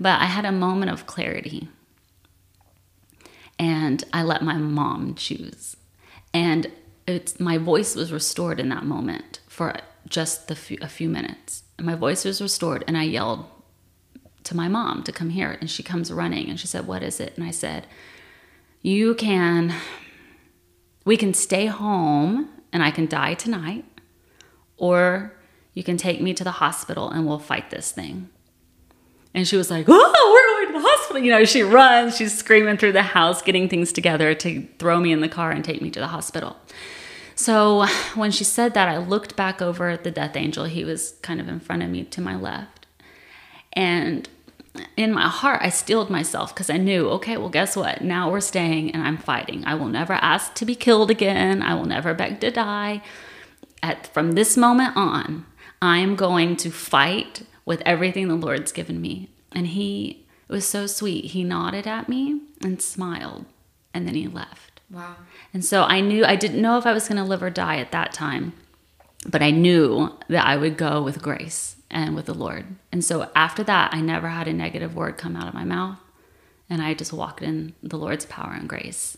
But 0.00 0.18
I 0.20 0.24
had 0.24 0.46
a 0.46 0.52
moment 0.52 0.90
of 0.90 1.06
clarity. 1.06 1.68
And 3.58 4.02
I 4.12 4.22
let 4.22 4.42
my 4.42 4.56
mom 4.56 5.14
choose. 5.14 5.76
And 6.32 6.72
it's, 7.06 7.38
my 7.38 7.58
voice 7.58 7.94
was 7.94 8.10
restored 8.10 8.58
in 8.58 8.70
that 8.70 8.84
moment 8.84 9.40
for 9.46 9.76
just 10.08 10.48
the 10.48 10.56
few, 10.56 10.78
a 10.80 10.88
few 10.88 11.10
minutes. 11.10 11.64
And 11.76 11.86
my 11.86 11.94
voice 11.94 12.24
was 12.24 12.40
restored, 12.40 12.84
and 12.86 12.96
I 12.96 13.02
yelled 13.02 13.44
to 14.44 14.56
my 14.56 14.68
mom 14.68 15.02
to 15.02 15.12
come 15.12 15.30
here. 15.30 15.58
And 15.60 15.70
she 15.70 15.82
comes 15.82 16.10
running 16.10 16.48
and 16.48 16.58
she 16.58 16.66
said, 16.66 16.86
What 16.86 17.02
is 17.02 17.20
it? 17.20 17.34
And 17.36 17.44
I 17.44 17.50
said, 17.50 17.86
You 18.80 19.14
can, 19.14 19.74
we 21.04 21.18
can 21.18 21.34
stay 21.34 21.66
home 21.66 22.48
and 22.72 22.82
I 22.82 22.90
can 22.90 23.06
die 23.06 23.34
tonight, 23.34 23.84
or 24.76 25.34
you 25.74 25.82
can 25.82 25.96
take 25.96 26.20
me 26.20 26.32
to 26.34 26.44
the 26.44 26.52
hospital 26.52 27.10
and 27.10 27.26
we'll 27.26 27.38
fight 27.38 27.70
this 27.70 27.92
thing. 27.92 28.30
And 29.34 29.46
she 29.46 29.56
was 29.56 29.70
like, 29.70 29.86
Oh, 29.88 30.32
we're 30.32 30.64
going 30.64 30.74
to 30.74 30.80
the 30.82 30.88
hospital. 30.88 31.22
You 31.22 31.30
know, 31.30 31.44
she 31.44 31.62
runs, 31.62 32.16
she's 32.16 32.36
screaming 32.36 32.76
through 32.76 32.92
the 32.92 33.02
house, 33.02 33.42
getting 33.42 33.68
things 33.68 33.92
together 33.92 34.34
to 34.34 34.66
throw 34.78 35.00
me 35.00 35.12
in 35.12 35.20
the 35.20 35.28
car 35.28 35.50
and 35.50 35.64
take 35.64 35.80
me 35.80 35.90
to 35.90 36.00
the 36.00 36.08
hospital. 36.08 36.56
So 37.34 37.86
when 38.14 38.30
she 38.30 38.44
said 38.44 38.74
that, 38.74 38.88
I 38.88 38.98
looked 38.98 39.36
back 39.36 39.62
over 39.62 39.88
at 39.88 40.04
the 40.04 40.10
death 40.10 40.36
angel. 40.36 40.64
He 40.64 40.84
was 40.84 41.12
kind 41.22 41.40
of 41.40 41.48
in 41.48 41.60
front 41.60 41.82
of 41.82 41.88
me 41.88 42.04
to 42.04 42.20
my 42.20 42.36
left. 42.36 42.86
And 43.72 44.28
in 44.96 45.12
my 45.12 45.28
heart, 45.28 45.60
I 45.62 45.70
steeled 45.70 46.10
myself 46.10 46.54
because 46.54 46.70
I 46.70 46.76
knew, 46.76 47.08
okay, 47.10 47.36
well, 47.36 47.48
guess 47.48 47.76
what? 47.76 48.02
Now 48.02 48.30
we're 48.30 48.40
staying 48.40 48.92
and 48.92 49.02
I'm 49.02 49.16
fighting. 49.16 49.64
I 49.64 49.74
will 49.74 49.88
never 49.88 50.12
ask 50.14 50.54
to 50.56 50.64
be 50.64 50.74
killed 50.74 51.10
again. 51.10 51.62
I 51.62 51.74
will 51.74 51.86
never 51.86 52.14
beg 52.14 52.40
to 52.40 52.50
die. 52.50 53.02
At, 53.82 54.06
from 54.08 54.32
this 54.32 54.56
moment 54.56 54.96
on, 54.96 55.46
I 55.80 55.98
am 55.98 56.16
going 56.16 56.56
to 56.56 56.70
fight 56.70 57.42
with 57.70 57.82
everything 57.86 58.26
the 58.26 58.34
Lord's 58.34 58.72
given 58.72 59.00
me. 59.00 59.28
And 59.52 59.68
he 59.68 60.26
it 60.48 60.52
was 60.52 60.66
so 60.66 60.88
sweet. 60.88 61.26
He 61.26 61.44
nodded 61.44 61.86
at 61.86 62.08
me 62.08 62.40
and 62.60 62.82
smiled, 62.82 63.46
and 63.94 64.08
then 64.08 64.16
he 64.16 64.26
left. 64.26 64.80
Wow. 64.90 65.14
And 65.54 65.64
so 65.64 65.84
I 65.84 66.00
knew 66.00 66.24
I 66.24 66.34
didn't 66.34 66.60
know 66.60 66.78
if 66.78 66.84
I 66.84 66.92
was 66.92 67.06
going 67.06 67.18
to 67.18 67.24
live 67.24 67.44
or 67.44 67.48
die 67.48 67.76
at 67.76 67.92
that 67.92 68.12
time, 68.12 68.54
but 69.24 69.40
I 69.40 69.52
knew 69.52 70.18
that 70.26 70.44
I 70.44 70.56
would 70.56 70.76
go 70.76 71.00
with 71.00 71.22
grace 71.22 71.76
and 71.88 72.16
with 72.16 72.26
the 72.26 72.34
Lord. 72.34 72.64
And 72.90 73.04
so 73.04 73.30
after 73.36 73.62
that, 73.62 73.94
I 73.94 74.00
never 74.00 74.26
had 74.30 74.48
a 74.48 74.52
negative 74.52 74.96
word 74.96 75.16
come 75.16 75.36
out 75.36 75.46
of 75.46 75.54
my 75.54 75.64
mouth, 75.64 75.98
and 76.68 76.82
I 76.82 76.94
just 76.94 77.12
walked 77.12 77.40
in 77.40 77.74
the 77.84 77.96
Lord's 77.96 78.26
power 78.26 78.52
and 78.52 78.68
grace. 78.68 79.16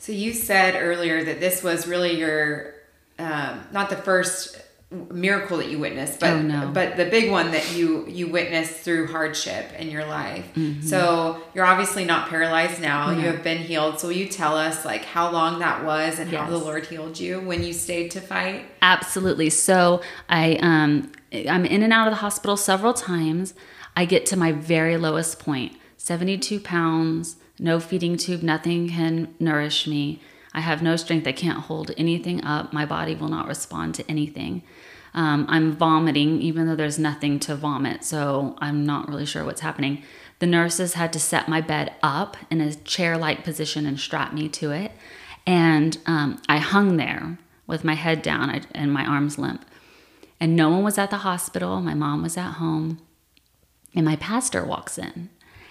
So 0.00 0.10
you 0.10 0.32
said 0.32 0.74
earlier 0.74 1.22
that 1.22 1.38
this 1.38 1.62
was 1.62 1.86
really 1.86 2.18
your 2.18 2.74
um, 3.20 3.60
not 3.70 3.88
the 3.88 3.96
first 3.96 4.60
miracle 4.90 5.56
that 5.56 5.68
you 5.68 5.78
witnessed, 5.80 6.20
but 6.20 6.30
Oh, 6.30 6.42
no. 6.42 6.70
but 6.72 6.96
the 6.96 7.06
big 7.06 7.30
one 7.30 7.50
that 7.50 7.74
you 7.74 8.06
you 8.06 8.28
witnessed 8.28 8.72
through 8.72 9.08
hardship 9.08 9.72
in 9.78 9.90
your 9.90 10.04
life. 10.06 10.46
Mm-hmm. 10.54 10.82
So 10.82 11.42
you're 11.54 11.64
obviously 11.64 12.04
not 12.04 12.28
paralyzed 12.28 12.80
now. 12.80 13.10
You 13.10 13.22
have 13.26 13.42
been 13.42 13.58
healed. 13.58 13.98
So 13.98 14.08
will 14.08 14.14
you 14.14 14.28
tell 14.28 14.56
us 14.56 14.84
like 14.84 15.04
how 15.04 15.30
long 15.32 15.58
that 15.58 15.84
was 15.84 16.20
and 16.20 16.30
how 16.32 16.48
the 16.48 16.56
Lord 16.58 16.86
healed 16.86 17.18
you 17.18 17.40
when 17.40 17.64
you 17.64 17.72
stayed 17.72 18.12
to 18.12 18.20
fight? 18.20 18.64
Absolutely. 18.80 19.50
So 19.50 20.02
I 20.28 20.54
um 20.62 21.10
I'm 21.48 21.64
in 21.64 21.82
and 21.82 21.92
out 21.92 22.06
of 22.06 22.12
the 22.12 22.18
hospital 22.20 22.56
several 22.56 22.94
times. 22.94 23.54
I 23.96 24.04
get 24.04 24.24
to 24.26 24.36
my 24.36 24.52
very 24.52 24.96
lowest 24.98 25.40
point, 25.40 25.72
72 25.96 26.60
pounds, 26.60 27.36
no 27.58 27.80
feeding 27.80 28.16
tube, 28.16 28.42
nothing 28.42 28.90
can 28.90 29.34
nourish 29.40 29.86
me. 29.88 30.20
I 30.52 30.60
have 30.60 30.80
no 30.82 30.96
strength. 30.96 31.26
I 31.26 31.32
can't 31.32 31.58
hold 31.60 31.90
anything 31.98 32.42
up. 32.42 32.72
My 32.72 32.86
body 32.86 33.14
will 33.14 33.28
not 33.28 33.46
respond 33.46 33.94
to 33.96 34.10
anything. 34.10 34.62
Um, 35.16 35.46
I'm 35.48 35.72
vomiting, 35.72 36.42
even 36.42 36.66
though 36.66 36.76
there's 36.76 36.98
nothing 36.98 37.40
to 37.40 37.56
vomit. 37.56 38.04
So 38.04 38.54
I'm 38.58 38.84
not 38.84 39.08
really 39.08 39.24
sure 39.24 39.44
what's 39.44 39.62
happening. 39.62 40.02
The 40.38 40.46
nurses 40.46 40.92
had 40.92 41.12
to 41.14 41.18
set 41.18 41.48
my 41.48 41.62
bed 41.62 41.94
up 42.02 42.36
in 42.50 42.60
a 42.60 42.74
chair 42.74 43.16
like 43.16 43.42
position 43.42 43.86
and 43.86 43.98
strap 43.98 44.34
me 44.34 44.50
to 44.50 44.70
it. 44.72 44.92
And 45.46 45.96
um, 46.04 46.42
I 46.48 46.58
hung 46.58 46.98
there 46.98 47.38
with 47.66 47.82
my 47.82 47.94
head 47.94 48.20
down 48.20 48.50
and 48.74 48.92
my 48.92 49.06
arms 49.06 49.38
limp. 49.38 49.64
And 50.38 50.54
no 50.54 50.68
one 50.68 50.84
was 50.84 50.98
at 50.98 51.10
the 51.10 51.18
hospital. 51.18 51.80
My 51.80 51.94
mom 51.94 52.22
was 52.22 52.36
at 52.36 52.52
home. 52.52 53.00
And 53.94 54.04
my 54.04 54.16
pastor 54.16 54.64
walks 54.64 54.98
in. 54.98 55.30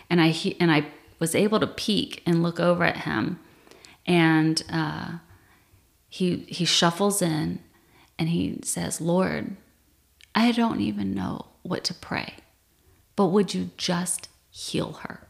And 0.10 0.20
I, 0.20 0.30
he, 0.30 0.60
and 0.60 0.72
I 0.72 0.88
was 1.20 1.36
able 1.36 1.60
to 1.60 1.68
peek 1.68 2.24
and 2.26 2.42
look 2.42 2.60
over 2.60 2.84
at 2.84 2.98
him. 2.98 3.40
And 4.08 4.64
uh, 4.72 5.18
he, 6.10 6.38
he 6.48 6.66
shuffles 6.66 7.22
in 7.22 7.60
and 8.18 8.30
he 8.30 8.60
says, 8.64 9.02
Lord, 9.02 9.56
I 10.34 10.52
don't 10.52 10.82
even 10.82 11.14
know 11.14 11.48
what 11.64 11.84
to 11.86 11.94
pray, 11.94 12.36
but 13.16 13.28
would 13.28 13.54
you 13.54 13.72
just 13.78 14.30
heal 14.50 14.94
her? 15.04 15.22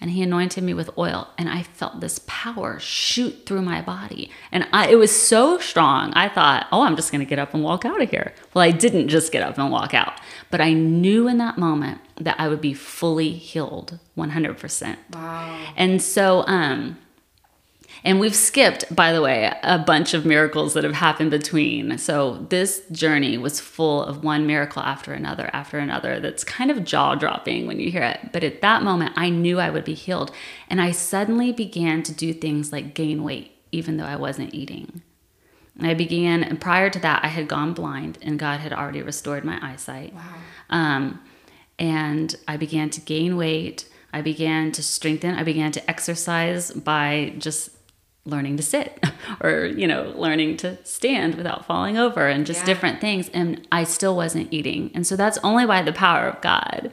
And 0.00 0.10
he 0.10 0.22
anointed 0.22 0.62
me 0.62 0.74
with 0.74 0.90
oil, 0.98 1.28
and 1.38 1.48
I 1.48 1.62
felt 1.62 2.00
this 2.00 2.20
power 2.26 2.78
shoot 2.78 3.46
through 3.46 3.62
my 3.62 3.80
body. 3.80 4.30
And 4.52 4.66
I, 4.72 4.88
it 4.88 4.96
was 4.96 5.14
so 5.18 5.58
strong, 5.58 6.12
I 6.14 6.28
thought, 6.28 6.66
oh, 6.72 6.82
I'm 6.82 6.96
just 6.96 7.10
going 7.10 7.20
to 7.20 7.28
get 7.28 7.38
up 7.38 7.54
and 7.54 7.62
walk 7.62 7.84
out 7.84 8.02
of 8.02 8.10
here. 8.10 8.34
Well, 8.52 8.62
I 8.62 8.70
didn't 8.70 9.08
just 9.08 9.32
get 9.32 9.42
up 9.42 9.56
and 9.56 9.70
walk 9.70 9.94
out, 9.94 10.20
but 10.50 10.60
I 10.60 10.72
knew 10.72 11.28
in 11.28 11.38
that 11.38 11.56
moment 11.58 12.00
that 12.16 12.38
I 12.38 12.48
would 12.48 12.60
be 12.60 12.74
fully 12.74 13.30
healed 13.30 13.98
100%. 14.18 14.96
Wow. 15.12 15.72
And 15.76 16.02
so, 16.02 16.44
um, 16.48 16.98
and 18.04 18.20
we've 18.20 18.34
skipped, 18.34 18.94
by 18.94 19.12
the 19.12 19.22
way, 19.22 19.50
a 19.62 19.78
bunch 19.78 20.12
of 20.12 20.26
miracles 20.26 20.74
that 20.74 20.84
have 20.84 20.94
happened 20.94 21.30
between. 21.30 21.96
So 21.96 22.46
this 22.50 22.82
journey 22.92 23.38
was 23.38 23.60
full 23.60 24.02
of 24.04 24.22
one 24.22 24.46
miracle 24.46 24.82
after 24.82 25.14
another 25.14 25.48
after 25.54 25.78
another. 25.78 26.20
That's 26.20 26.44
kind 26.44 26.70
of 26.70 26.84
jaw 26.84 27.14
dropping 27.14 27.66
when 27.66 27.80
you 27.80 27.90
hear 27.90 28.02
it. 28.02 28.30
But 28.30 28.44
at 28.44 28.60
that 28.60 28.82
moment, 28.82 29.14
I 29.16 29.30
knew 29.30 29.58
I 29.58 29.70
would 29.70 29.84
be 29.84 29.94
healed. 29.94 30.32
And 30.68 30.82
I 30.82 30.90
suddenly 30.90 31.50
began 31.50 32.02
to 32.02 32.12
do 32.12 32.34
things 32.34 32.72
like 32.72 32.94
gain 32.94 33.24
weight, 33.24 33.52
even 33.72 33.96
though 33.96 34.04
I 34.04 34.16
wasn't 34.16 34.52
eating. 34.52 35.00
And 35.78 35.86
I 35.86 35.94
began, 35.94 36.44
and 36.44 36.60
prior 36.60 36.90
to 36.90 36.98
that, 37.00 37.24
I 37.24 37.28
had 37.28 37.48
gone 37.48 37.72
blind, 37.72 38.18
and 38.22 38.38
God 38.38 38.60
had 38.60 38.72
already 38.72 39.02
restored 39.02 39.44
my 39.44 39.58
eyesight. 39.60 40.14
Wow. 40.14 40.22
Um, 40.70 41.20
and 41.78 42.36
I 42.46 42.58
began 42.58 42.90
to 42.90 43.00
gain 43.00 43.36
weight. 43.36 43.88
I 44.12 44.20
began 44.20 44.70
to 44.72 44.82
strengthen. 44.82 45.34
I 45.34 45.42
began 45.42 45.72
to 45.72 45.90
exercise 45.90 46.70
by 46.70 47.34
just 47.38 47.70
learning 48.26 48.56
to 48.56 48.62
sit 48.62 49.04
or, 49.42 49.66
you 49.66 49.86
know, 49.86 50.12
learning 50.16 50.56
to 50.58 50.78
stand 50.84 51.34
without 51.34 51.66
falling 51.66 51.98
over 51.98 52.26
and 52.26 52.46
just 52.46 52.60
Yeah. 52.60 52.66
different 52.66 53.00
things. 53.00 53.28
And 53.34 53.66
I 53.70 53.84
still 53.84 54.16
wasn't 54.16 54.52
eating. 54.52 54.90
And 54.94 55.06
so 55.06 55.14
that's 55.16 55.38
only 55.44 55.66
by 55.66 55.82
the 55.82 55.92
power 55.92 56.26
of 56.28 56.40
God. 56.40 56.90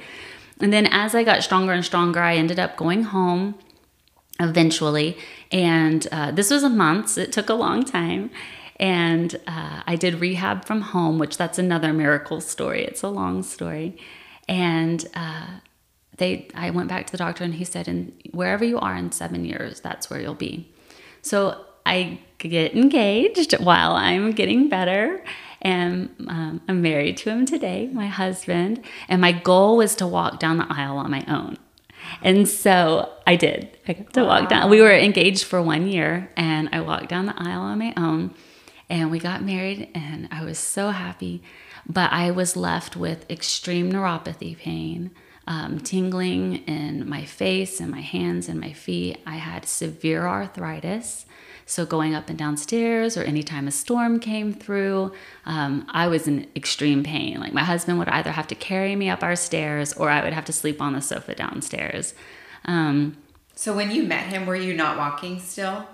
And 0.60 0.72
then 0.72 0.86
as 0.88 1.16
I 1.16 1.24
got 1.24 1.42
stronger 1.44 1.74
and 1.74 1.84
stronger, 1.86 2.20
I 2.22 2.36
ended 2.36 2.60
up 2.60 2.76
going 2.78 3.04
home 3.04 3.56
eventually. 4.40 5.18
And 5.52 6.08
uh, 6.12 6.32
this 6.32 6.50
was 6.52 6.64
a 6.64 6.70
month, 6.70 7.10
so 7.10 7.22
it 7.22 7.32
took 7.32 7.50
a 7.50 7.54
long 7.54 7.84
time. 7.84 8.30
And 8.80 9.36
uh, 9.48 9.82
I 9.86 9.96
did 9.96 10.16
rehab 10.22 10.66
from 10.66 10.82
home, 10.82 11.20
which 11.20 11.38
that's 11.38 11.60
another 11.60 11.94
miracle 11.94 12.42
story. 12.42 12.84
It's 12.84 13.04
a 13.04 13.10
long 13.10 13.44
story. 13.44 13.98
And 14.48 15.06
uh, 15.14 15.46
they, 16.18 16.48
I 16.56 16.72
went 16.72 16.90
back 16.90 17.06
to 17.08 17.12
the 17.12 17.18
doctor, 17.18 17.44
and 17.44 17.54
he 17.54 17.64
said, 17.64 17.88
"And 17.88 18.12
wherever 18.32 18.66
you 18.66 18.80
are 18.80 18.96
in 18.96 19.12
seven 19.12 19.46
years, 19.46 19.80
that's 19.82 20.10
where 20.10 20.20
you'll 20.20 20.34
be." 20.34 20.68
So 21.22 21.66
I 21.86 22.20
get 22.38 22.76
engaged 22.76 23.60
while 23.60 23.94
I'm 23.94 24.32
getting 24.32 24.70
better. 24.70 25.24
And 25.62 26.10
um, 26.28 26.62
I'm 26.68 26.82
married 26.82 27.18
to 27.18 27.30
him 27.30 27.46
today, 27.46 27.88
my 27.94 28.08
husband. 28.08 28.84
And 29.08 29.22
my 29.22 29.32
goal 29.32 29.78
was 29.78 29.96
to 29.96 30.08
walk 30.08 30.40
down 30.40 30.58
the 30.58 30.66
aisle 30.70 30.98
on 30.98 31.12
my 31.12 31.24
own. 31.28 31.58
And 32.24 32.48
so 32.48 33.12
I 33.28 33.36
did. 33.36 33.78
I 33.88 33.94
got 33.94 34.14
to 34.14 34.24
walk 34.24 34.50
down. 34.50 34.70
We 34.70 34.82
were 34.82 34.92
engaged 34.92 35.44
for 35.44 35.62
one 35.62 35.88
year, 35.88 36.32
and 36.36 36.70
I 36.72 36.82
walked 36.82 37.10
down 37.10 37.28
the 37.28 37.36
aisle 37.38 37.62
on 37.62 37.78
my 37.78 37.94
own. 37.96 38.34
And 38.90 39.12
we 39.12 39.20
got 39.20 39.44
married, 39.44 39.90
and 39.94 40.28
I 40.32 40.44
was 40.44 40.58
so 40.58 40.90
happy. 40.90 41.44
But 41.88 42.12
I 42.12 42.32
was 42.32 42.58
left 42.58 42.98
with 42.98 43.30
extreme 43.30 43.92
neuropathy 43.92 44.58
pain, 44.58 45.12
um, 45.48 45.80
tingling 45.80 46.58
in 46.68 47.08
my 47.10 47.26
face 47.26 47.80
and 47.80 47.90
my 47.92 48.02
hands 48.02 48.48
and 48.48 48.60
my 48.60 48.74
feet. 48.74 49.20
I 49.26 49.36
had 49.36 49.66
severe 49.66 50.28
arthritis. 50.28 51.26
So, 51.66 51.86
going 51.86 52.14
up 52.14 52.28
and 52.28 52.38
downstairs, 52.38 53.16
or 53.16 53.24
anytime 53.24 53.66
a 53.68 53.72
storm 53.72 54.20
came 54.20 54.52
through, 54.54 55.14
um, 55.46 55.86
I 55.90 56.08
was 56.08 56.28
in 56.28 56.48
extreme 56.56 57.02
pain. 57.04 57.40
Like, 57.40 57.54
my 57.54 57.64
husband 57.64 57.98
would 58.00 58.10
either 58.10 58.32
have 58.32 58.48
to 58.48 58.56
carry 58.56 58.96
me 58.96 59.10
up 59.10 59.24
our 59.24 59.36
stairs 59.38 59.94
or 59.94 60.10
I 60.10 60.22
would 60.24 60.34
have 60.34 60.44
to 60.46 60.54
sleep 60.54 60.82
on 60.82 60.94
the 60.94 61.02
sofa 61.02 61.34
downstairs. 61.36 62.14
Um, 62.66 63.18
So 63.56 63.74
when 63.76 63.92
you 63.92 64.04
met 64.04 64.26
him, 64.26 64.46
were 64.48 64.56
you 64.56 64.74
not 64.74 64.98
walking 64.98 65.40
still? 65.40 65.88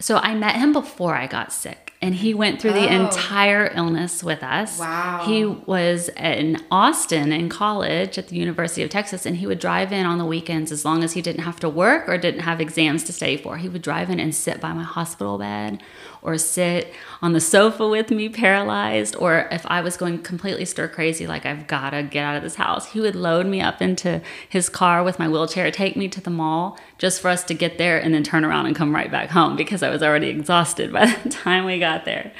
so, 0.00 0.16
I 0.16 0.34
met 0.34 0.56
him 0.56 0.72
before 0.72 1.14
I 1.14 1.26
got 1.26 1.52
sick, 1.52 1.91
and 2.02 2.16
he 2.16 2.34
went 2.34 2.60
through 2.60 2.72
the 2.72 2.88
Oh. 2.88 3.04
entire 3.04 3.72
illness 3.76 4.22
with 4.24 4.42
us. 4.42 4.78
Wow. 4.80 5.22
He 5.24 5.44
was 5.46 6.10
in 6.16 6.58
Austin 6.70 7.32
in 7.32 7.48
college 7.48 8.18
at 8.18 8.28
the 8.28 8.36
University 8.36 8.82
of 8.82 8.90
Texas, 8.90 9.24
and 9.24 9.36
he 9.36 9.46
would 9.46 9.60
drive 9.60 9.92
in 9.92 10.04
on 10.04 10.18
the 10.18 10.24
weekends 10.26 10.72
as 10.72 10.84
long 10.84 11.04
as 11.04 11.12
he 11.12 11.22
didn't 11.22 11.44
have 11.44 11.60
to 11.60 11.68
work 11.68 12.08
or 12.08 12.18
didn't 12.18 12.40
have 12.40 12.60
exams 12.60 13.04
to 13.04 13.12
study 13.12 13.36
for. 13.36 13.56
He 13.58 13.68
would 13.68 13.82
drive 13.82 14.10
in 14.10 14.18
and 14.18 14.34
sit 14.34 14.60
by 14.60 14.72
my 14.72 14.82
hospital 14.82 15.38
bed 15.38 15.80
or 16.22 16.38
sit 16.38 16.92
on 17.20 17.32
the 17.32 17.40
sofa 17.40 17.86
with 17.88 18.10
me 18.10 18.28
paralyzed. 18.28 19.16
Or 19.16 19.48
if 19.50 19.66
I 19.66 19.80
was 19.80 19.96
going 19.96 20.22
completely 20.22 20.64
stir 20.64 20.88
crazy, 20.88 21.26
like 21.26 21.44
I've 21.44 21.66
got 21.66 21.90
to 21.90 22.02
get 22.04 22.24
out 22.24 22.36
of 22.36 22.42
this 22.42 22.54
house, 22.54 22.92
he 22.92 23.00
would 23.00 23.16
load 23.16 23.44
me 23.46 23.60
up 23.60 23.82
into 23.82 24.20
his 24.48 24.68
car 24.68 25.02
with 25.02 25.18
my 25.18 25.28
wheelchair, 25.28 25.70
take 25.72 25.96
me 25.96 26.08
to 26.08 26.20
the 26.20 26.30
mall 26.30 26.78
just 26.98 27.20
for 27.20 27.28
us 27.28 27.42
to 27.44 27.54
get 27.54 27.76
there 27.76 27.98
and 27.98 28.14
then 28.14 28.22
turn 28.22 28.44
around 28.44 28.66
and 28.66 28.76
come 28.76 28.94
right 28.94 29.10
back 29.10 29.30
home 29.30 29.56
because 29.56 29.82
I 29.82 29.90
was 29.90 30.02
already 30.02 30.28
exhausted 30.28 30.92
by 30.92 31.06
the 31.24 31.28
time 31.28 31.64
we 31.64 31.78
got 31.78 32.04
there. 32.04 32.32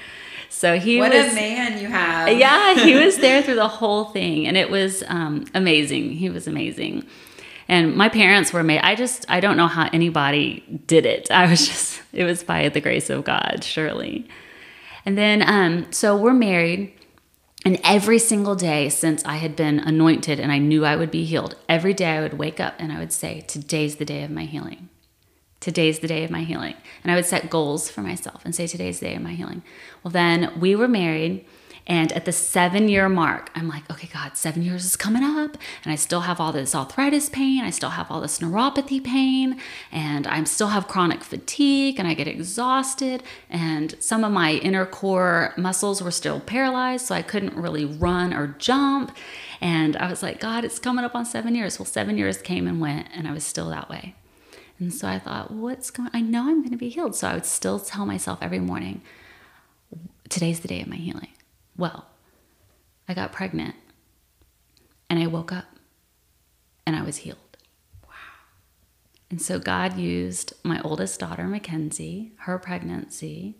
So 0.49 0.79
he 0.79 0.99
What 0.99 1.13
was 1.13 1.33
a 1.33 1.35
man 1.35 1.79
you 1.81 1.89
have. 1.89 2.29
yeah, 2.39 2.75
he 2.75 2.95
was 3.05 3.17
there 3.17 3.43
through 3.43 3.55
the 3.57 3.67
whole 3.69 4.05
thing, 4.05 4.47
and 4.47 4.57
it 4.57 4.71
was 4.71 5.03
um, 5.09 5.47
amazing. 5.55 6.11
He 6.13 6.29
was 6.31 6.47
amazing, 6.47 7.05
and 7.69 7.97
my 7.97 8.09
parents 8.09 8.53
were 8.53 8.63
made. 8.63 8.81
I 8.81 8.95
just 8.95 9.25
I 9.29 9.41
don't 9.41 9.57
know 9.57 9.69
how 9.69 9.89
anybody 9.93 10.65
did 10.87 11.07
it. 11.07 11.31
I 11.31 11.49
was 11.49 11.67
just 11.67 12.03
it 12.13 12.25
was 12.25 12.43
by 12.43 12.69
the 12.69 12.81
grace 12.81 13.11
of 13.11 13.25
God, 13.25 13.65
surely. 13.65 14.29
And 15.05 15.19
then 15.19 15.43
um, 15.47 15.93
so 15.93 16.17
we're 16.17 16.33
married. 16.33 16.93
And 17.65 17.79
every 17.85 18.19
single 18.19 18.57
day 18.57 18.89
since 18.89 19.25
I 19.25 19.37
had 19.37 19.55
been 19.55 19.79
anointed 19.79 20.41
and 20.41 20.51
I 20.51 20.59
knew 20.59 20.85
I 20.85 20.97
would 20.97 21.13
be 21.13 21.25
healed, 21.25 21.55
every 21.69 21.95
day 21.95 22.17
I 22.17 22.21
would 22.21 22.37
wake 22.37 22.59
up 22.59 22.75
and 22.79 22.93
I 22.93 22.99
would 22.99 23.13
say, 23.13 23.43
Today's 23.43 23.97
the 23.97 24.05
day 24.05 24.25
of 24.25 24.31
my 24.31 24.45
healing. 24.45 24.89
Today's 25.61 26.01
the 26.01 26.09
day 26.09 26.25
of 26.25 26.31
my 26.31 26.43
healing. 26.43 26.75
And 27.05 27.13
I 27.13 27.15
would 27.15 27.25
set 27.25 27.51
goals 27.51 27.89
for 27.89 28.01
myself 28.01 28.45
and 28.45 28.53
say, 28.53 28.67
Today's 28.67 28.99
the 28.99 29.07
day 29.07 29.15
of 29.15 29.23
my 29.23 29.35
healing. 29.35 29.63
Well, 30.03 30.11
then 30.11 30.59
we 30.59 30.75
were 30.75 30.89
married. 30.89 31.47
And 31.87 32.13
at 32.13 32.25
the 32.25 32.33
seven 32.33 32.89
year 32.89 33.09
mark, 33.09 33.51
I'm 33.55 33.69
like, 33.69 33.91
okay, 33.91 34.09
God, 34.13 34.37
seven 34.37 34.63
years 34.63 34.85
is 34.85 34.97
coming 34.97 35.25
up. 35.25 35.57
And 35.83 35.93
I 35.93 35.97
still 35.97 36.21
have 36.21 36.41
all 36.41 36.53
this 36.53 36.75
arthritis 36.75 37.29
pain. 37.29 37.65
I 37.65 37.71
still 37.71 37.91
have 37.91 38.11
all 38.11 38.21
this 38.21 38.39
neuropathy 38.39 39.03
pain. 39.03 39.61
And 39.91 40.27
I 40.27 40.45
still 40.45 40.69
have 40.69 40.87
chronic 40.87 41.25
fatigue 41.25 41.99
and 41.99 42.07
I 42.07 42.15
get 42.15 42.29
exhausted. 42.29 43.23
And 43.51 43.97
some 43.99 44.23
of 44.23 44.31
my 44.31 44.53
inner 44.53 44.87
core 44.87 45.55
muscles 45.57 46.03
were 46.03 46.13
still 46.13 46.39
paralyzed. 46.41 47.07
So 47.07 47.15
I 47.15 47.23
couldn't 47.23 47.57
really 47.57 47.85
run 47.85 48.33
or 48.33 48.55
jump. 48.59 49.17
And 49.61 49.97
I 49.97 50.09
was 50.09 50.23
like, 50.23 50.41
God, 50.41 50.65
it's 50.65 50.79
coming 50.79 51.05
up 51.05 51.15
on 51.15 51.25
seven 51.25 51.55
years. 51.55 51.79
Well, 51.79 51.87
seven 51.87 52.17
years 52.17 52.39
came 52.39 52.67
and 52.67 52.81
went, 52.81 53.09
and 53.15 53.27
I 53.29 53.33
was 53.33 53.45
still 53.45 53.69
that 53.71 53.89
way. 53.89 54.15
And 54.79 54.93
so 54.93 55.07
I 55.07 55.21
thought, 55.21 55.53
what's 55.53 55.91
going 55.91 56.11
I 56.13 56.21
know 56.21 56.49
I'm 56.49 56.61
going 56.61 56.73
to 56.73 56.77
be 56.77 56.89
healed. 56.89 57.15
So 57.15 57.29
I 57.29 57.35
would 57.35 57.47
still 57.47 57.79
tell 57.79 58.05
myself 58.05 58.41
every 58.43 58.59
morning, 58.59 59.03
today's 60.29 60.61
the 60.61 60.69
day 60.69 60.81
of 60.83 60.89
my 60.89 60.97
healing. 60.97 61.29
Well, 61.77 62.07
I 63.09 63.15
got 63.15 63.33
pregnant 63.33 63.75
and 65.09 65.19
I 65.19 65.27
woke 65.27 65.53
up 65.53 65.67
and 66.87 66.97
I 66.97 67.03
was 67.03 67.19
healed. 67.19 67.39
Wow. 68.07 68.13
And 69.31 69.41
so 69.41 69.59
God 69.59 69.97
used 69.97 70.53
my 70.63 70.81
oldest 70.83 71.21
daughter, 71.21 71.45
Mackenzie, 71.45 72.33
her 72.39 72.59
pregnancy, 72.59 73.57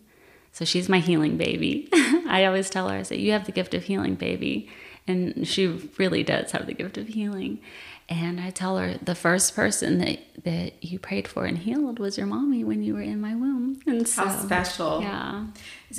So 0.51 0.65
she's 0.65 0.87
my 0.87 0.99
healing 0.99 1.37
baby. 1.37 1.89
I 1.93 2.45
always 2.45 2.69
tell 2.69 2.87
her, 2.89 2.97
I 2.97 3.03
say, 3.03 3.17
You 3.17 3.31
have 3.31 3.45
the 3.45 3.51
gift 3.51 3.73
of 3.73 3.83
healing, 3.83 4.15
baby. 4.15 4.69
And 5.07 5.47
she 5.47 5.67
really 5.97 6.23
does 6.23 6.51
have 6.51 6.65
the 6.65 6.73
gift 6.73 6.97
of 6.97 7.07
healing. 7.07 7.59
And 8.09 8.39
I 8.39 8.49
tell 8.49 8.77
her, 8.77 8.97
the 9.01 9.15
first 9.15 9.55
person 9.55 9.97
that, 9.99 10.19
that 10.43 10.83
you 10.83 10.99
prayed 10.99 11.27
for 11.27 11.45
and 11.45 11.57
healed 11.57 11.99
was 11.99 12.17
your 12.17 12.27
mommy 12.27 12.63
when 12.63 12.83
you 12.83 12.93
were 12.93 13.01
in 13.01 13.21
my 13.21 13.33
womb. 13.33 13.79
And 13.87 14.07
so, 14.07 14.25
How 14.25 14.37
special. 14.37 15.01
Yeah. 15.01 15.45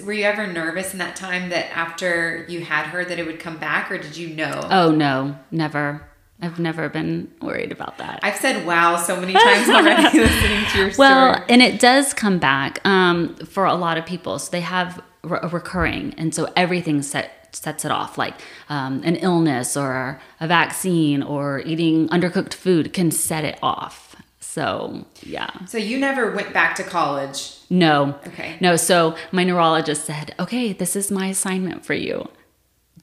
Were 0.04 0.12
you 0.12 0.24
ever 0.24 0.46
nervous 0.46 0.92
in 0.92 0.98
that 0.98 1.16
time 1.16 1.48
that 1.48 1.74
after 1.76 2.44
you 2.48 2.60
had 2.60 2.86
her 2.86 3.04
that 3.04 3.18
it 3.18 3.26
would 3.26 3.40
come 3.40 3.58
back 3.58 3.90
or 3.90 3.98
did 3.98 4.16
you 4.16 4.28
know? 4.34 4.68
Oh, 4.70 4.90
no, 4.90 5.36
never. 5.50 6.08
I've 6.42 6.58
never 6.58 6.88
been 6.88 7.30
worried 7.40 7.72
about 7.72 7.98
that. 7.98 8.20
I've 8.22 8.36
said 8.36 8.66
wow 8.66 8.96
so 8.96 9.18
many 9.18 9.32
times 9.32 9.68
already 9.68 10.02
listening 10.18 10.64
to 10.72 10.78
your 10.78 10.90
story. 10.90 11.08
Well, 11.08 11.44
and 11.48 11.62
it 11.62 11.80
does 11.80 12.12
come 12.12 12.38
back 12.38 12.84
um, 12.86 13.34
for 13.36 13.64
a 13.64 13.74
lot 13.74 13.96
of 13.96 14.04
people. 14.04 14.38
So 14.38 14.50
they 14.50 14.60
have 14.60 15.00
re- 15.22 15.38
a 15.42 15.48
recurring, 15.48 16.12
and 16.18 16.34
so 16.34 16.52
everything's 16.56 17.08
set, 17.08 17.43
sets 17.54 17.84
it 17.84 17.90
off, 17.90 18.18
like 18.18 18.34
um, 18.68 19.02
an 19.04 19.16
illness 19.16 19.76
or 19.76 20.20
a 20.40 20.46
vaccine 20.48 21.22
or 21.22 21.60
eating 21.60 22.08
undercooked 22.08 22.54
food 22.54 22.92
can 22.92 23.10
set 23.10 23.44
it 23.44 23.58
off. 23.62 24.16
So 24.40 25.04
yeah, 25.22 25.50
So 25.66 25.78
you 25.78 25.98
never 25.98 26.30
went 26.30 26.52
back 26.52 26.76
to 26.76 26.82
college. 26.84 27.56
no, 27.70 28.18
Okay. 28.28 28.56
no. 28.60 28.76
So 28.76 29.16
my 29.32 29.42
neurologist 29.44 30.04
said, 30.04 30.34
"Okay, 30.38 30.72
this 30.72 30.94
is 30.94 31.10
my 31.10 31.26
assignment 31.28 31.84
for 31.84 31.94
you. 31.94 32.28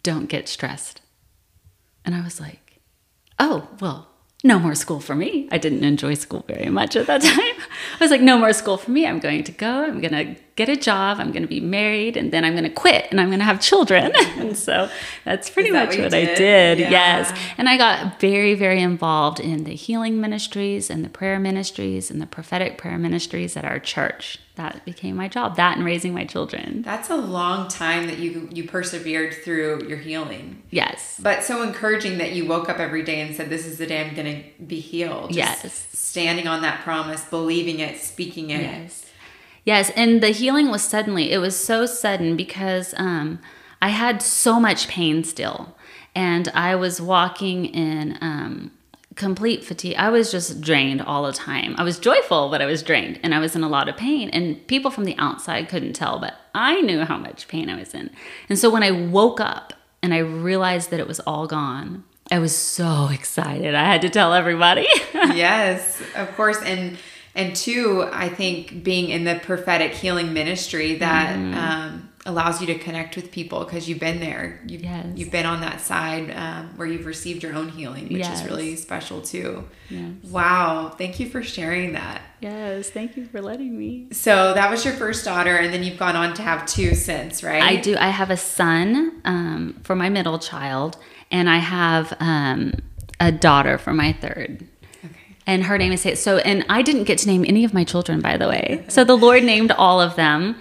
Don't 0.03 0.27
get 0.27 0.47
stressed." 0.47 1.01
And 2.05 2.15
I 2.15 2.21
was 2.21 2.39
like, 2.39 2.79
"Oh, 3.37 3.67
well, 3.81 4.07
no 4.43 4.59
more 4.59 4.75
school 4.75 4.99
for 4.99 5.15
me." 5.15 5.47
I 5.51 5.57
didn't 5.57 5.83
enjoy 5.83 6.15
school 6.15 6.43
very 6.47 6.69
much 6.69 6.95
at 6.95 7.07
that 7.07 7.21
time. 7.35 7.55
I 7.99 7.99
was 7.99 8.11
like, 8.11 8.21
"No 8.21 8.37
more 8.37 8.53
school 8.53 8.77
for 8.77 8.91
me. 8.91 9.05
I'm 9.07 9.19
going 9.19 9.43
to 9.43 9.51
go. 9.51 9.83
I'm 9.85 10.01
going 10.01 10.13
to 10.13 10.41
get 10.55 10.69
a 10.69 10.75
job. 10.75 11.19
I'm 11.19 11.31
going 11.31 11.43
to 11.43 11.47
be 11.47 11.59
married, 11.59 12.17
and 12.17 12.31
then 12.31 12.43
I'm 12.45 12.53
going 12.53 12.63
to 12.65 12.69
quit, 12.69 13.07
and 13.11 13.19
I'm 13.19 13.27
going 13.27 13.39
to 13.39 13.45
have 13.45 13.59
children." 13.59 14.11
and 14.37 14.57
so 14.57 14.89
that's 15.25 15.49
pretty 15.49 15.71
that 15.71 15.87
much 15.87 15.97
what 15.97 16.05
what 16.05 16.13
I 16.13 16.25
did? 16.25 16.37
did. 16.37 16.79
Yeah. 16.79 16.89
Yes, 16.89 17.39
and 17.57 17.69
I 17.69 17.77
got 17.77 18.19
very, 18.19 18.53
very 18.53 18.81
involved 18.81 19.39
in 19.39 19.63
the 19.63 19.75
healing 19.75 20.19
ministries 20.21 20.89
and 20.89 21.03
the 21.05 21.09
prayer 21.09 21.39
ministries 21.39 22.11
and 22.11 22.21
the 22.21 22.27
prophetic 22.27 22.77
prayer 22.77 22.97
ministries 22.97 23.55
at 23.57 23.65
our 23.65 23.79
church. 23.79 24.39
That 24.61 24.85
became 24.85 25.15
my 25.15 25.27
job. 25.27 25.55
That 25.55 25.77
and 25.77 25.85
raising 25.85 26.13
my 26.13 26.23
children. 26.23 26.83
That's 26.83 27.09
a 27.09 27.15
long 27.15 27.67
time 27.67 28.05
that 28.07 28.19
you 28.19 28.47
you 28.51 28.63
persevered 28.67 29.33
through 29.43 29.87
your 29.87 29.97
healing. 29.97 30.61
Yes. 30.69 31.19
But 31.21 31.43
so 31.43 31.63
encouraging 31.63 32.19
that 32.19 32.33
you 32.33 32.45
woke 32.45 32.69
up 32.69 32.77
every 32.77 33.03
day 33.03 33.21
and 33.21 33.35
said, 33.35 33.49
"This 33.49 33.65
is 33.65 33.79
the 33.79 33.87
day 33.87 34.05
I'm 34.05 34.13
going 34.13 34.43
to 34.43 34.63
be 34.63 34.79
healed." 34.79 35.33
Just 35.33 35.63
Yes. 35.63 35.87
standing 35.93 36.47
on 36.47 36.61
that 36.61 36.81
promise, 36.81 37.23
believing 37.25 37.79
it, 37.79 37.99
speaking 37.99 38.51
it. 38.51 38.61
Yes. 38.61 39.05
Yes, 39.65 39.91
and 39.95 40.21
the 40.21 40.29
healing 40.29 40.69
was 40.69 40.83
suddenly. 40.83 41.31
It 41.31 41.39
was 41.39 41.55
so 41.57 41.85
sudden 41.85 42.35
because 42.35 42.93
um, 42.97 43.39
I 43.81 43.89
had 43.89 44.21
so 44.21 44.59
much 44.59 44.87
pain 44.87 45.23
still, 45.23 45.75
and 46.13 46.49
I 46.53 46.75
was 46.75 47.01
walking 47.01 47.65
in 47.65 48.17
um, 48.21 48.71
complete 49.15 49.63
fatigue. 49.63 49.95
I 49.97 50.09
was 50.09 50.31
just 50.31 50.61
drained 50.61 51.01
all 51.01 51.23
the 51.23 51.33
time. 51.33 51.75
I 51.77 51.83
was 51.83 51.99
joyful, 51.99 52.49
but 52.49 52.61
I 52.61 52.65
was 52.65 52.81
drained, 52.83 53.19
and 53.23 53.35
I 53.35 53.39
was 53.39 53.55
in 53.55 53.63
a 53.63 53.69
lot 53.69 53.89
of 53.89 53.97
pain. 53.97 54.29
And 54.29 54.65
people 54.67 54.89
from 54.91 55.05
the 55.05 55.15
outside 55.17 55.67
couldn't 55.69 55.93
tell, 55.93 56.19
but 56.19 56.33
I 56.55 56.81
knew 56.81 57.03
how 57.05 57.17
much 57.17 57.47
pain 57.47 57.69
I 57.69 57.77
was 57.77 57.93
in. 57.93 58.09
And 58.49 58.57
so 58.57 58.69
when 58.69 58.83
I 58.83 58.91
woke 58.91 59.39
up 59.39 59.73
and 60.01 60.13
I 60.13 60.19
realized 60.19 60.89
that 60.91 60.99
it 60.99 61.07
was 61.07 61.19
all 61.21 61.45
gone, 61.47 62.03
I 62.31 62.39
was 62.39 62.55
so 62.55 63.09
excited. 63.11 63.75
I 63.75 63.83
had 63.83 64.01
to 64.03 64.09
tell 64.09 64.33
everybody. 64.33 64.87
yes, 65.13 66.01
of 66.15 66.33
course, 66.35 66.61
and 66.63 66.97
and 67.35 67.55
two, 67.55 68.07
I 68.11 68.27
think 68.29 68.83
being 68.83 69.09
in 69.09 69.23
the 69.23 69.35
prophetic 69.43 69.93
healing 69.93 70.33
ministry 70.33 70.95
that 70.95 71.35
Mm-hmm. 71.37 71.57
um, 71.57 72.09
allows 72.25 72.61
you 72.61 72.67
to 72.67 72.77
connect 72.77 73.15
with 73.15 73.31
people 73.31 73.63
because 73.63 73.89
you've 73.89 73.99
been 73.99 74.19
there. 74.19 74.61
You've, 74.67 74.83
Yes. 74.83 75.05
you've 75.15 75.31
been 75.31 75.45
on 75.47 75.61
that 75.61 75.81
side 75.81 76.29
um, 76.35 76.69
where 76.77 76.87
you've 76.87 77.07
received 77.07 77.41
your 77.41 77.55
own 77.55 77.69
healing, 77.69 78.03
which 78.09 78.19
Yes. 78.19 78.41
is 78.43 78.47
really 78.47 78.75
special 78.75 79.21
too. 79.21 79.63
Yes. 79.89 80.11
Wow, 80.29 80.93
thank 80.97 81.19
you 81.19 81.27
for 81.27 81.41
sharing 81.41 81.93
that. 81.93 82.21
yes, 82.39 82.89
thank 82.91 83.17
you 83.17 83.25
for 83.25 83.41
letting 83.41 83.77
me. 83.77 84.07
So 84.11 84.53
that 84.53 84.69
was 84.69 84.83
your 84.85 84.93
first 84.93 85.25
daughter, 85.25 85.55
and 85.55 85.73
then 85.73 85.83
you've 85.83 85.97
gone 85.99 86.15
on 86.15 86.33
to 86.35 86.41
have 86.43 86.65
two 86.65 86.93
since, 86.95 87.43
right? 87.43 87.61
I 87.61 87.75
do. 87.77 87.95
I 87.97 88.09
have 88.09 88.29
a 88.29 88.37
son 88.37 89.21
um, 89.25 89.79
for 89.83 89.95
my 89.95 90.09
middle 90.09 90.37
child, 90.39 90.97
and 91.31 91.49
I 91.49 91.57
have 91.57 92.13
um, 92.19 92.73
a 93.19 93.31
daughter 93.31 93.77
for 93.77 93.93
my 93.93 94.13
third. 94.13 94.67
Okay. 95.05 95.15
And 95.47 95.63
her 95.65 95.77
name 95.77 95.91
is 95.91 96.19
so. 96.19 96.37
And 96.37 96.65
I 96.69 96.81
didn't 96.83 97.03
get 97.05 97.17
to 97.19 97.27
name 97.27 97.45
any 97.47 97.63
of 97.63 97.73
my 97.73 97.83
children, 97.83 98.21
by 98.21 98.37
the 98.37 98.47
way. 98.47 98.85
So 98.89 99.03
the 99.03 99.17
Lord 99.17 99.43
named 99.43 99.71
all 99.71 99.99
of 100.01 100.15
them, 100.15 100.55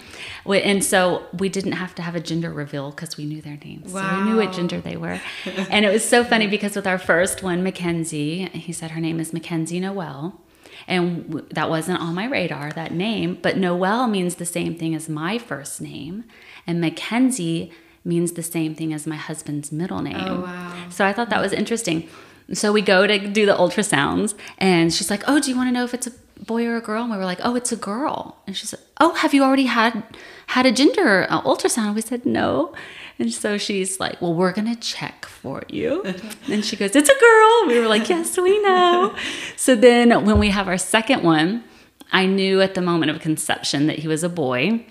and 0.45 0.83
so 0.83 1.25
we 1.33 1.49
didn't 1.49 1.73
have 1.73 1.93
to 1.95 2.01
have 2.01 2.15
a 2.15 2.19
gender 2.19 2.51
reveal 2.51 2.91
because 2.91 3.17
we 3.17 3.25
knew 3.25 3.41
their 3.41 3.57
names. 3.63 3.91
So 3.91 4.17
we 4.17 4.23
knew 4.23 4.37
what 4.37 4.51
gender 4.53 4.81
they 4.81 4.97
were. 4.97 5.21
and 5.69 5.85
it 5.85 5.91
was 5.91 6.07
so 6.07 6.23
funny 6.23 6.47
because 6.47 6.75
with 6.75 6.87
our 6.87 6.97
first 6.97 7.43
one, 7.43 7.63
Mackenzie, 7.63 8.45
he 8.53 8.73
said 8.73 8.91
her 8.91 9.01
name 9.01 9.19
is 9.19 9.33
Mackenzie 9.33 9.79
Noel. 9.79 10.39
And 10.87 11.27
w- 11.27 11.47
that 11.51 11.69
wasn't 11.69 11.99
on 11.99 12.15
my 12.15 12.25
radar, 12.25 12.71
that 12.71 12.91
name. 12.91 13.37
But 13.41 13.57
Noel 13.57 14.07
means 14.07 14.35
the 14.35 14.45
same 14.45 14.75
thing 14.75 14.95
as 14.95 15.07
my 15.07 15.37
first 15.37 15.79
name. 15.79 16.23
And 16.65 16.81
Mackenzie 16.81 17.71
means 18.03 18.31
the 18.31 18.43
same 18.43 18.73
thing 18.73 18.93
as 18.93 19.05
my 19.05 19.15
husband's 19.15 19.71
middle 19.71 19.99
oh, 19.99 20.01
name. 20.01 20.15
Oh, 20.17 20.41
wow. 20.41 20.87
So 20.89 21.05
I 21.05 21.13
thought 21.13 21.29
that 21.29 21.41
was 21.41 21.53
interesting. 21.53 22.09
So 22.53 22.71
we 22.71 22.81
go 22.81 23.07
to 23.07 23.19
do 23.27 23.45
the 23.45 23.55
ultrasounds, 23.55 24.33
and 24.57 24.93
she's 24.93 25.09
like, 25.09 25.23
"Oh, 25.25 25.39
do 25.39 25.49
you 25.49 25.55
want 25.55 25.69
to 25.69 25.71
know 25.71 25.85
if 25.85 25.93
it's 25.93 26.07
a 26.07 26.11
boy 26.45 26.65
or 26.65 26.77
a 26.77 26.81
girl?" 26.81 27.03
And 27.03 27.11
we 27.11 27.17
were 27.17 27.25
like, 27.25 27.39
"Oh, 27.43 27.55
it's 27.55 27.71
a 27.71 27.77
girl." 27.77 28.37
And 28.47 28.55
she 28.55 28.65
said, 28.65 28.79
"Oh, 28.99 29.13
have 29.15 29.33
you 29.33 29.43
already 29.43 29.65
had 29.65 30.03
had 30.47 30.65
a 30.65 30.71
gender 30.71 31.27
uh, 31.29 31.41
ultrasound?" 31.41 31.95
We 31.95 32.01
said, 32.01 32.25
"No." 32.25 32.73
And 33.19 33.31
so 33.31 33.57
she's 33.57 33.99
like, 33.99 34.21
"Well, 34.21 34.33
we're 34.33 34.51
gonna 34.51 34.75
check 34.75 35.25
for 35.25 35.63
you." 35.69 36.03
and 36.49 36.65
she 36.65 36.75
goes, 36.75 36.95
"It's 36.95 37.09
a 37.09 37.19
girl." 37.19 37.67
We 37.67 37.79
were 37.79 37.87
like, 37.87 38.09
"Yes, 38.09 38.37
we 38.37 38.61
know." 38.61 39.15
so 39.55 39.75
then 39.75 40.25
when 40.25 40.39
we 40.39 40.49
have 40.49 40.67
our 40.67 40.77
second 40.77 41.23
one, 41.23 41.63
I 42.11 42.25
knew 42.25 42.61
at 42.61 42.73
the 42.73 42.81
moment 42.81 43.11
of 43.11 43.19
conception 43.21 43.87
that 43.87 43.99
he 43.99 44.07
was 44.07 44.23
a 44.23 44.29
boy. 44.29 44.85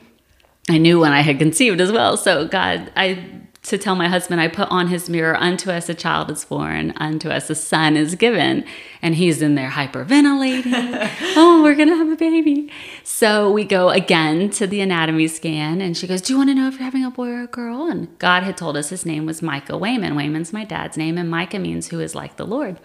I 0.68 0.78
knew 0.78 1.00
when 1.00 1.12
I 1.12 1.20
had 1.22 1.38
conceived 1.38 1.80
as 1.80 1.90
well. 1.90 2.16
So 2.16 2.46
God, 2.46 2.92
I 2.96 3.26
to 3.62 3.76
tell 3.76 3.94
my 3.94 4.08
husband, 4.08 4.40
I 4.40 4.48
put 4.48 4.68
on 4.70 4.88
his 4.88 5.10
mirror, 5.10 5.36
unto 5.36 5.70
us 5.70 5.88
a 5.90 5.94
child 5.94 6.30
is 6.30 6.44
born, 6.46 6.94
unto 6.96 7.28
us 7.28 7.50
a 7.50 7.54
son 7.54 7.96
is 7.96 8.14
given. 8.14 8.64
And 9.02 9.14
he's 9.14 9.42
in 9.42 9.54
there 9.54 9.70
hyperventilating. 9.70 10.64
oh, 11.36 11.62
we're 11.62 11.74
gonna 11.74 11.96
have 11.96 12.08
a 12.08 12.16
baby. 12.16 12.72
So 13.04 13.52
we 13.52 13.64
go 13.64 13.90
again 13.90 14.48
to 14.50 14.66
the 14.66 14.80
anatomy 14.80 15.28
scan, 15.28 15.82
and 15.82 15.96
she 15.96 16.06
goes, 16.06 16.22
Do 16.22 16.32
you 16.32 16.38
want 16.38 16.50
to 16.50 16.54
know 16.54 16.68
if 16.68 16.74
you're 16.74 16.84
having 16.84 17.04
a 17.04 17.10
boy 17.10 17.28
or 17.28 17.42
a 17.42 17.46
girl? 17.46 17.86
And 17.86 18.18
God 18.18 18.44
had 18.44 18.56
told 18.56 18.76
us 18.76 18.88
his 18.88 19.04
name 19.04 19.26
was 19.26 19.42
Micah 19.42 19.76
Wayman. 19.76 20.14
Wayman's 20.14 20.52
my 20.52 20.64
dad's 20.64 20.96
name, 20.96 21.18
and 21.18 21.28
Micah 21.28 21.58
means 21.58 21.88
who 21.88 22.00
is 22.00 22.14
like 22.14 22.36
the 22.36 22.46
Lord. 22.46 22.80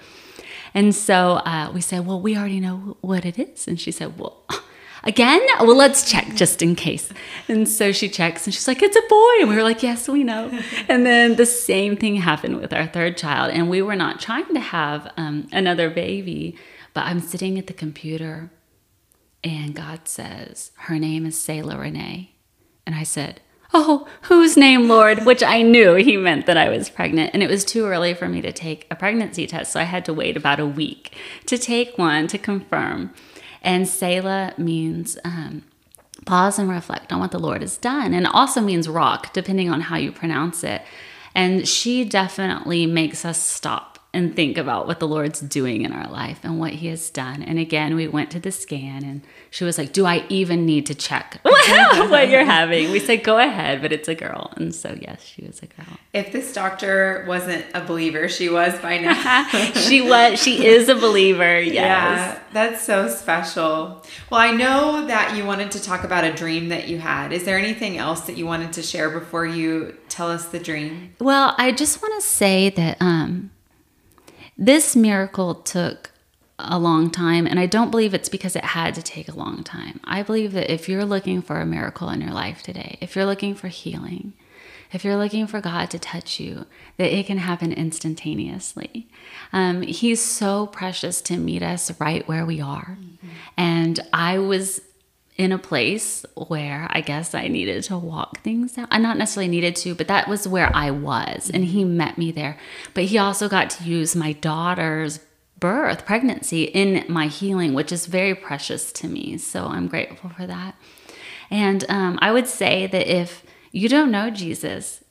And 0.74 0.94
so 0.94 1.36
uh, 1.38 1.72
we 1.74 1.80
said, 1.80 2.06
Well, 2.06 2.20
we 2.20 2.38
already 2.38 2.60
know 2.60 2.98
what 3.00 3.26
it 3.26 3.40
is. 3.40 3.66
And 3.66 3.80
she 3.80 3.92
said, 3.92 4.20
Well, 4.20 4.44
again? 5.06 5.46
Well, 5.60 5.76
let's 5.76 6.10
check 6.10 6.36
just 6.36 6.62
in 6.62 6.76
case. 6.76 7.10
And 7.48 7.68
so 7.68 7.92
she 7.92 8.10
checks 8.10 8.46
and 8.46 8.54
she's 8.54 8.68
like, 8.68 8.82
It's 8.82 8.98
a 8.98 9.08
boy. 9.08 9.42
And 9.42 9.50
we 9.50 9.56
were 9.56 9.64
like, 9.64 9.84
Yes, 9.84 10.08
we 10.08 10.24
know. 10.24 10.52
And 10.88 11.06
then 11.06 11.36
the 11.36 11.46
same 11.46 11.98
thing 11.98 12.18
happened 12.18 12.60
with 12.60 12.74
our 12.74 12.88
third 12.88 13.18
child. 13.18 13.52
And 13.52 13.70
we 13.70 13.82
were 13.82 13.96
not 13.96 14.20
trying 14.20 14.54
to 14.54 14.60
have 14.60 15.12
um, 15.18 15.48
another 15.52 15.90
baby, 15.90 16.58
but 16.94 17.06
I'm 17.06 17.20
sitting 17.20 17.58
at 17.58 17.68
the 17.68 17.74
computer 17.74 18.52
and 19.44 19.76
God 19.76 20.08
says, 20.08 20.72
Her 20.76 20.98
name 20.98 21.26
is 21.26 21.38
Selah 21.40 21.78
Renee. 21.78 22.36
And 22.86 22.96
I 22.96 23.04
said, 23.04 23.42
Oh, 23.74 24.08
whose 24.24 24.56
name, 24.58 24.88
Lord? 24.88 25.26
Which 25.26 25.44
I 25.44 25.62
knew 25.62 25.96
he 25.96 26.18
meant 26.18 26.46
that 26.46 26.58
I 26.58 26.70
was 26.70 26.90
pregnant. 26.90 27.32
And 27.34 27.44
it 27.44 27.50
was 27.50 27.66
too 27.66 27.86
early 27.86 28.14
for 28.14 28.30
me 28.30 28.42
to 28.42 28.52
take 28.52 28.88
a 28.90 28.96
pregnancy 28.96 29.46
test. 29.46 29.74
So 29.74 29.80
I 29.80 29.84
had 29.84 30.06
to 30.06 30.14
wait 30.14 30.38
about 30.38 30.60
a 30.60 30.66
week 30.66 31.16
to 31.46 31.58
take 31.58 31.98
one 31.98 32.28
to 32.28 32.38
confirm. 32.38 33.14
And 33.66 33.88
Selah 33.88 34.54
means 34.58 35.18
um, 35.26 35.64
pause 36.26 36.60
and 36.60 36.70
reflect 36.70 37.12
on 37.12 37.20
what 37.20 37.32
the 37.32 37.40
Lord 37.40 37.62
has 37.62 37.78
done. 37.78 38.14
And 38.14 38.28
also 38.28 38.62
means 38.62 38.88
rock, 38.88 39.34
depending 39.34 39.70
on 39.70 39.82
how 39.82 39.98
you 39.98 40.12
pronounce 40.12 40.64
it. 40.64 40.84
And 41.34 41.68
she 41.68 42.06
definitely 42.06 42.86
makes 42.86 43.26
us 43.26 43.42
stop 43.42 43.95
and 44.16 44.36
think 44.36 44.58
about 44.58 44.88
what 44.88 45.00
the 45.00 45.08
Lord's 45.08 45.42
doing 45.42 45.82
in 45.84 45.92
our 45.92 46.10
life 46.10 46.40
and 46.44 46.60
what 46.60 46.74
He 46.74 46.88
has 46.88 47.10
done. 47.10 47.44
And 47.44 47.60
again, 47.60 47.96
we 47.96 48.08
went 48.08 48.32
to 48.32 48.40
the 48.40 48.52
scan 48.52 49.04
and 49.04 49.22
she 49.52 49.64
was 49.64 49.78
like, 49.78 49.92
Do 49.92 50.06
I 50.06 50.26
even 50.30 50.66
need 50.66 50.86
to 50.88 50.96
check 50.96 51.40
what 51.44 52.30
you're 52.30 52.46
having? 52.46 52.92
We 52.92 53.00
said, 53.00 53.24
Go 53.24 53.38
ahead, 53.38 53.82
but 53.82 53.92
it's 53.92 54.08
a 54.08 54.16
girl. 54.16 54.54
And 54.56 54.74
so, 54.74 54.98
yes, 55.00 55.24
she 55.24 55.46
was 55.46 55.62
a 55.62 55.68
girl. 55.68 55.98
If 56.14 56.32
this 56.32 56.54
doctor 56.54 57.26
wasn't 57.28 57.66
a 57.74 57.82
believer, 57.82 58.30
she 58.30 58.48
was 58.48 58.80
by 58.80 59.00
now. 59.00 59.48
she 59.74 60.02
was, 60.02 60.42
she 60.42 60.66
is 60.66 60.88
a 60.88 60.96
believer. 60.96 61.60
Yes. 61.60 61.74
Yeah, 61.76 62.40
that's 62.54 62.84
so 62.84 63.10
special. 63.10 64.04
Well, 64.30 64.40
I 64.40 64.52
know 64.52 65.06
that 65.08 65.36
you 65.36 65.46
wanted 65.46 65.72
to 65.72 65.84
talk 65.84 66.06
about 66.06 66.24
a 66.24 66.34
dream 66.34 66.70
that 66.70 66.88
you 66.88 67.00
had. 67.00 67.34
Is 67.34 67.44
there 67.44 67.58
anything 67.58 67.98
else 67.98 68.22
that 68.22 68.38
you 68.38 68.46
wanted 68.46 68.72
to 68.74 68.82
share 68.82 69.10
before 69.10 69.46
you 69.46 69.98
tell 70.08 70.32
us 70.32 70.46
the 70.46 70.60
dream? 70.60 71.14
Well, 71.20 71.54
I 71.58 71.74
just 71.74 72.02
want 72.02 72.22
to 72.22 72.26
say 72.26 72.70
that 72.70 72.98
um, 73.02 73.52
this 74.58 74.96
miracle 74.96 75.56
took 75.56 76.12
a 76.60 76.80
long 76.80 77.10
time. 77.10 77.46
And 77.46 77.60
I 77.60 77.66
don't 77.66 77.92
believe 77.92 78.14
it's 78.14 78.30
because 78.30 78.56
it 78.56 78.64
had 78.64 78.96
to 78.96 79.02
take 79.02 79.28
a 79.28 79.36
long 79.36 79.64
time. 79.64 80.00
I 80.04 80.24
believe 80.24 80.54
that 80.54 80.72
if 80.72 80.88
you're 80.88 81.06
looking 81.06 81.42
for 81.42 81.60
a 81.60 81.66
miracle 81.66 82.10
in 82.10 82.22
your 82.22 82.32
life 82.32 82.64
today, 82.64 82.98
if 83.02 83.16
you're 83.16 83.26
looking 83.26 83.56
for 83.56 83.68
healing, 83.68 84.34
if 84.92 85.04
you're 85.04 85.18
looking 85.18 85.48
for 85.48 85.60
God 85.60 85.90
to 85.92 86.00
touch 86.00 86.40
you, 86.40 86.66
that 86.98 87.14
it 87.14 87.26
can 87.26 87.40
happen 87.40 87.74
instantaneously. 87.74 89.08
Um, 89.52 89.82
he's 89.82 90.22
so 90.22 90.68
precious 90.68 91.22
to 91.24 91.38
meet 91.38 91.62
us 91.62 92.00
right 92.00 92.26
where 92.28 92.46
we 92.46 92.62
are. 92.62 92.98
Mm-hmm. 93.00 93.28
And 93.58 94.00
I 94.14 94.38
was 94.40 94.80
in 95.38 95.52
a 95.52 95.58
place 95.58 96.26
where 96.36 96.88
I 96.90 97.02
guess 97.02 97.36
I 97.36 97.48
needed 97.48 97.84
to 97.86 97.98
walk 97.98 98.40
things 98.40 98.78
out. 98.78 98.88
I 98.90 99.00
not 99.00 99.18
necessarily 99.18 99.50
needed 99.50 99.76
to, 99.78 99.94
but 99.94 100.08
that 100.08 100.30
was 100.30 100.48
where 100.48 100.74
I 100.74 100.92
was. 100.92 101.52
And 101.54 101.66
he 101.66 101.84
met 101.84 102.18
me 102.18 102.32
there. 102.32 102.58
But 102.94 103.06
he 103.06 103.18
also 103.18 103.50
got 103.50 103.70
to 103.72 103.84
use 103.84 104.16
my 104.16 104.32
daughter's 104.32 105.20
birth, 105.60 106.06
pregnancy 106.06 106.64
in 106.64 107.06
my 107.12 107.28
healing, 107.28 107.74
which 107.74 107.92
is 107.92 108.06
very 108.06 108.34
precious 108.34 108.92
to 108.94 109.08
me. 109.08 109.38
So 109.38 109.66
I'm 109.66 109.88
grateful 109.88 110.30
for 110.30 110.48
that. 110.48 110.76
And 111.52 111.84
um, 111.90 112.18
I 112.22 112.32
would 112.32 112.48
say 112.48 112.88
that 112.88 113.08
if 113.08 113.44
you 113.72 113.90
don't 113.90 114.12
know 114.12 114.30
Jesus, 114.30 115.04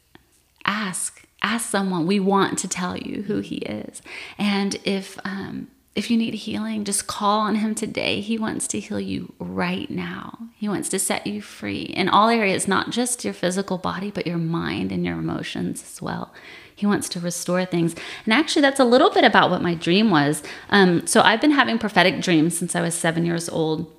ask. 0.64 1.20
Ask 1.42 1.68
someone. 1.68 2.06
We 2.06 2.20
want 2.20 2.58
to 2.60 2.68
tell 2.68 2.96
you 2.96 3.22
who 3.22 3.40
he 3.40 3.56
is. 3.56 4.00
And 4.38 4.76
if 4.84 5.18
um, 5.26 5.68
if 5.94 6.10
you 6.10 6.16
need 6.16 6.34
healing, 6.34 6.84
just 6.84 7.06
call 7.06 7.40
on 7.40 7.56
Him 7.56 7.74
today. 7.74 8.20
He 8.20 8.36
wants 8.36 8.66
to 8.68 8.80
heal 8.80 8.98
you 8.98 9.32
right 9.38 9.88
now. 9.88 10.38
He 10.56 10.68
wants 10.68 10.88
to 10.88 10.98
set 10.98 11.26
you 11.26 11.40
free 11.40 11.82
in 11.82 12.08
all 12.08 12.28
areas, 12.28 12.66
not 12.66 12.90
just 12.90 13.24
your 13.24 13.34
physical 13.34 13.78
body, 13.78 14.10
but 14.10 14.26
your 14.26 14.38
mind 14.38 14.90
and 14.90 15.04
your 15.04 15.18
emotions 15.18 15.82
as 15.82 16.02
well. 16.02 16.34
He 16.74 16.86
wants 16.86 17.08
to 17.10 17.20
restore 17.20 17.64
things. 17.64 17.94
And 18.24 18.34
actually, 18.34 18.62
that's 18.62 18.80
a 18.80 18.84
little 18.84 19.10
bit 19.10 19.22
about 19.22 19.50
what 19.50 19.62
my 19.62 19.74
dream 19.74 20.10
was. 20.10 20.42
Um, 20.70 21.06
so 21.06 21.20
I've 21.20 21.40
been 21.40 21.52
having 21.52 21.78
prophetic 21.78 22.20
dreams 22.20 22.58
since 22.58 22.74
I 22.74 22.80
was 22.80 22.94
seven 22.94 23.24
years 23.24 23.48
old. 23.48 23.90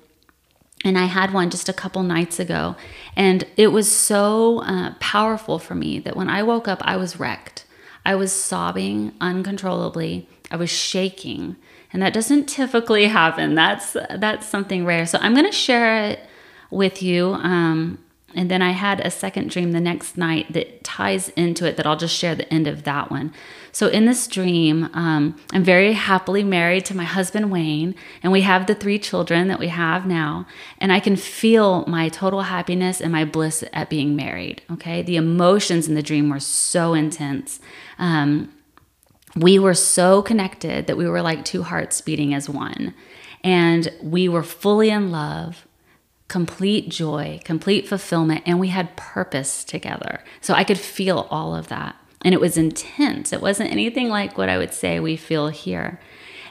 And 0.84 0.98
I 0.98 1.06
had 1.06 1.32
one 1.32 1.48
just 1.48 1.70
a 1.70 1.72
couple 1.72 2.02
nights 2.02 2.38
ago. 2.38 2.76
And 3.16 3.46
it 3.56 3.68
was 3.68 3.90
so 3.90 4.60
uh, 4.60 4.94
powerful 5.00 5.58
for 5.58 5.74
me 5.74 5.98
that 6.00 6.14
when 6.14 6.28
I 6.28 6.42
woke 6.42 6.68
up, 6.68 6.82
I 6.82 6.98
was 6.98 7.18
wrecked. 7.18 7.64
I 8.04 8.14
was 8.14 8.32
sobbing 8.32 9.14
uncontrollably. 9.18 10.28
I 10.50 10.56
was 10.56 10.70
shaking 10.70 11.56
and 11.92 12.02
that 12.02 12.12
doesn't 12.12 12.46
typically 12.46 13.06
happen. 13.06 13.54
That's 13.54 13.92
that's 13.92 14.46
something 14.46 14.84
rare. 14.84 15.06
So 15.06 15.18
I'm 15.20 15.34
going 15.34 15.46
to 15.46 15.52
share 15.52 16.04
it 16.06 16.20
with 16.70 17.02
you. 17.02 17.34
Um, 17.34 17.98
and 18.34 18.50
then 18.50 18.60
I 18.60 18.72
had 18.72 19.00
a 19.00 19.10
second 19.10 19.48
dream 19.48 19.72
the 19.72 19.80
next 19.80 20.18
night 20.18 20.52
that 20.52 20.84
ties 20.84 21.30
into 21.30 21.66
it. 21.66 21.76
That 21.76 21.86
I'll 21.86 21.96
just 21.96 22.14
share 22.14 22.34
the 22.34 22.52
end 22.52 22.66
of 22.66 22.82
that 22.84 23.10
one. 23.10 23.32
So 23.72 23.88
in 23.88 24.06
this 24.06 24.26
dream, 24.26 24.88
um, 24.94 25.36
I'm 25.52 25.64
very 25.64 25.92
happily 25.92 26.42
married 26.42 26.84
to 26.86 26.96
my 26.96 27.04
husband 27.04 27.50
Wayne, 27.50 27.94
and 28.22 28.32
we 28.32 28.40
have 28.42 28.66
the 28.66 28.74
three 28.74 28.98
children 28.98 29.48
that 29.48 29.58
we 29.58 29.68
have 29.68 30.06
now. 30.06 30.46
And 30.78 30.92
I 30.92 31.00
can 31.00 31.16
feel 31.16 31.84
my 31.86 32.08
total 32.08 32.42
happiness 32.42 33.00
and 33.00 33.12
my 33.12 33.24
bliss 33.24 33.64
at 33.72 33.90
being 33.90 34.16
married. 34.16 34.62
Okay, 34.70 35.02
the 35.02 35.16
emotions 35.16 35.88
in 35.88 35.94
the 35.94 36.02
dream 36.02 36.30
were 36.30 36.40
so 36.40 36.94
intense. 36.94 37.60
Um, 37.98 38.50
we 39.36 39.58
were 39.58 39.74
so 39.74 40.22
connected 40.22 40.86
that 40.86 40.96
we 40.96 41.06
were 41.06 41.22
like 41.22 41.44
two 41.44 41.62
hearts 41.62 42.00
beating 42.00 42.32
as 42.32 42.48
one. 42.48 42.94
And 43.44 43.92
we 44.02 44.28
were 44.28 44.42
fully 44.42 44.90
in 44.90 45.12
love, 45.12 45.66
complete 46.26 46.88
joy, 46.88 47.40
complete 47.44 47.86
fulfillment, 47.86 48.42
and 48.46 48.58
we 48.58 48.68
had 48.68 48.96
purpose 48.96 49.62
together. 49.62 50.24
So 50.40 50.54
I 50.54 50.64
could 50.64 50.78
feel 50.78 51.28
all 51.30 51.54
of 51.54 51.68
that. 51.68 51.96
And 52.24 52.34
it 52.34 52.40
was 52.40 52.56
intense. 52.56 53.32
It 53.32 53.42
wasn't 53.42 53.70
anything 53.70 54.08
like 54.08 54.36
what 54.36 54.48
I 54.48 54.58
would 54.58 54.72
say 54.72 54.98
we 54.98 55.16
feel 55.16 55.48
here. 55.48 56.00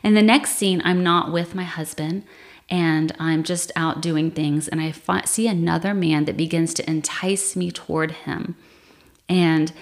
And 0.03 0.15
the 0.15 0.21
next 0.21 0.51
scene, 0.51 0.81
I'm 0.85 1.03
not 1.03 1.33
with 1.33 1.55
my 1.55 1.63
husband 1.63 2.23
and 2.69 3.11
I'm 3.19 3.43
just 3.43 3.71
out 3.75 4.01
doing 4.01 4.31
things. 4.31 4.67
And 4.67 4.79
I 4.79 4.93
see 5.25 5.47
another 5.47 5.93
man 5.93 6.25
that 6.25 6.37
begins 6.37 6.73
to 6.75 6.89
entice 6.89 7.55
me 7.55 7.71
toward 7.71 8.11
him. 8.11 8.55
And 9.27 9.73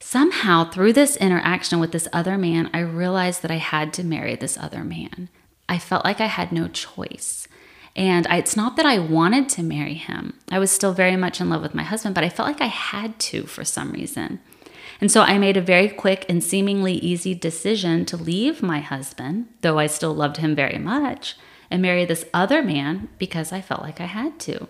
Somehow, 0.00 0.70
through 0.70 0.92
this 0.92 1.16
interaction 1.16 1.80
with 1.80 1.92
this 1.92 2.08
other 2.12 2.38
man, 2.38 2.70
I 2.72 2.80
realized 2.80 3.42
that 3.42 3.50
I 3.50 3.56
had 3.56 3.92
to 3.94 4.04
marry 4.04 4.36
this 4.36 4.56
other 4.56 4.84
man. 4.84 5.28
I 5.68 5.78
felt 5.78 6.04
like 6.04 6.20
I 6.20 6.26
had 6.26 6.52
no 6.52 6.68
choice. 6.68 7.46
And 7.96 8.26
I, 8.28 8.36
it's 8.36 8.56
not 8.56 8.76
that 8.76 8.86
I 8.86 8.98
wanted 8.98 9.48
to 9.50 9.62
marry 9.62 9.94
him. 9.94 10.38
I 10.50 10.60
was 10.60 10.70
still 10.70 10.92
very 10.92 11.16
much 11.16 11.40
in 11.40 11.50
love 11.50 11.62
with 11.62 11.74
my 11.74 11.82
husband, 11.82 12.14
but 12.14 12.24
I 12.24 12.28
felt 12.28 12.48
like 12.48 12.60
I 12.60 12.66
had 12.66 13.18
to 13.18 13.44
for 13.44 13.64
some 13.64 13.90
reason. 13.90 14.40
And 15.00 15.10
so 15.10 15.22
I 15.22 15.38
made 15.38 15.56
a 15.56 15.60
very 15.60 15.88
quick 15.88 16.24
and 16.28 16.42
seemingly 16.42 16.94
easy 16.94 17.34
decision 17.34 18.04
to 18.06 18.16
leave 18.16 18.62
my 18.62 18.80
husband, 18.80 19.48
though 19.62 19.78
I 19.78 19.86
still 19.88 20.14
loved 20.14 20.38
him 20.38 20.54
very 20.54 20.78
much, 20.78 21.36
and 21.70 21.82
marry 21.82 22.04
this 22.04 22.24
other 22.32 22.62
man 22.62 23.08
because 23.18 23.52
I 23.52 23.60
felt 23.60 23.82
like 23.82 24.00
I 24.00 24.06
had 24.06 24.38
to. 24.40 24.68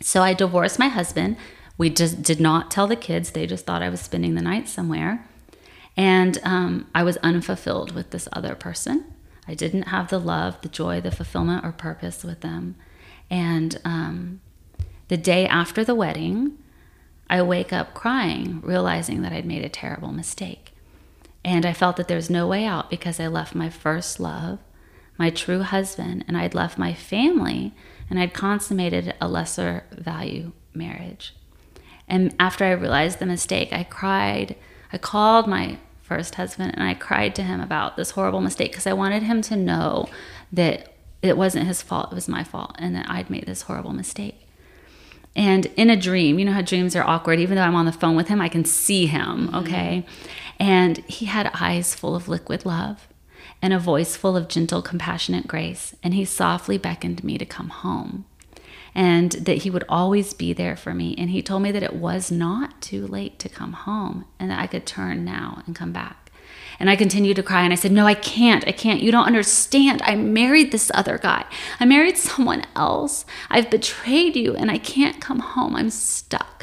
So 0.00 0.22
I 0.22 0.32
divorced 0.32 0.78
my 0.78 0.88
husband, 0.88 1.36
we 1.80 1.88
just 1.88 2.20
did 2.20 2.38
not 2.42 2.70
tell 2.70 2.86
the 2.86 2.94
kids. 2.94 3.30
They 3.30 3.46
just 3.46 3.64
thought 3.64 3.80
I 3.80 3.88
was 3.88 4.02
spending 4.02 4.34
the 4.34 4.42
night 4.42 4.68
somewhere. 4.68 5.26
And 5.96 6.38
um, 6.42 6.86
I 6.94 7.02
was 7.02 7.16
unfulfilled 7.22 7.92
with 7.92 8.10
this 8.10 8.28
other 8.34 8.54
person. 8.54 9.06
I 9.48 9.54
didn't 9.54 9.84
have 9.84 10.10
the 10.10 10.20
love, 10.20 10.60
the 10.60 10.68
joy, 10.68 11.00
the 11.00 11.10
fulfillment, 11.10 11.64
or 11.64 11.72
purpose 11.72 12.22
with 12.22 12.42
them. 12.42 12.76
And 13.30 13.80
um, 13.82 14.42
the 15.08 15.16
day 15.16 15.46
after 15.46 15.82
the 15.82 15.94
wedding, 15.94 16.58
I 17.30 17.40
wake 17.40 17.72
up 17.72 17.94
crying, 17.94 18.60
realizing 18.60 19.22
that 19.22 19.32
I'd 19.32 19.46
made 19.46 19.64
a 19.64 19.70
terrible 19.70 20.12
mistake. 20.12 20.74
And 21.42 21.64
I 21.64 21.72
felt 21.72 21.96
that 21.96 22.08
there's 22.08 22.28
no 22.28 22.46
way 22.46 22.66
out 22.66 22.90
because 22.90 23.18
I 23.18 23.26
left 23.26 23.54
my 23.54 23.70
first 23.70 24.20
love, 24.20 24.58
my 25.16 25.30
true 25.30 25.62
husband, 25.62 26.26
and 26.28 26.36
I'd 26.36 26.54
left 26.54 26.76
my 26.76 26.92
family, 26.92 27.74
and 28.10 28.20
I'd 28.20 28.34
consummated 28.34 29.14
a 29.18 29.28
lesser 29.28 29.84
value 29.92 30.52
marriage. 30.74 31.32
And 32.10 32.34
after 32.40 32.64
I 32.64 32.72
realized 32.72 33.20
the 33.20 33.26
mistake, 33.26 33.72
I 33.72 33.84
cried. 33.84 34.56
I 34.92 34.98
called 34.98 35.46
my 35.46 35.78
first 36.02 36.34
husband 36.34 36.72
and 36.74 36.82
I 36.82 36.94
cried 36.94 37.36
to 37.36 37.42
him 37.42 37.60
about 37.60 37.96
this 37.96 38.10
horrible 38.10 38.40
mistake 38.40 38.72
because 38.72 38.86
I 38.88 38.92
wanted 38.92 39.22
him 39.22 39.42
to 39.42 39.56
know 39.56 40.08
that 40.52 40.92
it 41.22 41.36
wasn't 41.36 41.68
his 41.68 41.82
fault, 41.82 42.10
it 42.10 42.14
was 42.16 42.28
my 42.28 42.42
fault, 42.42 42.74
and 42.78 42.96
that 42.96 43.08
I'd 43.08 43.30
made 43.30 43.46
this 43.46 43.62
horrible 43.62 43.92
mistake. 43.92 44.48
And 45.36 45.66
in 45.76 45.88
a 45.88 45.96
dream, 45.96 46.40
you 46.40 46.44
know 46.44 46.52
how 46.52 46.62
dreams 46.62 46.96
are 46.96 47.04
awkward, 47.04 47.38
even 47.38 47.54
though 47.54 47.62
I'm 47.62 47.76
on 47.76 47.86
the 47.86 47.92
phone 47.92 48.16
with 48.16 48.26
him, 48.26 48.40
I 48.40 48.48
can 48.48 48.64
see 48.64 49.06
him, 49.06 49.46
mm-hmm. 49.46 49.54
okay? 49.56 50.04
Mm-hmm. 50.04 50.62
And 50.62 50.98
he 51.06 51.26
had 51.26 51.50
eyes 51.54 51.94
full 51.94 52.16
of 52.16 52.26
liquid 52.26 52.66
love 52.66 53.06
and 53.62 53.72
a 53.72 53.78
voice 53.78 54.16
full 54.16 54.36
of 54.36 54.48
gentle, 54.48 54.82
compassionate 54.82 55.46
grace. 55.46 55.94
And 56.02 56.14
he 56.14 56.24
softly 56.24 56.78
beckoned 56.78 57.22
me 57.22 57.38
to 57.38 57.46
come 57.46 57.68
home 57.68 58.24
and 58.94 59.32
that 59.32 59.58
he 59.58 59.70
would 59.70 59.84
always 59.88 60.34
be 60.34 60.52
there 60.52 60.76
for 60.76 60.94
me. 60.94 61.14
And 61.16 61.30
he 61.30 61.42
told 61.42 61.62
me 61.62 61.72
that 61.72 61.82
it 61.82 61.94
was 61.94 62.30
not 62.30 62.80
too 62.80 63.06
late 63.06 63.38
to 63.40 63.48
come 63.48 63.72
home 63.72 64.24
and 64.38 64.50
that 64.50 64.60
I 64.60 64.66
could 64.66 64.86
turn 64.86 65.24
now 65.24 65.62
and 65.66 65.74
come 65.76 65.92
back. 65.92 66.30
And 66.78 66.88
I 66.88 66.96
continued 66.96 67.36
to 67.36 67.42
cry 67.42 67.62
and 67.62 67.72
I 67.72 67.76
said, 67.76 67.92
No, 67.92 68.06
I 68.06 68.14
can't. 68.14 68.66
I 68.66 68.72
can't. 68.72 69.02
You 69.02 69.12
don't 69.12 69.26
understand. 69.26 70.00
I 70.02 70.16
married 70.16 70.72
this 70.72 70.90
other 70.94 71.18
guy. 71.18 71.44
I 71.78 71.84
married 71.84 72.16
someone 72.16 72.64
else. 72.74 73.26
I've 73.50 73.70
betrayed 73.70 74.34
you 74.34 74.56
and 74.56 74.70
I 74.70 74.78
can't 74.78 75.20
come 75.20 75.40
home. 75.40 75.76
I'm 75.76 75.90
stuck. 75.90 76.59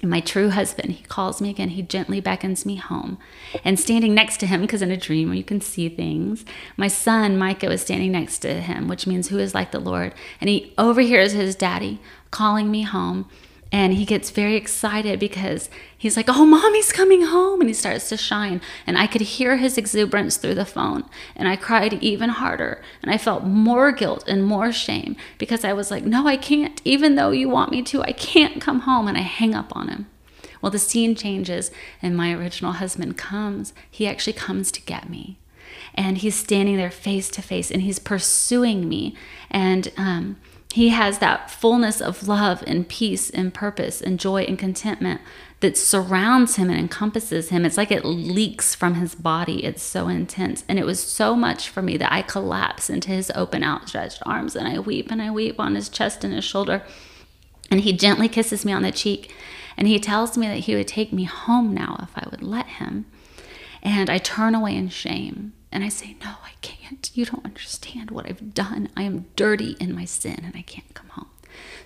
And 0.00 0.10
my 0.10 0.20
true 0.20 0.50
husband, 0.50 0.92
he 0.92 1.02
calls 1.04 1.40
me 1.40 1.50
again. 1.50 1.70
He 1.70 1.82
gently 1.82 2.20
beckons 2.20 2.64
me 2.64 2.76
home. 2.76 3.18
And 3.64 3.80
standing 3.80 4.14
next 4.14 4.36
to 4.38 4.46
him, 4.46 4.60
because 4.60 4.80
in 4.80 4.92
a 4.92 4.96
dream 4.96 5.34
you 5.34 5.42
can 5.42 5.60
see 5.60 5.88
things, 5.88 6.44
my 6.76 6.86
son 6.86 7.36
Micah 7.36 7.68
was 7.68 7.82
standing 7.82 8.12
next 8.12 8.38
to 8.40 8.60
him, 8.60 8.86
which 8.86 9.08
means 9.08 9.28
who 9.28 9.38
is 9.38 9.54
like 9.54 9.72
the 9.72 9.80
Lord. 9.80 10.14
And 10.40 10.48
he 10.48 10.72
overhears 10.78 11.32
his 11.32 11.56
daddy 11.56 12.00
calling 12.30 12.70
me 12.70 12.82
home. 12.82 13.28
And 13.70 13.94
he 13.94 14.06
gets 14.06 14.30
very 14.30 14.56
excited 14.56 15.20
because 15.20 15.68
he's 15.96 16.16
like, 16.16 16.26
Oh, 16.28 16.46
mommy's 16.46 16.90
coming 16.90 17.22
home. 17.22 17.60
And 17.60 17.68
he 17.68 17.74
starts 17.74 18.08
to 18.08 18.16
shine. 18.16 18.60
And 18.86 18.96
I 18.96 19.06
could 19.06 19.20
hear 19.20 19.56
his 19.56 19.76
exuberance 19.76 20.36
through 20.38 20.54
the 20.54 20.64
phone. 20.64 21.04
And 21.36 21.48
I 21.48 21.56
cried 21.56 21.94
even 22.02 22.30
harder. 22.30 22.82
And 23.02 23.10
I 23.10 23.18
felt 23.18 23.44
more 23.44 23.92
guilt 23.92 24.24
and 24.26 24.44
more 24.44 24.72
shame 24.72 25.16
because 25.36 25.64
I 25.64 25.74
was 25.74 25.90
like, 25.90 26.04
No, 26.04 26.26
I 26.26 26.36
can't. 26.36 26.80
Even 26.84 27.14
though 27.14 27.30
you 27.30 27.48
want 27.48 27.70
me 27.70 27.82
to, 27.82 28.02
I 28.02 28.12
can't 28.12 28.60
come 28.60 28.80
home. 28.80 29.06
And 29.06 29.18
I 29.18 29.22
hang 29.22 29.54
up 29.54 29.76
on 29.76 29.88
him. 29.88 30.06
Well, 30.60 30.70
the 30.70 30.78
scene 30.78 31.14
changes, 31.14 31.70
and 32.02 32.16
my 32.16 32.32
original 32.32 32.72
husband 32.72 33.16
comes. 33.16 33.72
He 33.90 34.06
actually 34.06 34.32
comes 34.32 34.72
to 34.72 34.82
get 34.82 35.08
me. 35.08 35.38
And 35.94 36.18
he's 36.18 36.34
standing 36.34 36.76
there 36.76 36.90
face 36.90 37.28
to 37.30 37.42
face 37.42 37.70
and 37.70 37.82
he's 37.82 37.98
pursuing 37.98 38.88
me. 38.88 39.14
And, 39.50 39.92
um, 39.96 40.36
he 40.72 40.90
has 40.90 41.18
that 41.18 41.50
fullness 41.50 42.00
of 42.00 42.28
love 42.28 42.62
and 42.66 42.88
peace 42.88 43.30
and 43.30 43.54
purpose 43.54 44.02
and 44.02 44.20
joy 44.20 44.42
and 44.42 44.58
contentment 44.58 45.20
that 45.60 45.78
surrounds 45.78 46.56
him 46.56 46.68
and 46.68 46.78
encompasses 46.78 47.48
him. 47.48 47.64
It's 47.64 47.78
like 47.78 47.90
it 47.90 48.04
leaks 48.04 48.74
from 48.74 48.94
his 48.94 49.14
body. 49.14 49.64
It's 49.64 49.82
so 49.82 50.08
intense. 50.08 50.64
And 50.68 50.78
it 50.78 50.84
was 50.84 51.00
so 51.00 51.34
much 51.34 51.68
for 51.70 51.80
me 51.80 51.96
that 51.96 52.12
I 52.12 52.22
collapse 52.22 52.90
into 52.90 53.10
his 53.10 53.32
open, 53.34 53.64
outstretched 53.64 54.22
arms 54.26 54.54
and 54.54 54.68
I 54.68 54.78
weep 54.78 55.10
and 55.10 55.22
I 55.22 55.30
weep 55.30 55.58
on 55.58 55.74
his 55.74 55.88
chest 55.88 56.22
and 56.22 56.34
his 56.34 56.44
shoulder. 56.44 56.82
And 57.70 57.80
he 57.80 57.92
gently 57.92 58.28
kisses 58.28 58.64
me 58.64 58.72
on 58.72 58.82
the 58.82 58.92
cheek 58.92 59.34
and 59.76 59.88
he 59.88 59.98
tells 59.98 60.36
me 60.36 60.46
that 60.48 60.60
he 60.60 60.76
would 60.76 60.88
take 60.88 61.12
me 61.12 61.24
home 61.24 61.72
now 61.72 61.98
if 62.02 62.10
I 62.14 62.28
would 62.30 62.42
let 62.42 62.66
him. 62.66 63.06
And 63.82 64.10
I 64.10 64.18
turn 64.18 64.54
away 64.54 64.76
in 64.76 64.90
shame 64.90 65.54
And 65.70 65.84
I 65.84 65.88
say, 65.88 66.16
No, 66.24 66.36
I 66.44 66.52
can't. 66.60 67.10
You 67.14 67.26
don't 67.26 67.44
understand 67.44 68.10
what 68.10 68.26
I've 68.26 68.54
done. 68.54 68.88
I 68.96 69.02
am 69.02 69.26
dirty 69.36 69.76
in 69.80 69.94
my 69.94 70.04
sin 70.04 70.40
and 70.42 70.54
I 70.56 70.62
can't 70.62 70.94
come 70.94 71.08
home. 71.10 71.28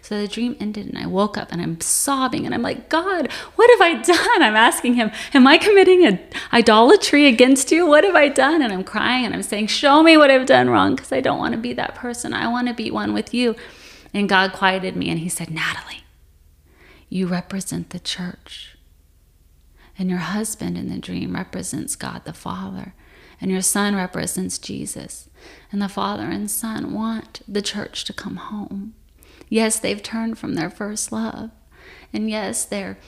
So 0.01 0.21
the 0.21 0.29
dream 0.29 0.57
ended 0.59 0.87
and 0.87 0.99
I 0.99 1.07
woke 1.07 1.39
up 1.39 1.53
and 1.53 1.63
I'm 1.63 1.81
sobbing 1.81 2.45
and 2.45 2.55
I'm 2.55 2.63
like, 2.63 2.89
God, 2.89 3.31
what 3.55 3.71
have 3.71 3.81
I 3.81 4.03
done? 4.03 4.43
I'm 4.43 4.57
asking 4.57 4.95
him, 4.95 5.11
Am 5.33 5.47
I 5.47 5.59
committing 5.59 6.05
an 6.05 6.21
idolatry 6.53 7.27
against 7.27 7.71
you? 7.71 7.87
What 7.87 8.05
have 8.05 8.17
I 8.17 8.29
done? 8.29 8.63
And 8.63 8.73
I'm 8.73 8.85
crying 8.85 9.25
and 9.25 9.35
I'm 9.35 9.43
saying, 9.43 9.69
Show 9.69 10.03
me 10.03 10.17
what 10.17 10.31
I've 10.31 10.47
done 10.47 10.71
wrong 10.71 10.97
because 10.97 11.13
I 11.13 11.21
don't 11.21 11.39
want 11.39 11.55
to 11.55 11.61
be 11.61 11.73
that 11.75 11.95
person. 11.95 12.35
I 12.35 12.49
want 12.49 12.69
to 12.69 12.75
be 12.75 12.91
one 12.91 13.15
with 13.15 13.33
you. 13.33 13.57
And 14.15 14.29
God 14.29 14.53
quieted 14.53 14.97
me 14.97 15.09
and 15.09 15.21
he 15.21 15.29
said, 15.29 15.51
Natalie, 15.51 16.05
you 17.09 17.27
represent 17.27 17.91
the 17.91 18.01
church. 18.01 18.77
And 19.99 20.11
your 20.11 20.19
husband 20.19 20.77
in 20.77 20.89
the 20.89 20.99
dream 20.99 21.35
represents 21.35 21.97
God 21.97 22.25
the 22.25 22.33
Father. 22.33 22.95
And 23.43 23.51
your 23.51 23.61
son 23.61 23.97
represents 23.97 24.59
Jesus. 24.59 25.29
And 25.71 25.83
the 25.83 25.89
Father 25.89 26.25
and 26.25 26.51
Son 26.51 26.95
want 26.95 27.43
the 27.49 27.61
church 27.61 28.05
to 28.05 28.13
come 28.13 28.37
home. 28.37 28.95
Yes, 29.49 29.79
they've 29.79 30.03
turned 30.03 30.39
from 30.39 30.55
their 30.55 30.71
first 30.71 31.13
love. 31.13 31.51
And 32.13 32.31
yes, 32.31 32.65
they're 32.65 32.99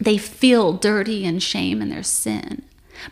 they 0.00 0.18
feel 0.18 0.72
dirty 0.72 1.24
and 1.24 1.42
shame 1.42 1.80
in 1.80 1.88
their 1.88 2.02
sin. 2.02 2.62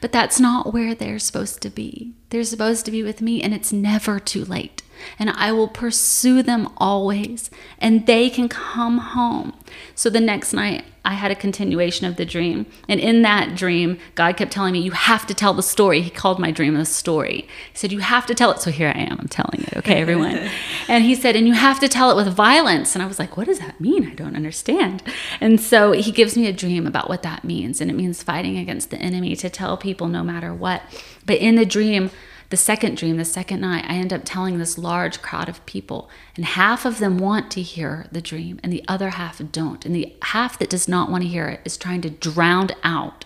But 0.00 0.12
that's 0.12 0.40
not 0.40 0.72
where 0.72 0.94
they're 0.94 1.18
supposed 1.18 1.60
to 1.62 1.70
be. 1.70 2.14
They're 2.30 2.44
supposed 2.44 2.84
to 2.86 2.90
be 2.90 3.02
with 3.02 3.20
me, 3.20 3.42
and 3.42 3.52
it's 3.52 3.72
never 3.72 4.18
too 4.18 4.44
late. 4.44 4.82
And 5.18 5.30
I 5.30 5.52
will 5.52 5.68
pursue 5.68 6.42
them 6.42 6.68
always, 6.76 7.50
and 7.78 8.06
they 8.06 8.30
can 8.30 8.48
come 8.48 8.98
home. 8.98 9.52
So 9.94 10.10
the 10.10 10.20
next 10.20 10.52
night, 10.52 10.84
I 11.04 11.14
had 11.14 11.32
a 11.32 11.34
continuation 11.34 12.06
of 12.06 12.16
the 12.16 12.24
dream. 12.24 12.66
And 12.88 13.00
in 13.00 13.22
that 13.22 13.56
dream, 13.56 13.98
God 14.14 14.36
kept 14.36 14.52
telling 14.52 14.72
me, 14.72 14.80
You 14.80 14.92
have 14.92 15.26
to 15.26 15.34
tell 15.34 15.52
the 15.52 15.62
story. 15.62 16.00
He 16.00 16.10
called 16.10 16.38
my 16.38 16.52
dream 16.52 16.76
a 16.76 16.84
story. 16.84 17.48
He 17.72 17.78
said, 17.78 17.90
You 17.90 17.98
have 17.98 18.24
to 18.26 18.34
tell 18.34 18.52
it. 18.52 18.60
So 18.60 18.70
here 18.70 18.92
I 18.94 19.00
am, 19.00 19.18
I'm 19.18 19.28
telling 19.28 19.64
it, 19.64 19.76
okay, 19.78 20.00
everyone. 20.00 20.48
and 20.88 21.04
he 21.04 21.16
said, 21.16 21.34
And 21.34 21.48
you 21.48 21.54
have 21.54 21.80
to 21.80 21.88
tell 21.88 22.10
it 22.10 22.16
with 22.16 22.32
violence. 22.32 22.94
And 22.94 23.02
I 23.02 23.06
was 23.06 23.18
like, 23.18 23.36
What 23.36 23.48
does 23.48 23.58
that 23.58 23.80
mean? 23.80 24.06
I 24.06 24.14
don't 24.14 24.36
understand. 24.36 25.02
And 25.40 25.60
so 25.60 25.90
he 25.90 26.12
gives 26.12 26.36
me 26.36 26.46
a 26.46 26.52
dream 26.52 26.86
about 26.86 27.08
what 27.08 27.24
that 27.24 27.42
means. 27.42 27.80
And 27.80 27.90
it 27.90 27.94
means 27.94 28.22
fighting 28.22 28.56
against 28.56 28.90
the 28.90 28.98
enemy 28.98 29.34
to 29.36 29.50
tell 29.50 29.76
people 29.76 30.06
no 30.06 30.22
matter 30.22 30.54
what. 30.54 30.82
But 31.26 31.38
in 31.38 31.56
the 31.56 31.66
dream, 31.66 32.10
the 32.52 32.56
second 32.58 32.98
dream, 32.98 33.16
the 33.16 33.24
second 33.24 33.62
night, 33.62 33.86
I 33.88 33.94
end 33.94 34.12
up 34.12 34.26
telling 34.26 34.58
this 34.58 34.76
large 34.76 35.22
crowd 35.22 35.48
of 35.48 35.64
people, 35.64 36.10
and 36.36 36.44
half 36.44 36.84
of 36.84 36.98
them 36.98 37.16
want 37.16 37.50
to 37.52 37.62
hear 37.62 38.06
the 38.12 38.20
dream, 38.20 38.60
and 38.62 38.70
the 38.70 38.84
other 38.86 39.08
half 39.08 39.40
don't. 39.50 39.86
And 39.86 39.96
the 39.96 40.14
half 40.20 40.58
that 40.58 40.68
does 40.68 40.86
not 40.86 41.10
want 41.10 41.22
to 41.22 41.30
hear 41.30 41.48
it 41.48 41.62
is 41.64 41.78
trying 41.78 42.02
to 42.02 42.10
drown 42.10 42.68
out 42.84 43.24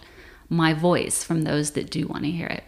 my 0.49 0.73
voice 0.73 1.25
from 1.25 1.43
those 1.43 1.73
that 1.73 1.91
do 1.91 2.07
want 2.07 2.23
to 2.23 2.31
hear 2.31 2.47
it. 2.47 2.63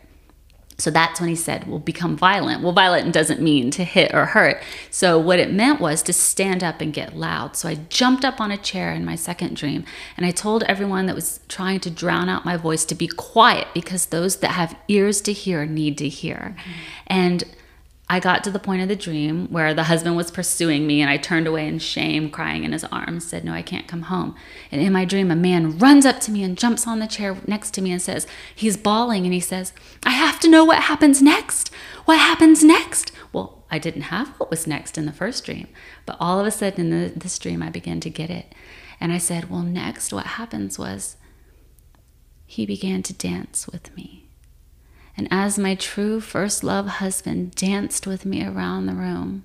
So 0.78 0.92
that's 0.92 1.20
when 1.20 1.28
he 1.28 1.34
said, 1.34 1.66
"Will 1.66 1.80
become 1.80 2.16
violent." 2.16 2.62
Well, 2.62 2.72
violent 2.72 3.12
doesn't 3.12 3.40
mean 3.40 3.72
to 3.72 3.82
hit 3.82 4.14
or 4.14 4.26
hurt. 4.26 4.62
So 4.90 5.18
what 5.18 5.40
it 5.40 5.52
meant 5.52 5.80
was 5.80 6.02
to 6.04 6.12
stand 6.12 6.62
up 6.62 6.80
and 6.80 6.92
get 6.92 7.16
loud. 7.16 7.56
So 7.56 7.68
I 7.68 7.74
jumped 7.88 8.24
up 8.24 8.40
on 8.40 8.52
a 8.52 8.56
chair 8.56 8.92
in 8.92 9.04
my 9.04 9.16
second 9.16 9.56
dream 9.56 9.84
and 10.16 10.24
I 10.24 10.30
told 10.30 10.62
everyone 10.64 11.06
that 11.06 11.16
was 11.16 11.40
trying 11.48 11.80
to 11.80 11.90
drown 11.90 12.28
out 12.28 12.44
my 12.44 12.56
voice 12.56 12.84
to 12.86 12.94
be 12.94 13.08
quiet 13.08 13.66
because 13.74 14.06
those 14.06 14.36
that 14.36 14.52
have 14.52 14.76
ears 14.86 15.20
to 15.22 15.32
hear 15.32 15.66
need 15.66 15.98
to 15.98 16.08
hear. 16.08 16.54
Mm-hmm. 16.56 16.72
And 17.08 17.44
I 18.10 18.20
got 18.20 18.42
to 18.44 18.50
the 18.50 18.58
point 18.58 18.80
of 18.80 18.88
the 18.88 18.96
dream 18.96 19.48
where 19.48 19.74
the 19.74 19.84
husband 19.84 20.16
was 20.16 20.30
pursuing 20.30 20.86
me, 20.86 21.02
and 21.02 21.10
I 21.10 21.18
turned 21.18 21.46
away 21.46 21.66
in 21.68 21.78
shame, 21.78 22.30
crying 22.30 22.64
in 22.64 22.72
his 22.72 22.84
arms, 22.84 23.26
said, 23.26 23.44
No, 23.44 23.52
I 23.52 23.60
can't 23.60 23.86
come 23.86 24.02
home. 24.02 24.34
And 24.72 24.80
in 24.80 24.94
my 24.94 25.04
dream, 25.04 25.30
a 25.30 25.36
man 25.36 25.78
runs 25.78 26.06
up 26.06 26.18
to 26.20 26.30
me 26.30 26.42
and 26.42 26.56
jumps 26.56 26.86
on 26.86 27.00
the 27.00 27.06
chair 27.06 27.36
next 27.46 27.72
to 27.72 27.82
me 27.82 27.92
and 27.92 28.00
says, 28.00 28.26
He's 28.54 28.78
bawling, 28.78 29.24
and 29.24 29.34
he 29.34 29.40
says, 29.40 29.74
I 30.04 30.10
have 30.10 30.40
to 30.40 30.48
know 30.48 30.64
what 30.64 30.84
happens 30.84 31.20
next. 31.20 31.70
What 32.06 32.18
happens 32.18 32.64
next? 32.64 33.12
Well, 33.30 33.64
I 33.70 33.78
didn't 33.78 34.02
have 34.02 34.28
what 34.38 34.50
was 34.50 34.66
next 34.66 34.96
in 34.96 35.04
the 35.04 35.12
first 35.12 35.44
dream, 35.44 35.68
but 36.06 36.16
all 36.18 36.40
of 36.40 36.46
a 36.46 36.50
sudden 36.50 36.90
in 36.90 36.90
the, 36.90 37.18
this 37.18 37.38
dream, 37.38 37.62
I 37.62 37.68
began 37.68 38.00
to 38.00 38.10
get 38.10 38.30
it. 38.30 38.54
And 39.00 39.12
I 39.12 39.18
said, 39.18 39.50
Well, 39.50 39.62
next, 39.62 40.14
what 40.14 40.26
happens 40.26 40.78
was 40.78 41.16
he 42.46 42.64
began 42.64 43.02
to 43.02 43.12
dance 43.12 43.68
with 43.68 43.94
me. 43.94 44.27
And 45.18 45.26
as 45.32 45.58
my 45.58 45.74
true 45.74 46.20
first 46.20 46.62
love 46.62 46.86
husband 46.86 47.56
danced 47.56 48.06
with 48.06 48.24
me 48.24 48.46
around 48.46 48.86
the 48.86 48.94
room, 48.94 49.44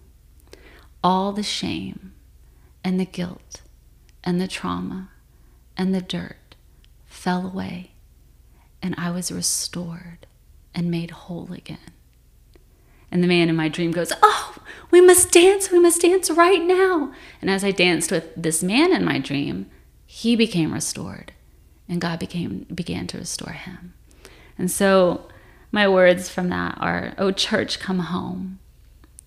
all 1.03 1.31
the 1.31 1.41
shame 1.41 2.13
and 2.83 2.99
the 2.99 3.05
guilt 3.05 3.61
and 4.23 4.39
the 4.39 4.47
trauma 4.47 5.09
and 5.75 5.93
the 5.93 6.01
dirt 6.01 6.55
fell 7.07 7.47
away, 7.47 7.93
and 8.83 8.93
I 8.99 9.09
was 9.09 9.31
restored 9.31 10.27
and 10.75 10.91
made 10.91 11.09
whole 11.09 11.51
again. 11.51 11.79
And 13.11 13.23
the 13.23 13.27
man 13.27 13.49
in 13.49 13.55
my 13.55 13.67
dream 13.67 13.91
goes, 13.91 14.13
Oh, 14.21 14.57
we 14.91 15.01
must 15.01 15.31
dance, 15.31 15.71
we 15.71 15.79
must 15.79 16.01
dance 16.01 16.29
right 16.29 16.61
now. 16.61 17.11
And 17.41 17.49
as 17.49 17.63
I 17.63 17.71
danced 17.71 18.11
with 18.11 18.29
this 18.35 18.61
man 18.61 18.93
in 18.93 19.03
my 19.03 19.17
dream, 19.17 19.71
he 20.05 20.35
became 20.35 20.71
restored, 20.71 21.31
and 21.89 21.99
God 21.99 22.19
became, 22.19 22.67
began 22.73 23.07
to 23.07 23.17
restore 23.17 23.53
him. 23.53 23.95
And 24.55 24.69
so 24.69 25.29
my 25.73 25.87
words 25.87 26.29
from 26.29 26.49
that 26.49 26.77
are, 26.79 27.15
Oh, 27.17 27.31
church, 27.31 27.79
come 27.79 27.99
home. 27.99 28.59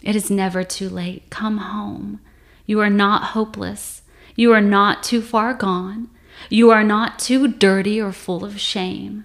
It 0.03 0.15
is 0.15 0.31
never 0.31 0.63
too 0.63 0.89
late. 0.89 1.29
Come 1.29 1.59
home. 1.59 2.21
You 2.67 2.81
are 2.81 2.89
not 2.89 3.33
hopeless. 3.35 4.03
You 4.37 4.53
are 4.53 4.61
not 4.61 5.03
too 5.03 5.21
far 5.21 5.55
gone. 5.55 6.09
You 6.49 6.71
are 6.71 6.85
not 6.85 7.19
too 7.19 7.49
dirty 7.49 8.01
or 8.01 8.13
full 8.13 8.45
of 8.45 8.61
shame. 8.61 9.25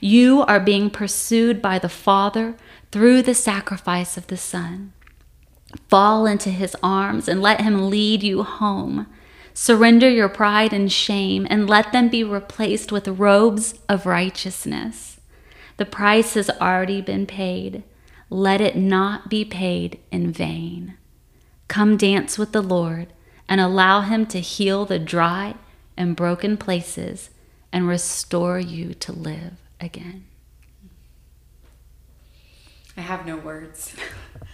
You 0.00 0.42
are 0.42 0.60
being 0.60 0.90
pursued 0.90 1.60
by 1.60 1.80
the 1.80 1.88
Father 1.88 2.54
through 2.92 3.22
the 3.22 3.34
sacrifice 3.34 4.16
of 4.16 4.28
the 4.28 4.36
Son. 4.36 4.92
Fall 5.88 6.24
into 6.24 6.50
his 6.50 6.76
arms 6.84 7.26
and 7.26 7.42
let 7.42 7.62
him 7.62 7.90
lead 7.90 8.22
you 8.22 8.44
home. 8.44 9.08
Surrender 9.52 10.08
your 10.08 10.28
pride 10.28 10.72
and 10.72 10.92
shame 10.92 11.48
and 11.50 11.68
let 11.68 11.90
them 11.90 12.08
be 12.08 12.22
replaced 12.22 12.92
with 12.92 13.08
robes 13.08 13.74
of 13.88 14.06
righteousness. 14.06 15.09
The 15.80 15.86
price 15.86 16.34
has 16.34 16.50
already 16.50 17.00
been 17.00 17.24
paid. 17.24 17.84
Let 18.28 18.60
it 18.60 18.76
not 18.76 19.30
be 19.30 19.46
paid 19.46 19.98
in 20.12 20.30
vain. 20.30 20.98
Come 21.68 21.96
dance 21.96 22.36
with 22.36 22.52
the 22.52 22.60
Lord 22.60 23.14
and 23.48 23.62
allow 23.62 24.02
Him 24.02 24.26
to 24.26 24.40
heal 24.40 24.84
the 24.84 24.98
dry 24.98 25.54
and 25.96 26.14
broken 26.14 26.58
places 26.58 27.30
and 27.72 27.88
restore 27.88 28.58
you 28.58 28.92
to 28.92 29.10
live 29.10 29.54
again. 29.80 30.26
I 32.94 33.00
have 33.00 33.24
no 33.24 33.38
words. 33.38 33.96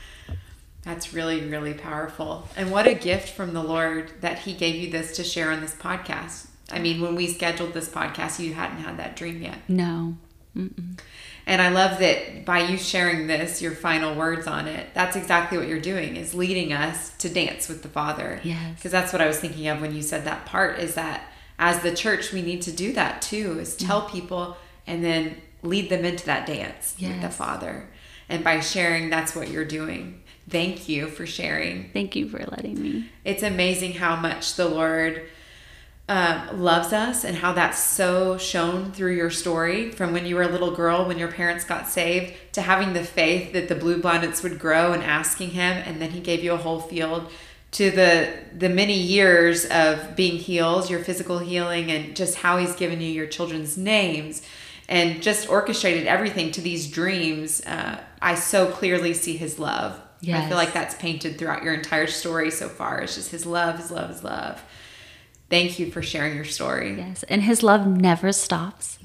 That's 0.82 1.12
really, 1.12 1.40
really 1.40 1.74
powerful. 1.74 2.48
And 2.56 2.70
what 2.70 2.86
a 2.86 2.94
gift 2.94 3.30
from 3.30 3.52
the 3.52 3.64
Lord 3.64 4.12
that 4.20 4.38
He 4.38 4.52
gave 4.52 4.76
you 4.76 4.92
this 4.92 5.16
to 5.16 5.24
share 5.24 5.50
on 5.50 5.60
this 5.60 5.74
podcast. 5.74 6.46
I 6.70 6.78
mean, 6.78 7.00
when 7.00 7.16
we 7.16 7.26
scheduled 7.26 7.72
this 7.72 7.88
podcast, 7.88 8.38
you 8.38 8.54
hadn't 8.54 8.78
had 8.78 8.96
that 8.98 9.16
dream 9.16 9.42
yet. 9.42 9.68
No. 9.68 10.18
Mm-mm. 10.56 10.98
And 11.46 11.62
I 11.62 11.68
love 11.68 12.00
that 12.00 12.44
by 12.44 12.60
you 12.60 12.76
sharing 12.76 13.28
this, 13.28 13.62
your 13.62 13.72
final 13.72 14.16
words 14.16 14.48
on 14.48 14.66
it, 14.66 14.88
that's 14.94 15.14
exactly 15.14 15.56
what 15.56 15.68
you're 15.68 15.78
doing 15.78 16.16
is 16.16 16.34
leading 16.34 16.72
us 16.72 17.16
to 17.18 17.28
dance 17.28 17.68
with 17.68 17.82
the 17.82 17.88
Father. 17.88 18.40
Yes. 18.42 18.74
Because 18.74 18.90
that's 18.90 19.12
what 19.12 19.22
I 19.22 19.28
was 19.28 19.38
thinking 19.38 19.68
of 19.68 19.80
when 19.80 19.94
you 19.94 20.02
said 20.02 20.24
that 20.24 20.44
part 20.44 20.80
is 20.80 20.96
that 20.96 21.22
as 21.58 21.80
the 21.82 21.94
church, 21.94 22.32
we 22.32 22.42
need 22.42 22.62
to 22.62 22.72
do 22.72 22.92
that 22.94 23.22
too, 23.22 23.60
is 23.60 23.76
tell 23.76 24.02
mm. 24.02 24.10
people 24.10 24.56
and 24.88 25.04
then 25.04 25.36
lead 25.62 25.88
them 25.88 26.04
into 26.04 26.26
that 26.26 26.46
dance 26.46 26.96
yes. 26.98 27.12
with 27.12 27.22
the 27.22 27.30
Father. 27.30 27.88
And 28.28 28.42
by 28.42 28.58
sharing, 28.58 29.08
that's 29.08 29.36
what 29.36 29.48
you're 29.48 29.64
doing. 29.64 30.22
Thank 30.48 30.88
you 30.88 31.06
for 31.06 31.26
sharing. 31.26 31.90
Thank 31.92 32.16
you 32.16 32.28
for 32.28 32.38
letting 32.38 32.80
me. 32.80 33.10
It's 33.24 33.42
amazing 33.42 33.94
how 33.94 34.16
much 34.16 34.54
the 34.54 34.68
Lord 34.68 35.28
um, 36.08 36.62
loves 36.62 36.92
us 36.92 37.24
and 37.24 37.36
how 37.36 37.52
that's 37.52 37.82
so 37.82 38.38
shown 38.38 38.92
through 38.92 39.16
your 39.16 39.30
story 39.30 39.90
from 39.90 40.12
when 40.12 40.24
you 40.24 40.36
were 40.36 40.42
a 40.42 40.48
little 40.48 40.70
girl 40.70 41.04
when 41.04 41.18
your 41.18 41.30
parents 41.30 41.64
got 41.64 41.88
saved 41.88 42.32
to 42.52 42.62
having 42.62 42.92
the 42.92 43.02
faith 43.02 43.52
that 43.52 43.68
the 43.68 43.74
bluebonnets 43.74 44.40
would 44.42 44.58
grow 44.58 44.92
and 44.92 45.02
asking 45.02 45.50
him 45.50 45.82
and 45.84 46.00
then 46.00 46.10
he 46.10 46.20
gave 46.20 46.44
you 46.44 46.52
a 46.52 46.56
whole 46.56 46.78
field 46.78 47.28
to 47.72 47.90
the 47.90 48.32
the 48.56 48.68
many 48.68 48.96
years 48.96 49.64
of 49.66 50.14
being 50.14 50.36
healed 50.38 50.88
your 50.88 51.00
physical 51.00 51.40
healing 51.40 51.90
and 51.90 52.14
just 52.14 52.36
how 52.36 52.56
he's 52.56 52.76
given 52.76 53.00
you 53.00 53.08
your 53.08 53.26
children's 53.26 53.76
names 53.76 54.42
and 54.88 55.20
just 55.20 55.48
orchestrated 55.48 56.06
everything 56.06 56.52
to 56.52 56.60
these 56.60 56.88
dreams 56.88 57.66
uh, 57.66 58.00
i 58.22 58.36
so 58.36 58.70
clearly 58.70 59.12
see 59.12 59.36
his 59.36 59.58
love. 59.58 60.00
Yes. 60.20 60.44
i 60.44 60.48
feel 60.48 60.56
like 60.56 60.72
that's 60.72 60.94
painted 60.94 61.36
throughout 61.36 61.64
your 61.64 61.74
entire 61.74 62.06
story 62.06 62.52
so 62.52 62.68
far. 62.68 63.00
It's 63.00 63.16
just 63.16 63.32
his 63.32 63.44
love 63.44 63.78
his 63.78 63.90
love 63.90 64.08
his 64.08 64.22
love 64.22 64.62
Thank 65.48 65.78
you 65.78 65.90
for 65.90 66.02
sharing 66.02 66.34
your 66.34 66.44
story. 66.44 66.96
Yes, 66.96 67.22
and 67.24 67.42
his 67.42 67.62
love 67.62 67.86
never 67.86 68.32
stops. 68.32 68.98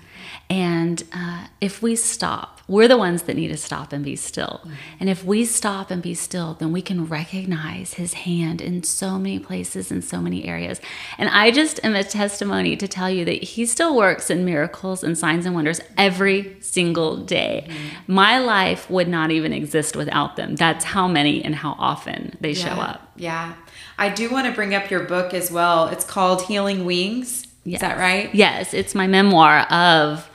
And 0.49 1.03
uh, 1.13 1.47
if 1.61 1.81
we 1.81 1.95
stop, 1.95 2.59
we're 2.67 2.89
the 2.89 2.97
ones 2.97 3.23
that 3.23 3.35
need 3.35 3.49
to 3.49 3.57
stop 3.57 3.93
and 3.93 4.03
be 4.03 4.17
still. 4.17 4.61
And 4.99 5.09
if 5.09 5.23
we 5.23 5.45
stop 5.45 5.91
and 5.91 6.01
be 6.01 6.13
still, 6.13 6.55
then 6.55 6.73
we 6.73 6.81
can 6.81 7.05
recognize 7.05 7.93
his 7.93 8.13
hand 8.13 8.59
in 8.61 8.83
so 8.83 9.17
many 9.17 9.39
places, 9.39 9.91
in 9.91 10.01
so 10.01 10.19
many 10.19 10.45
areas. 10.45 10.81
And 11.17 11.29
I 11.29 11.51
just 11.51 11.83
am 11.85 11.95
a 11.95 12.03
testimony 12.03 12.75
to 12.77 12.87
tell 12.87 13.09
you 13.09 13.23
that 13.25 13.43
he 13.43 13.65
still 13.65 13.95
works 13.95 14.29
in 14.29 14.43
miracles 14.43 15.03
and 15.03 15.17
signs 15.17 15.45
and 15.45 15.55
wonders 15.55 15.79
every 15.97 16.57
single 16.61 17.17
day. 17.17 17.67
Mm-hmm. 17.67 18.13
My 18.13 18.39
life 18.39 18.89
would 18.89 19.07
not 19.07 19.31
even 19.31 19.53
exist 19.53 19.95
without 19.95 20.35
them. 20.35 20.55
That's 20.55 20.83
how 20.83 21.07
many 21.07 21.43
and 21.43 21.55
how 21.55 21.75
often 21.79 22.37
they 22.41 22.51
yeah. 22.51 22.65
show 22.65 22.81
up. 22.81 23.11
Yeah. 23.15 23.53
I 24.01 24.09
do 24.09 24.31
want 24.31 24.47
to 24.47 24.51
bring 24.51 24.73
up 24.73 24.89
your 24.89 25.03
book 25.03 25.31
as 25.31 25.51
well. 25.51 25.87
It's 25.89 26.03
called 26.03 26.41
Healing 26.41 26.85
Wings. 26.85 27.45
Yes. 27.63 27.75
Is 27.75 27.81
that 27.81 27.99
right? 27.99 28.33
Yes, 28.33 28.73
it's 28.73 28.95
my 28.95 29.05
memoir 29.05 29.59
of 29.71 30.27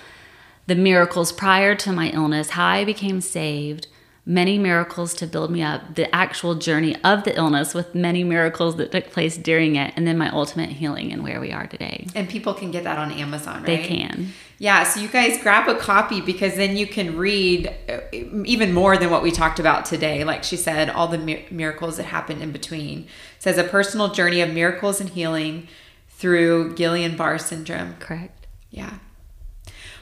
the 0.68 0.76
miracles 0.76 1.32
prior 1.32 1.74
to 1.74 1.90
my 1.90 2.10
illness, 2.10 2.50
how 2.50 2.64
I 2.64 2.84
became 2.84 3.20
saved, 3.20 3.88
many 4.28 4.58
miracles 4.58 5.14
to 5.14 5.26
build 5.26 5.52
me 5.52 5.62
up, 5.62 5.94
the 5.94 6.12
actual 6.12 6.56
journey 6.56 6.96
of 7.04 7.22
the 7.22 7.36
illness 7.36 7.72
with 7.72 7.94
many 7.94 8.24
miracles 8.24 8.74
that 8.76 8.90
took 8.90 9.10
place 9.12 9.36
during 9.36 9.76
it, 9.76 9.94
and 9.94 10.04
then 10.04 10.18
my 10.18 10.28
ultimate 10.30 10.68
healing 10.68 11.12
and 11.12 11.22
where 11.22 11.40
we 11.40 11.52
are 11.52 11.68
today. 11.68 12.08
And 12.14 12.28
people 12.28 12.52
can 12.52 12.72
get 12.72 12.82
that 12.82 12.98
on 12.98 13.12
Amazon, 13.12 13.58
right? 13.58 13.66
They 13.66 13.78
can. 13.78 14.32
Yeah, 14.58 14.82
so 14.82 15.00
you 15.00 15.08
guys 15.08 15.40
grab 15.40 15.68
a 15.68 15.78
copy 15.78 16.20
because 16.20 16.56
then 16.56 16.76
you 16.76 16.88
can 16.88 17.16
read 17.16 17.72
uh, 17.88 18.00
even 18.12 18.74
more 18.74 18.96
than 18.96 19.10
what 19.10 19.22
we 19.22 19.30
talked 19.30 19.60
about 19.60 19.84
today. 19.84 20.24
Like 20.24 20.42
she 20.42 20.56
said, 20.56 20.90
all 20.90 21.06
the 21.06 21.44
miracles 21.50 21.98
that 21.98 22.04
happened 22.04 22.42
in 22.42 22.50
between. 22.50 23.00
It 23.00 23.08
says 23.38 23.58
a 23.58 23.64
personal 23.64 24.08
journey 24.08 24.40
of 24.40 24.52
miracles 24.52 25.00
and 25.00 25.10
healing 25.10 25.68
through 26.08 26.74
Guillain 26.74 27.16
Barre 27.16 27.38
syndrome. 27.38 27.94
Correct. 28.00 28.46
Yeah. 28.70 28.98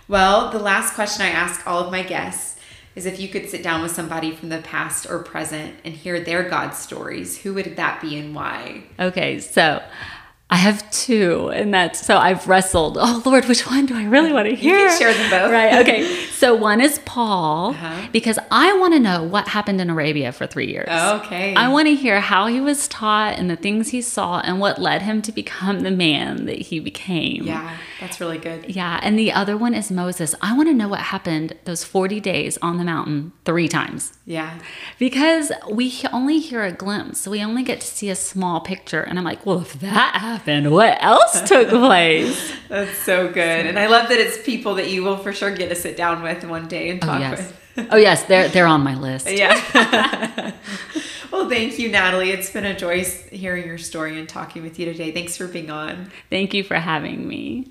Well, 0.08 0.50
the 0.50 0.58
last 0.58 0.94
question 0.94 1.26
I 1.26 1.30
ask 1.30 1.66
all 1.66 1.84
of 1.84 1.90
my 1.90 2.02
guests 2.02 2.53
is 2.94 3.06
if 3.06 3.18
you 3.18 3.28
could 3.28 3.48
sit 3.48 3.62
down 3.62 3.82
with 3.82 3.90
somebody 3.90 4.34
from 4.34 4.48
the 4.48 4.58
past 4.58 5.10
or 5.10 5.18
present 5.18 5.74
and 5.84 5.94
hear 5.94 6.20
their 6.20 6.48
God 6.48 6.70
stories, 6.70 7.38
who 7.38 7.54
would 7.54 7.76
that 7.76 8.00
be 8.00 8.16
and 8.18 8.34
why? 8.34 8.84
Okay, 8.98 9.40
so 9.40 9.82
I 10.50 10.56
have 10.56 10.88
two, 10.90 11.48
and 11.48 11.72
that's 11.72 12.04
so 12.04 12.18
I've 12.18 12.46
wrestled. 12.46 12.98
Oh 13.04 13.22
Lord, 13.26 13.44
which 13.46 13.66
one 13.66 13.86
do 13.86 13.94
I 13.94 14.04
really 14.04 14.32
want 14.32 14.48
to 14.48 14.54
hear? 14.54 14.78
You 14.78 14.88
can 14.88 14.98
share 14.98 15.12
them 15.12 15.30
both, 15.30 15.52
right? 15.52 15.74
Okay, 15.80 16.16
so 16.30 16.54
one 16.54 16.80
is 16.80 16.98
Paul 17.04 17.70
uh-huh. 17.70 18.08
because 18.12 18.38
I 18.50 18.76
want 18.78 18.94
to 18.94 19.00
know 19.00 19.22
what 19.22 19.48
happened 19.48 19.80
in 19.80 19.90
Arabia 19.90 20.32
for 20.32 20.46
three 20.46 20.66
years. 20.66 20.88
Okay, 20.88 21.54
I 21.54 21.68
want 21.68 21.88
to 21.88 21.94
hear 21.94 22.20
how 22.20 22.46
he 22.46 22.60
was 22.60 22.88
taught 22.88 23.38
and 23.38 23.50
the 23.50 23.56
things 23.56 23.90
he 23.90 24.00
saw 24.00 24.40
and 24.40 24.58
what 24.58 24.80
led 24.80 25.02
him 25.02 25.22
to 25.22 25.32
become 25.32 25.80
the 25.80 25.90
man 25.90 26.46
that 26.46 26.58
he 26.58 26.80
became. 26.80 27.44
Yeah, 27.44 27.76
that's 28.00 28.20
really 28.20 28.38
good. 28.38 28.74
Yeah, 28.74 29.00
and 29.02 29.18
the 29.18 29.32
other 29.32 29.56
one 29.56 29.74
is 29.74 29.90
Moses. 29.90 30.34
I 30.40 30.56
want 30.56 30.68
to 30.68 30.74
know 30.74 30.88
what 30.88 31.00
happened 31.00 31.56
those 31.64 31.84
forty 31.84 32.20
days 32.20 32.58
on 32.62 32.78
the 32.78 32.84
mountain 32.84 33.32
three 33.44 33.68
times. 33.68 34.12
Yeah, 34.24 34.58
because 34.98 35.52
we 35.70 35.92
only 36.12 36.38
hear 36.38 36.64
a 36.64 36.72
glimpse, 36.72 37.26
we 37.26 37.42
only 37.42 37.62
get 37.62 37.80
to 37.80 37.86
see 37.86 38.08
a 38.08 38.16
small 38.16 38.60
picture, 38.60 39.02
and 39.02 39.18
I'm 39.18 39.24
like, 39.24 39.44
well, 39.44 39.60
if 39.60 39.74
that 39.80 40.14
happened? 40.34 40.70
What 40.70 40.98
else 41.00 41.42
took 41.48 41.68
place? 41.68 42.52
That's 42.68 42.98
so 42.98 43.28
good. 43.28 43.66
And 43.66 43.78
I 43.78 43.86
love 43.86 44.08
that 44.08 44.18
it's 44.18 44.42
people 44.42 44.74
that 44.76 44.90
you 44.90 45.02
will 45.02 45.16
for 45.16 45.32
sure 45.32 45.54
get 45.54 45.68
to 45.68 45.74
sit 45.74 45.96
down 45.96 46.22
with 46.22 46.44
one 46.44 46.68
day 46.68 46.90
and 46.90 47.02
oh, 47.02 47.06
talk 47.06 47.16
oh, 47.16 47.20
yes. 47.20 47.38
with. 47.76 47.88
oh 47.92 47.96
yes, 47.96 48.24
they're 48.24 48.48
they're 48.48 48.66
on 48.66 48.82
my 48.82 48.96
list. 48.96 49.30
Yeah. 49.30 49.54
well, 51.32 51.48
thank 51.48 51.78
you, 51.78 51.88
Natalie. 51.90 52.30
It's 52.30 52.50
been 52.50 52.64
a 52.64 52.76
joy 52.76 53.04
hearing 53.04 53.66
your 53.66 53.78
story 53.78 54.18
and 54.18 54.28
talking 54.28 54.62
with 54.62 54.78
you 54.78 54.86
today. 54.86 55.12
Thanks 55.12 55.36
for 55.36 55.46
being 55.46 55.70
on. 55.70 56.10
Thank 56.30 56.54
you 56.54 56.64
for 56.64 56.76
having 56.76 57.26
me. 57.26 57.68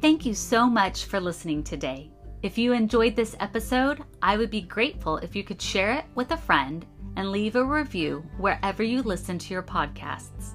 Thank 0.00 0.26
you 0.26 0.34
so 0.34 0.66
much 0.66 1.04
for 1.04 1.20
listening 1.20 1.62
today. 1.62 2.11
If 2.42 2.58
you 2.58 2.72
enjoyed 2.72 3.14
this 3.14 3.36
episode, 3.38 4.02
I 4.20 4.36
would 4.36 4.50
be 4.50 4.62
grateful 4.62 5.18
if 5.18 5.36
you 5.36 5.44
could 5.44 5.62
share 5.62 5.92
it 5.92 6.04
with 6.16 6.32
a 6.32 6.36
friend 6.36 6.84
and 7.14 7.30
leave 7.30 7.54
a 7.54 7.64
review 7.64 8.24
wherever 8.36 8.82
you 8.82 9.00
listen 9.02 9.38
to 9.38 9.54
your 9.54 9.62
podcasts. 9.62 10.54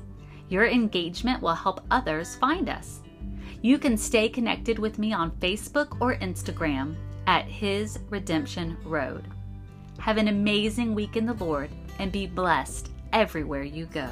Your 0.49 0.65
engagement 0.65 1.41
will 1.41 1.55
help 1.55 1.79
others 1.89 2.35
find 2.35 2.67
us. 2.67 2.99
You 3.61 3.77
can 3.79 3.95
stay 3.95 4.27
connected 4.27 4.79
with 4.79 4.99
me 4.99 5.13
on 5.13 5.31
Facebook 5.39 5.95
or 6.01 6.17
Instagram 6.17 6.97
at 7.25 7.45
His 7.45 7.99
Redemption 8.09 8.75
Road. 8.83 9.23
Have 9.99 10.17
an 10.17 10.27
amazing 10.27 10.93
week 10.93 11.15
in 11.15 11.25
the 11.25 11.33
Lord 11.35 11.69
and 11.99 12.11
be 12.11 12.27
blessed 12.27 12.91
everywhere 13.13 13.63
you 13.63 13.85
go. 13.85 14.09